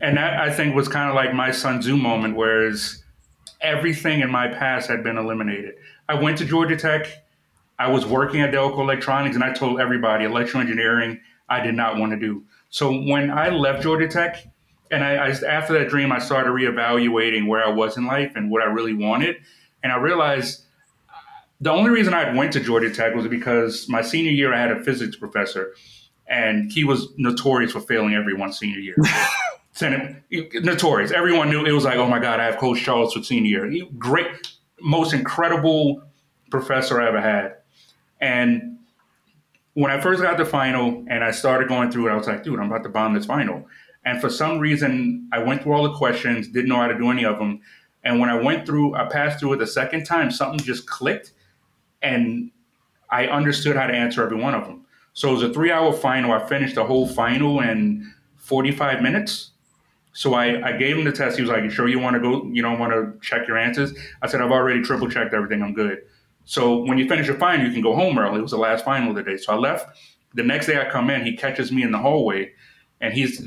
[0.00, 3.02] And that I think was kind of like my Sun Tzu moment, whereas
[3.60, 5.74] everything in my past had been eliminated.
[6.08, 7.08] I went to Georgia Tech.
[7.76, 11.18] I was working at Delco Electronics, and I told everybody electrical engineering
[11.48, 12.44] I did not want to do.
[12.70, 14.46] So when I left Georgia Tech,
[14.90, 18.50] and I, I, after that dream, I started reevaluating where I was in life and
[18.50, 19.36] what I really wanted,
[19.82, 20.64] and I realized
[21.08, 21.12] uh,
[21.60, 24.70] the only reason I went to Georgia Tech was because my senior year I had
[24.70, 25.74] a physics professor,
[26.26, 28.96] and he was notorious for failing everyone senior year.
[29.80, 31.10] notorious.
[31.10, 33.70] Everyone knew it was like, oh my god, I have Coach Charles for senior year.
[33.70, 34.26] He, great,
[34.80, 36.02] most incredible
[36.50, 37.56] professor I ever had,
[38.20, 38.76] and
[39.76, 42.42] when I first got the final and I started going through it, I was like,
[42.42, 43.66] dude, I'm about to bomb this final.
[44.06, 47.10] And for some reason, I went through all the questions, didn't know how to do
[47.10, 47.60] any of them.
[48.04, 51.32] And when I went through, I passed through it the second time, something just clicked
[52.02, 52.52] and
[53.10, 54.86] I understood how to answer every one of them.
[55.12, 56.32] So it was a three hour final.
[56.32, 59.50] I finished the whole final in 45 minutes.
[60.12, 61.36] So I, I gave him the test.
[61.36, 62.46] He was like, You sure you want to go?
[62.46, 63.92] You don't want to check your answers?
[64.22, 65.62] I said, I've already triple checked everything.
[65.62, 66.02] I'm good.
[66.44, 68.38] So when you finish your final, you can go home early.
[68.38, 69.36] It was the last final of the day.
[69.36, 69.98] So I left.
[70.34, 72.52] The next day I come in, he catches me in the hallway
[73.00, 73.46] and he's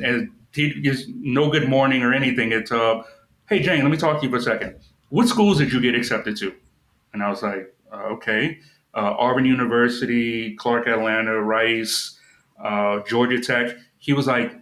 [0.53, 2.51] he gives no good morning or anything.
[2.51, 3.03] It's uh,
[3.49, 4.76] hey Jane, let me talk to you for a second.
[5.09, 6.53] What schools did you get accepted to?
[7.13, 8.59] And I was like, uh, okay,
[8.93, 12.19] uh, Auburn University, Clark Atlanta, Rice,
[12.63, 13.76] uh, Georgia Tech.
[13.97, 14.53] He was like,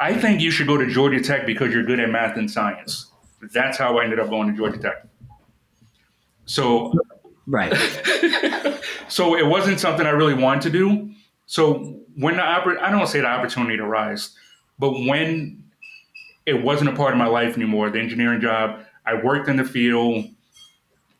[0.00, 3.10] I think you should go to Georgia Tech because you're good at math and science.
[3.52, 5.06] That's how I ended up going to Georgia Tech.
[6.44, 6.92] So,
[7.46, 7.74] right.
[9.08, 11.10] so it wasn't something I really wanted to do.
[11.46, 14.36] So when the I don't say the opportunity to rise.
[14.78, 15.64] But when
[16.46, 19.64] it wasn't a part of my life anymore, the engineering job, I worked in the
[19.64, 20.26] field.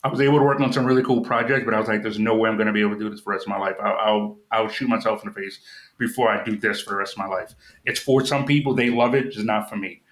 [0.05, 2.19] I was able to work on some really cool projects, but I was like, "There's
[2.19, 3.59] no way I'm going to be able to do this for the rest of my
[3.59, 3.75] life.
[3.83, 5.59] I'll, I'll, I'll shoot myself in the face
[5.99, 7.55] before I do this for the rest of my life."
[7.85, 10.03] It's for some people; they love it, just not for me.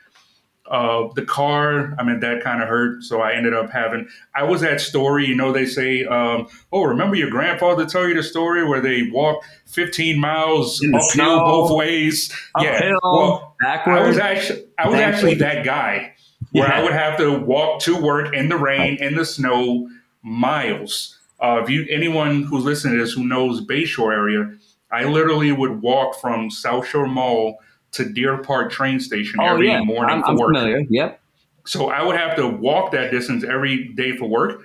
[0.71, 3.05] Uh, the car, I mean, that kind of hurt.
[3.05, 6.83] So I ended up having, I was at story, you know, they say, um, oh,
[6.83, 12.33] remember your grandfather tell you the story where they walk 15 miles uphill both ways?
[12.55, 12.93] Uphill, yeah.
[13.03, 14.01] Well, backwards.
[14.01, 16.15] I was actually, I was actually that guy
[16.53, 16.81] where yeah.
[16.81, 19.89] I would have to walk to work in the rain, in the snow,
[20.23, 21.19] miles.
[21.41, 24.51] Uh, if you, anyone who's listening to this who knows Bayshore area,
[24.91, 27.59] I literally would walk from South Shore Mall
[27.97, 29.83] to Deer Park train station oh, every yeah.
[29.83, 30.55] morning I'm, for I'm work.
[30.55, 30.87] Familiar.
[30.89, 31.21] Yep.
[31.67, 34.63] So I would have to walk that distance every day for work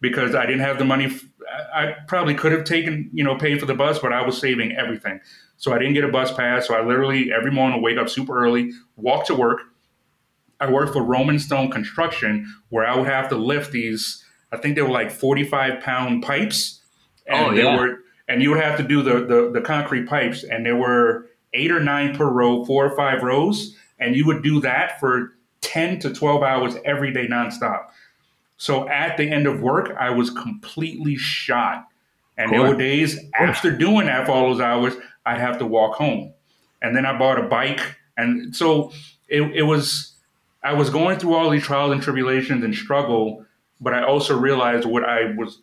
[0.00, 1.10] because I didn't have the money.
[1.74, 4.76] I probably could have taken, you know, paid for the bus, but I was saving
[4.76, 5.20] everything.
[5.56, 6.66] So I didn't get a bus pass.
[6.66, 9.60] So I literally every morning would wake up super early, walk to work.
[10.60, 14.24] I worked for Roman Stone Construction where I would have to lift these.
[14.52, 16.80] I think they were like forty-five pound pipes,
[17.26, 17.62] and oh, yeah.
[17.62, 17.98] they were,
[18.28, 21.70] and you would have to do the, the the concrete pipes, and there were eight
[21.70, 25.32] or nine per row, four or five rows, and you would do that for
[25.62, 27.86] 10 to 12 hours every day nonstop.
[28.56, 31.88] So at the end of work, I was completely shot.
[32.36, 32.60] And cool.
[32.60, 34.94] there were days after doing that for all those hours,
[35.24, 36.32] I'd have to walk home.
[36.82, 37.96] And then I bought a bike.
[38.16, 38.92] And so
[39.28, 40.12] it, it was,
[40.62, 43.44] I was going through all these trials and tribulations and struggle,
[43.80, 45.60] but I also realized what I was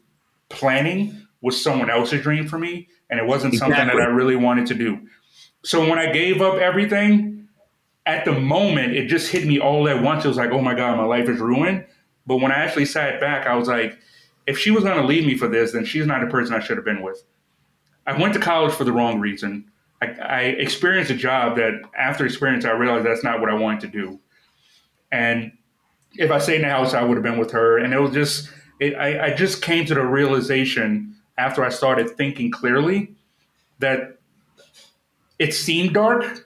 [0.49, 2.87] planning was someone else's dream for me.
[3.09, 3.77] And it wasn't exactly.
[3.77, 5.07] something that I really wanted to do.
[5.63, 7.47] So when I gave up everything,
[8.05, 10.25] at the moment, it just hit me all at once.
[10.25, 11.85] It was like, oh my God, my life is ruined.
[12.25, 13.97] But when I actually sat back, I was like,
[14.47, 16.59] if she was going to leave me for this, then she's not the person I
[16.59, 17.23] should have been with.
[18.07, 19.69] I went to college for the wrong reason.
[20.01, 23.81] I, I experienced a job that after experience, I realized that's not what I wanted
[23.81, 24.19] to do.
[25.11, 25.51] And
[26.15, 27.77] if I stayed in the house, I would have been with her.
[27.77, 32.09] And it was just, it, I, I just came to the realization after I started
[32.09, 33.13] thinking clearly
[33.79, 34.17] that
[35.41, 36.45] it seemed dark,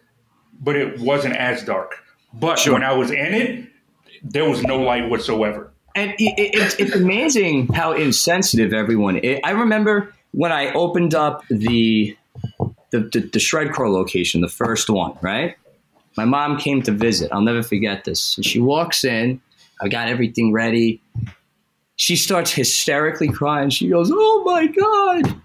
[0.62, 1.96] but it wasn't as dark.
[2.34, 2.74] But sure.
[2.74, 3.68] when I was in it,
[4.24, 5.74] there was no light whatsoever.
[5.96, 9.42] And it, it, it's, it's amazing how insensitive everyone is.
[9.44, 12.18] I remember when I opened up the,
[12.92, 15.58] the, the, the Shredcore location, the first one, right?
[16.16, 17.34] My mom came to visit.
[17.34, 18.38] I'll never forget this.
[18.38, 19.42] And she walks in.
[19.82, 21.02] I got everything ready.
[21.98, 23.72] She starts hysterically crying.
[23.72, 25.42] She goes, Oh my God,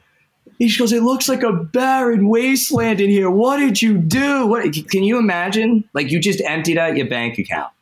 [0.60, 3.30] he goes, it looks like a barren wasteland in here.
[3.30, 4.46] What did you do?
[4.46, 5.88] What can you imagine?
[5.94, 7.72] Like you just emptied out your bank account.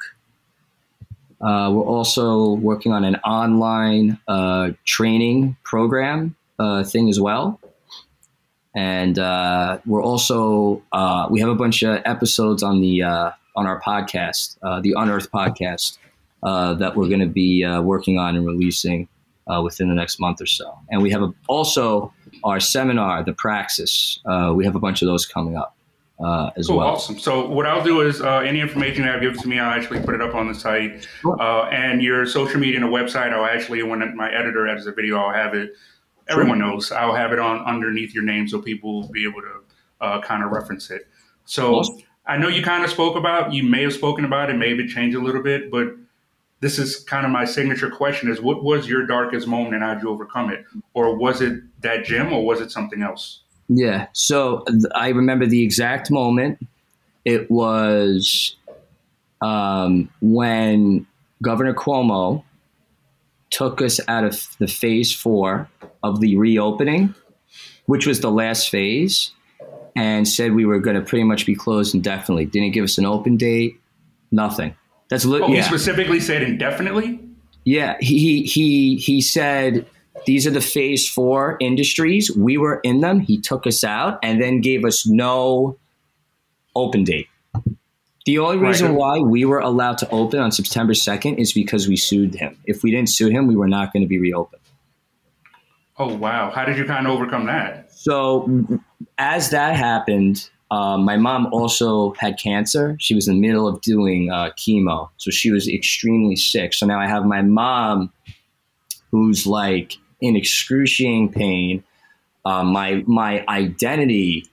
[1.43, 7.61] uh, we're also working on an online uh, training program uh, thing as well.
[8.77, 13.67] And uh, we're also uh, we have a bunch of episodes on the uh, on
[13.67, 15.99] our podcast, the Unearth podcast,
[16.43, 19.09] that we're going to be working on and releasing
[19.63, 20.79] within the next month or so.
[20.89, 22.15] And we have a, also
[22.45, 24.21] our seminar, the Praxis.
[24.55, 25.77] we have a bunch of those coming up
[26.21, 26.89] uh, as cool, well.
[26.89, 27.19] Awesome.
[27.19, 30.15] So what I'll do is uh, any information that gives to me, I'll actually put
[30.15, 31.07] it up on the site.
[31.21, 31.41] Sure.
[31.41, 34.93] Uh, and your social media and a website, I'll actually, when my editor edits a
[34.93, 35.75] video, I'll have it.
[36.29, 36.69] Everyone sure.
[36.69, 39.61] knows I'll have it on underneath your name so people will be able to
[40.01, 41.09] uh, kind of reference it.
[41.45, 41.99] So awesome.
[42.27, 45.17] I know you kind of spoke about, you may have spoken about it, maybe changed
[45.17, 45.97] a little bit, but
[46.61, 49.95] this is kind of my signature question: is what was your darkest moment and how
[49.95, 50.65] did you overcome it,
[50.95, 53.42] or was it that gym, or was it something else?
[53.75, 54.09] Yeah.
[54.13, 56.59] So I remember the exact moment.
[57.25, 58.57] It was
[59.41, 61.07] um, when
[61.43, 62.45] Governor Cuomo
[63.51, 65.69] took us out of the phase four
[66.03, 67.15] of the reopening,
[67.87, 69.31] which was the last phase,
[69.95, 72.47] and said we were going to pretty much be closed indefinitely.
[72.47, 73.79] Didn't give us an open date,
[74.31, 74.75] nothing.
[75.11, 75.57] That's li- oh, yeah.
[75.57, 77.21] he specifically said indefinitely.
[77.65, 79.87] Yeah, he he he said
[80.27, 82.35] these are the phase four industries.
[82.37, 83.21] We were in them.
[83.21, 85.79] He took us out and then gave us no
[86.75, 87.29] open date.
[88.25, 88.97] The only reason right.
[88.97, 92.57] why we were allowed to open on September 2nd is because we sued him.
[92.67, 94.63] If we didn't sue him, we were not going to be reopened.
[95.99, 96.51] Oh, wow.
[96.51, 97.93] How did you kind of overcome that?
[97.93, 98.79] So,
[99.19, 102.97] as that happened, um, my mom also had cancer.
[103.01, 105.11] She was in the middle of doing uh, chemo.
[105.17, 106.75] So, she was extremely sick.
[106.75, 108.13] So, now I have my mom
[109.11, 111.85] who's like in excruciating pain.
[112.45, 114.47] Uh, my, my identity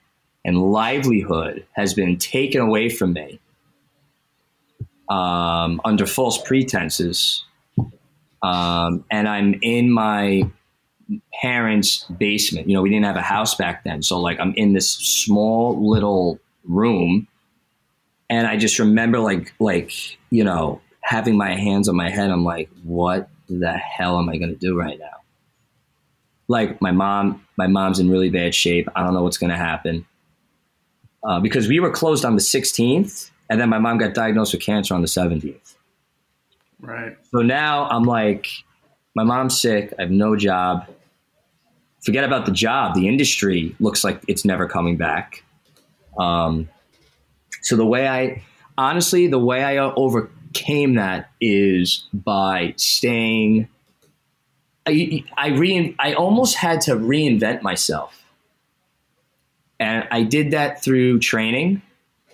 [0.44, 3.40] and livelihood has been taken away from me
[5.10, 7.46] um, under false pretenses.
[8.42, 10.50] Um, and I'm in my
[11.42, 12.68] parents' basement.
[12.68, 14.02] You know, we didn't have a house back then.
[14.02, 17.28] So, like, I'm in this small little room.
[18.30, 19.92] And I just remember, like, like,
[20.30, 22.30] you know, having my hands on my head.
[22.30, 25.19] I'm like, what the hell am I going to do right now?
[26.50, 28.90] Like, my mom, my mom's in really bad shape.
[28.96, 30.06] I don't know what's going to happen.
[31.24, 34.62] Uh, because we were closed on the 16th and then my mom got diagnosed with
[34.62, 35.76] cancer on the 17th.
[36.80, 37.18] Right.
[37.32, 38.48] So now I'm like,
[39.16, 39.94] my mom's sick.
[39.98, 40.88] I have no job.
[42.06, 42.96] Forget about the job.
[42.96, 45.44] The industry looks like it's never coming back.
[46.18, 46.70] Um,
[47.62, 48.44] so the way I,
[48.78, 53.68] honestly, the way I overcame that is by staying.
[54.86, 58.24] I I re I almost had to reinvent myself,
[59.80, 61.82] and I did that through training.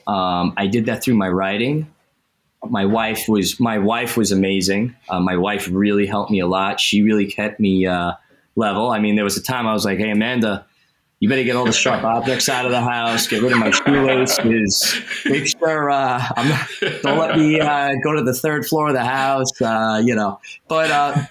[0.08, 1.92] Um, I did that through my writing.
[2.64, 4.96] My wife was my wife was amazing.
[5.10, 6.80] Uh, my wife really helped me a lot.
[6.80, 8.14] She really kept me uh,
[8.56, 8.90] level.
[8.90, 10.66] I mean, there was a time I was like, "Hey, Amanda,
[11.20, 13.28] you better get all the sharp objects out of the house.
[13.28, 15.02] Get rid of my shoelaces.
[15.26, 16.68] Make sure uh, I'm not,
[17.02, 19.62] don't let me uh, go to the third floor of the house.
[19.62, 21.24] Uh, you know, but uh,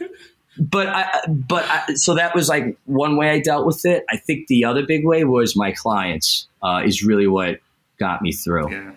[0.59, 4.05] but I, but I, so that was like one way I dealt with it.
[4.11, 7.61] I think the other big way was my clients uh, is really what
[7.99, 8.71] got me through.
[8.71, 8.93] Yeah.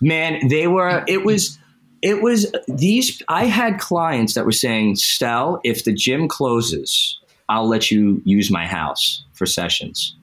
[0.00, 1.58] Man, they were, it was,
[2.02, 7.18] it was these, I had clients that were saying, Stel, if the gym closes,
[7.48, 10.14] I'll let you use my house for sessions.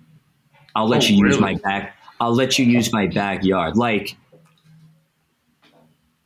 [0.75, 1.35] I'll let oh, you really?
[1.35, 1.95] use my back.
[2.19, 3.75] I'll let you use my backyard.
[3.75, 4.15] Like,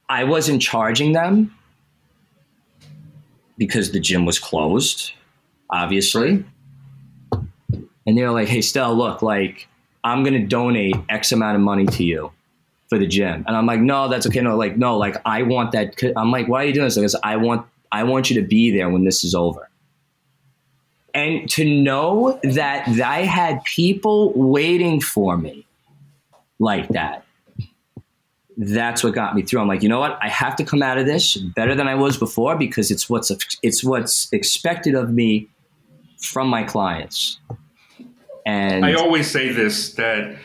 [0.10, 1.56] I wasn't charging them
[3.60, 5.12] because the gym was closed,
[5.70, 6.44] obviously.
[8.08, 9.68] And they were like, hey, Stel, look, like,
[10.04, 12.32] I'm going to donate X amount of money to you
[12.88, 13.44] for the gym.
[13.46, 14.42] And I'm like, no, that's okay.
[14.42, 16.02] No, like, no, like I want that.
[16.18, 16.96] I'm like, why are you doing this?
[16.96, 19.70] Because I want, I want you to be there when this is over.
[21.14, 25.68] And to know that I had people waiting for me
[26.60, 27.26] like that,
[28.62, 29.62] that's what got me through.
[29.62, 30.20] I'm like, you know what?
[30.22, 33.32] I have to come out of this better than I was before because it's what's
[33.64, 35.48] it's what's expected of me
[36.22, 37.40] from my clients.
[38.46, 40.38] And I always say this that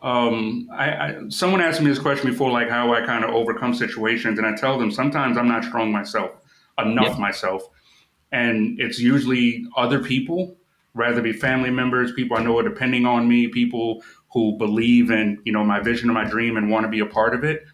[0.00, 3.74] um, I, I, someone asked me this question before, like how I kind of overcome
[3.74, 6.30] situations, and I tell them sometimes I'm not strong myself
[6.78, 7.68] enough myself,
[8.30, 10.56] and it's usually other people,
[10.94, 14.04] rather be family members, people I know are depending on me, people
[14.36, 17.06] who believe in you know my vision or my dream and want to be a
[17.06, 17.64] part of it.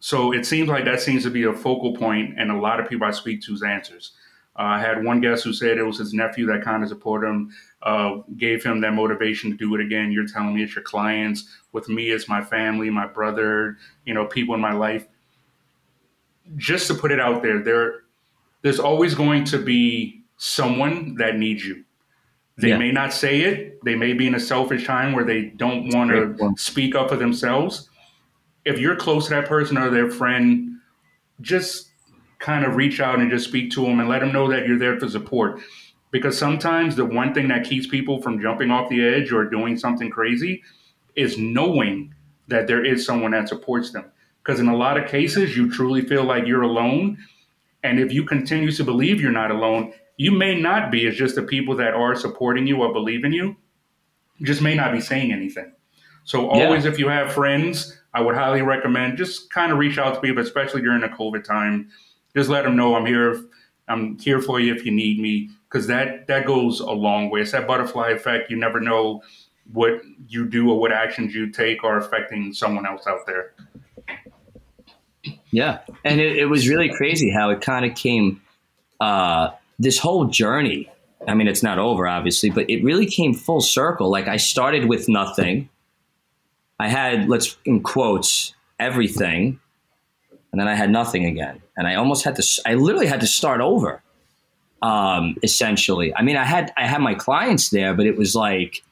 [0.00, 2.88] So it seems like that seems to be a focal point, and a lot of
[2.88, 4.10] people I speak to's answers.
[4.58, 7.28] Uh, I had one guest who said it was his nephew that kind of supported
[7.28, 10.10] him uh, gave him that motivation to do it again.
[10.10, 11.48] You're telling me it's your clients.
[11.70, 15.06] With me, it's my family, my brother, you know, people in my life.
[16.56, 18.00] Just to put it out there, there,
[18.62, 21.84] there's always going to be someone that needs you.
[22.60, 22.78] They yeah.
[22.78, 23.82] may not say it.
[23.84, 27.16] They may be in a selfish time where they don't want to speak up for
[27.16, 27.88] themselves.
[28.64, 30.78] If you're close to that person or their friend,
[31.40, 31.88] just
[32.38, 34.78] kind of reach out and just speak to them and let them know that you're
[34.78, 35.60] there for support
[36.10, 39.76] because sometimes the one thing that keeps people from jumping off the edge or doing
[39.76, 40.62] something crazy
[41.16, 42.14] is knowing
[42.48, 44.04] that there is someone that supports them.
[44.42, 47.18] Because in a lot of cases, you truly feel like you're alone.
[47.84, 51.06] And if you continue to believe you're not alone, you may not be.
[51.06, 53.56] It's just the people that are supporting you or believe in you
[54.42, 55.72] just may not be saying anything.
[56.24, 56.90] So always, yeah.
[56.90, 60.42] if you have friends, I would highly recommend just kind of reach out to people,
[60.42, 61.88] especially during the COVID time.
[62.36, 63.42] just let them know I'm here.
[63.88, 67.40] I'm here for you if you need me, because that that goes a long way.
[67.40, 68.50] It's that butterfly effect.
[68.50, 69.22] You never know
[69.72, 73.54] what you do or what actions you take are affecting someone else out there.
[75.50, 78.42] Yeah, and it, it was really crazy how it kind of came.
[79.00, 80.88] Uh, this whole journey.
[81.26, 84.10] I mean, it's not over, obviously, but it really came full circle.
[84.10, 85.68] Like I started with nothing.
[86.78, 89.58] I had, let's in quotes, everything,
[90.52, 92.62] and then I had nothing again, and I almost had to.
[92.66, 94.02] I literally had to start over.
[94.82, 98.82] Um, essentially, I mean, I had I had my clients there, but it was like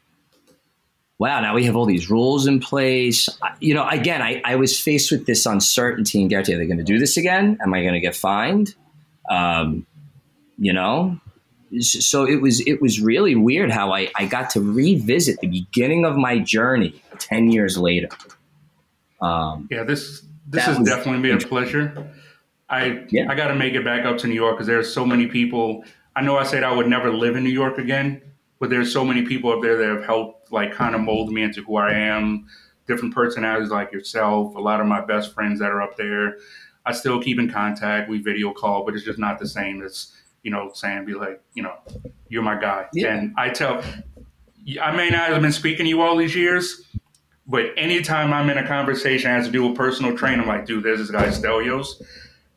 [1.19, 3.29] wow, now we have all these rules in place.
[3.61, 6.79] You know, again, I, I was faced with this uncertainty and guarantee, are they going
[6.79, 7.59] to do this again?
[7.61, 8.75] Am I going to get fined?
[9.29, 9.85] Um,
[10.59, 11.21] you know,
[11.81, 16.05] so it was it was really weird how I, I got to revisit the beginning
[16.05, 18.09] of my journey 10 years later.
[19.21, 22.11] Um, yeah, this this has definitely been a pleasure.
[22.71, 23.31] I yeah.
[23.31, 25.85] I got to make it back up to New York because there's so many people.
[26.17, 28.23] I know I said I would never live in New York again,
[28.59, 31.43] but there's so many people up there that have helped like kind of mold me
[31.43, 32.47] into who I am.
[32.87, 36.39] Different personalities like yourself, a lot of my best friends that are up there.
[36.87, 38.09] I still keep in contact.
[38.09, 40.13] We video call, but it's just not the same as
[40.49, 41.75] you know saying be like you know
[42.31, 42.87] you're my guy.
[42.95, 43.15] Yeah.
[43.15, 43.83] And I tell
[44.81, 46.83] I may not have been speaking to you all these years,
[47.47, 50.85] but anytime I'm in a conversation has to do with personal training, I'm like, dude,
[50.85, 52.01] there's this guy Stelios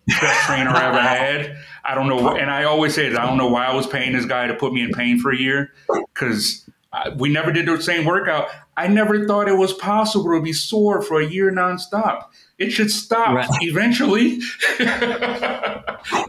[0.07, 1.57] best trainer I ever had.
[1.84, 4.26] I don't know, and I always say I don't know why I was paying this
[4.26, 5.73] guy to put me in pain for a year
[6.13, 6.69] because
[7.18, 8.47] we never did the same workout.
[8.77, 12.27] I never thought it was possible to be sore for a year nonstop.
[12.62, 13.50] It should stop right.
[13.62, 14.40] eventually.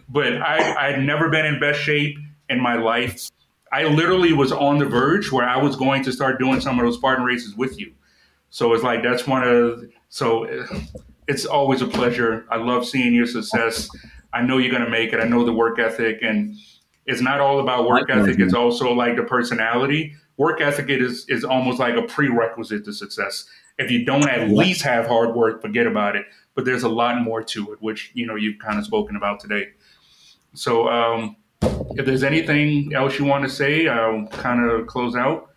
[0.09, 2.17] but I, I'd never been in best shape
[2.49, 3.29] in my life.
[3.71, 6.85] I literally was on the verge where I was going to start doing some of
[6.85, 7.93] those Spartan races with you.
[8.51, 10.67] So it's like that's one of so uh,
[11.27, 12.45] it's always a pleasure.
[12.51, 13.89] I love seeing your success.
[14.33, 15.21] I know you're going to make it.
[15.21, 16.55] I know the work ethic, and
[17.07, 18.39] it's not all about work ethic.
[18.39, 20.15] It's also like the personality.
[20.37, 23.47] Work ethic is is almost like a prerequisite to success.
[23.83, 26.27] If you don't at least have hard work, forget about it.
[26.55, 29.41] But there's a lot more to it, which you know you've kind of spoken about
[29.41, 29.69] today.
[30.55, 35.49] So, um, if there's anything else you want to say, I'll kind of close out.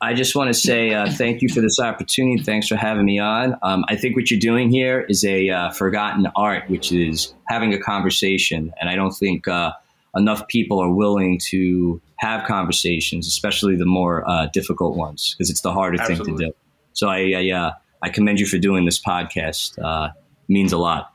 [0.00, 2.40] I just want to say uh, thank you for this opportunity.
[2.42, 3.56] Thanks for having me on.
[3.62, 7.74] Um, I think what you're doing here is a uh, forgotten art, which is having
[7.74, 8.72] a conversation.
[8.80, 9.72] And I don't think uh,
[10.14, 15.62] enough people are willing to have conversations, especially the more uh, difficult ones, because it's
[15.62, 16.24] the harder Absolutely.
[16.24, 16.52] thing to do.
[16.98, 17.72] So I, I, uh,
[18.02, 19.78] I, commend you for doing this podcast.
[19.82, 20.10] Uh,
[20.48, 21.14] means a lot.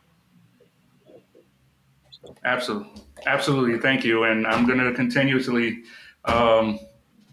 [2.46, 2.90] Absolutely.
[3.26, 3.80] Absolutely.
[3.80, 4.24] Thank you.
[4.24, 5.84] And I'm going to continuously.
[6.26, 6.80] Um,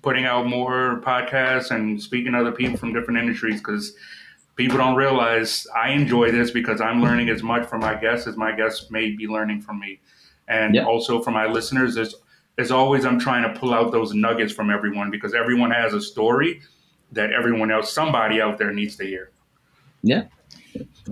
[0.02, 3.94] putting out more podcasts and speaking to other people from different industries because
[4.56, 8.36] people don't realize I enjoy this because I'm learning as much from my guests as
[8.36, 10.00] my guests may be learning from me.
[10.48, 10.84] And yeah.
[10.84, 12.14] also for my listeners, there's
[12.58, 16.00] as always I'm trying to pull out those nuggets from everyone because everyone has a
[16.00, 16.60] story
[17.12, 19.30] that everyone else, somebody out there needs to hear.
[20.02, 20.24] Yeah.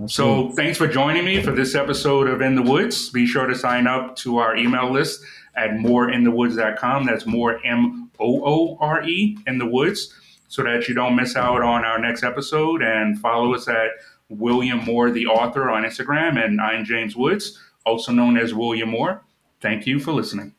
[0.07, 3.09] So thanks for joining me for this episode of In the Woods.
[3.09, 5.21] Be sure to sign up to our email list
[5.55, 7.05] at moreinthewoods.com.
[7.05, 10.13] That's more M O O R E in the woods
[10.47, 12.81] so that you don't miss out on our next episode.
[12.81, 13.89] And follow us at
[14.29, 19.23] William Moore, the author, on Instagram, and I'm James Woods, also known as William Moore.
[19.59, 20.53] Thank you for listening.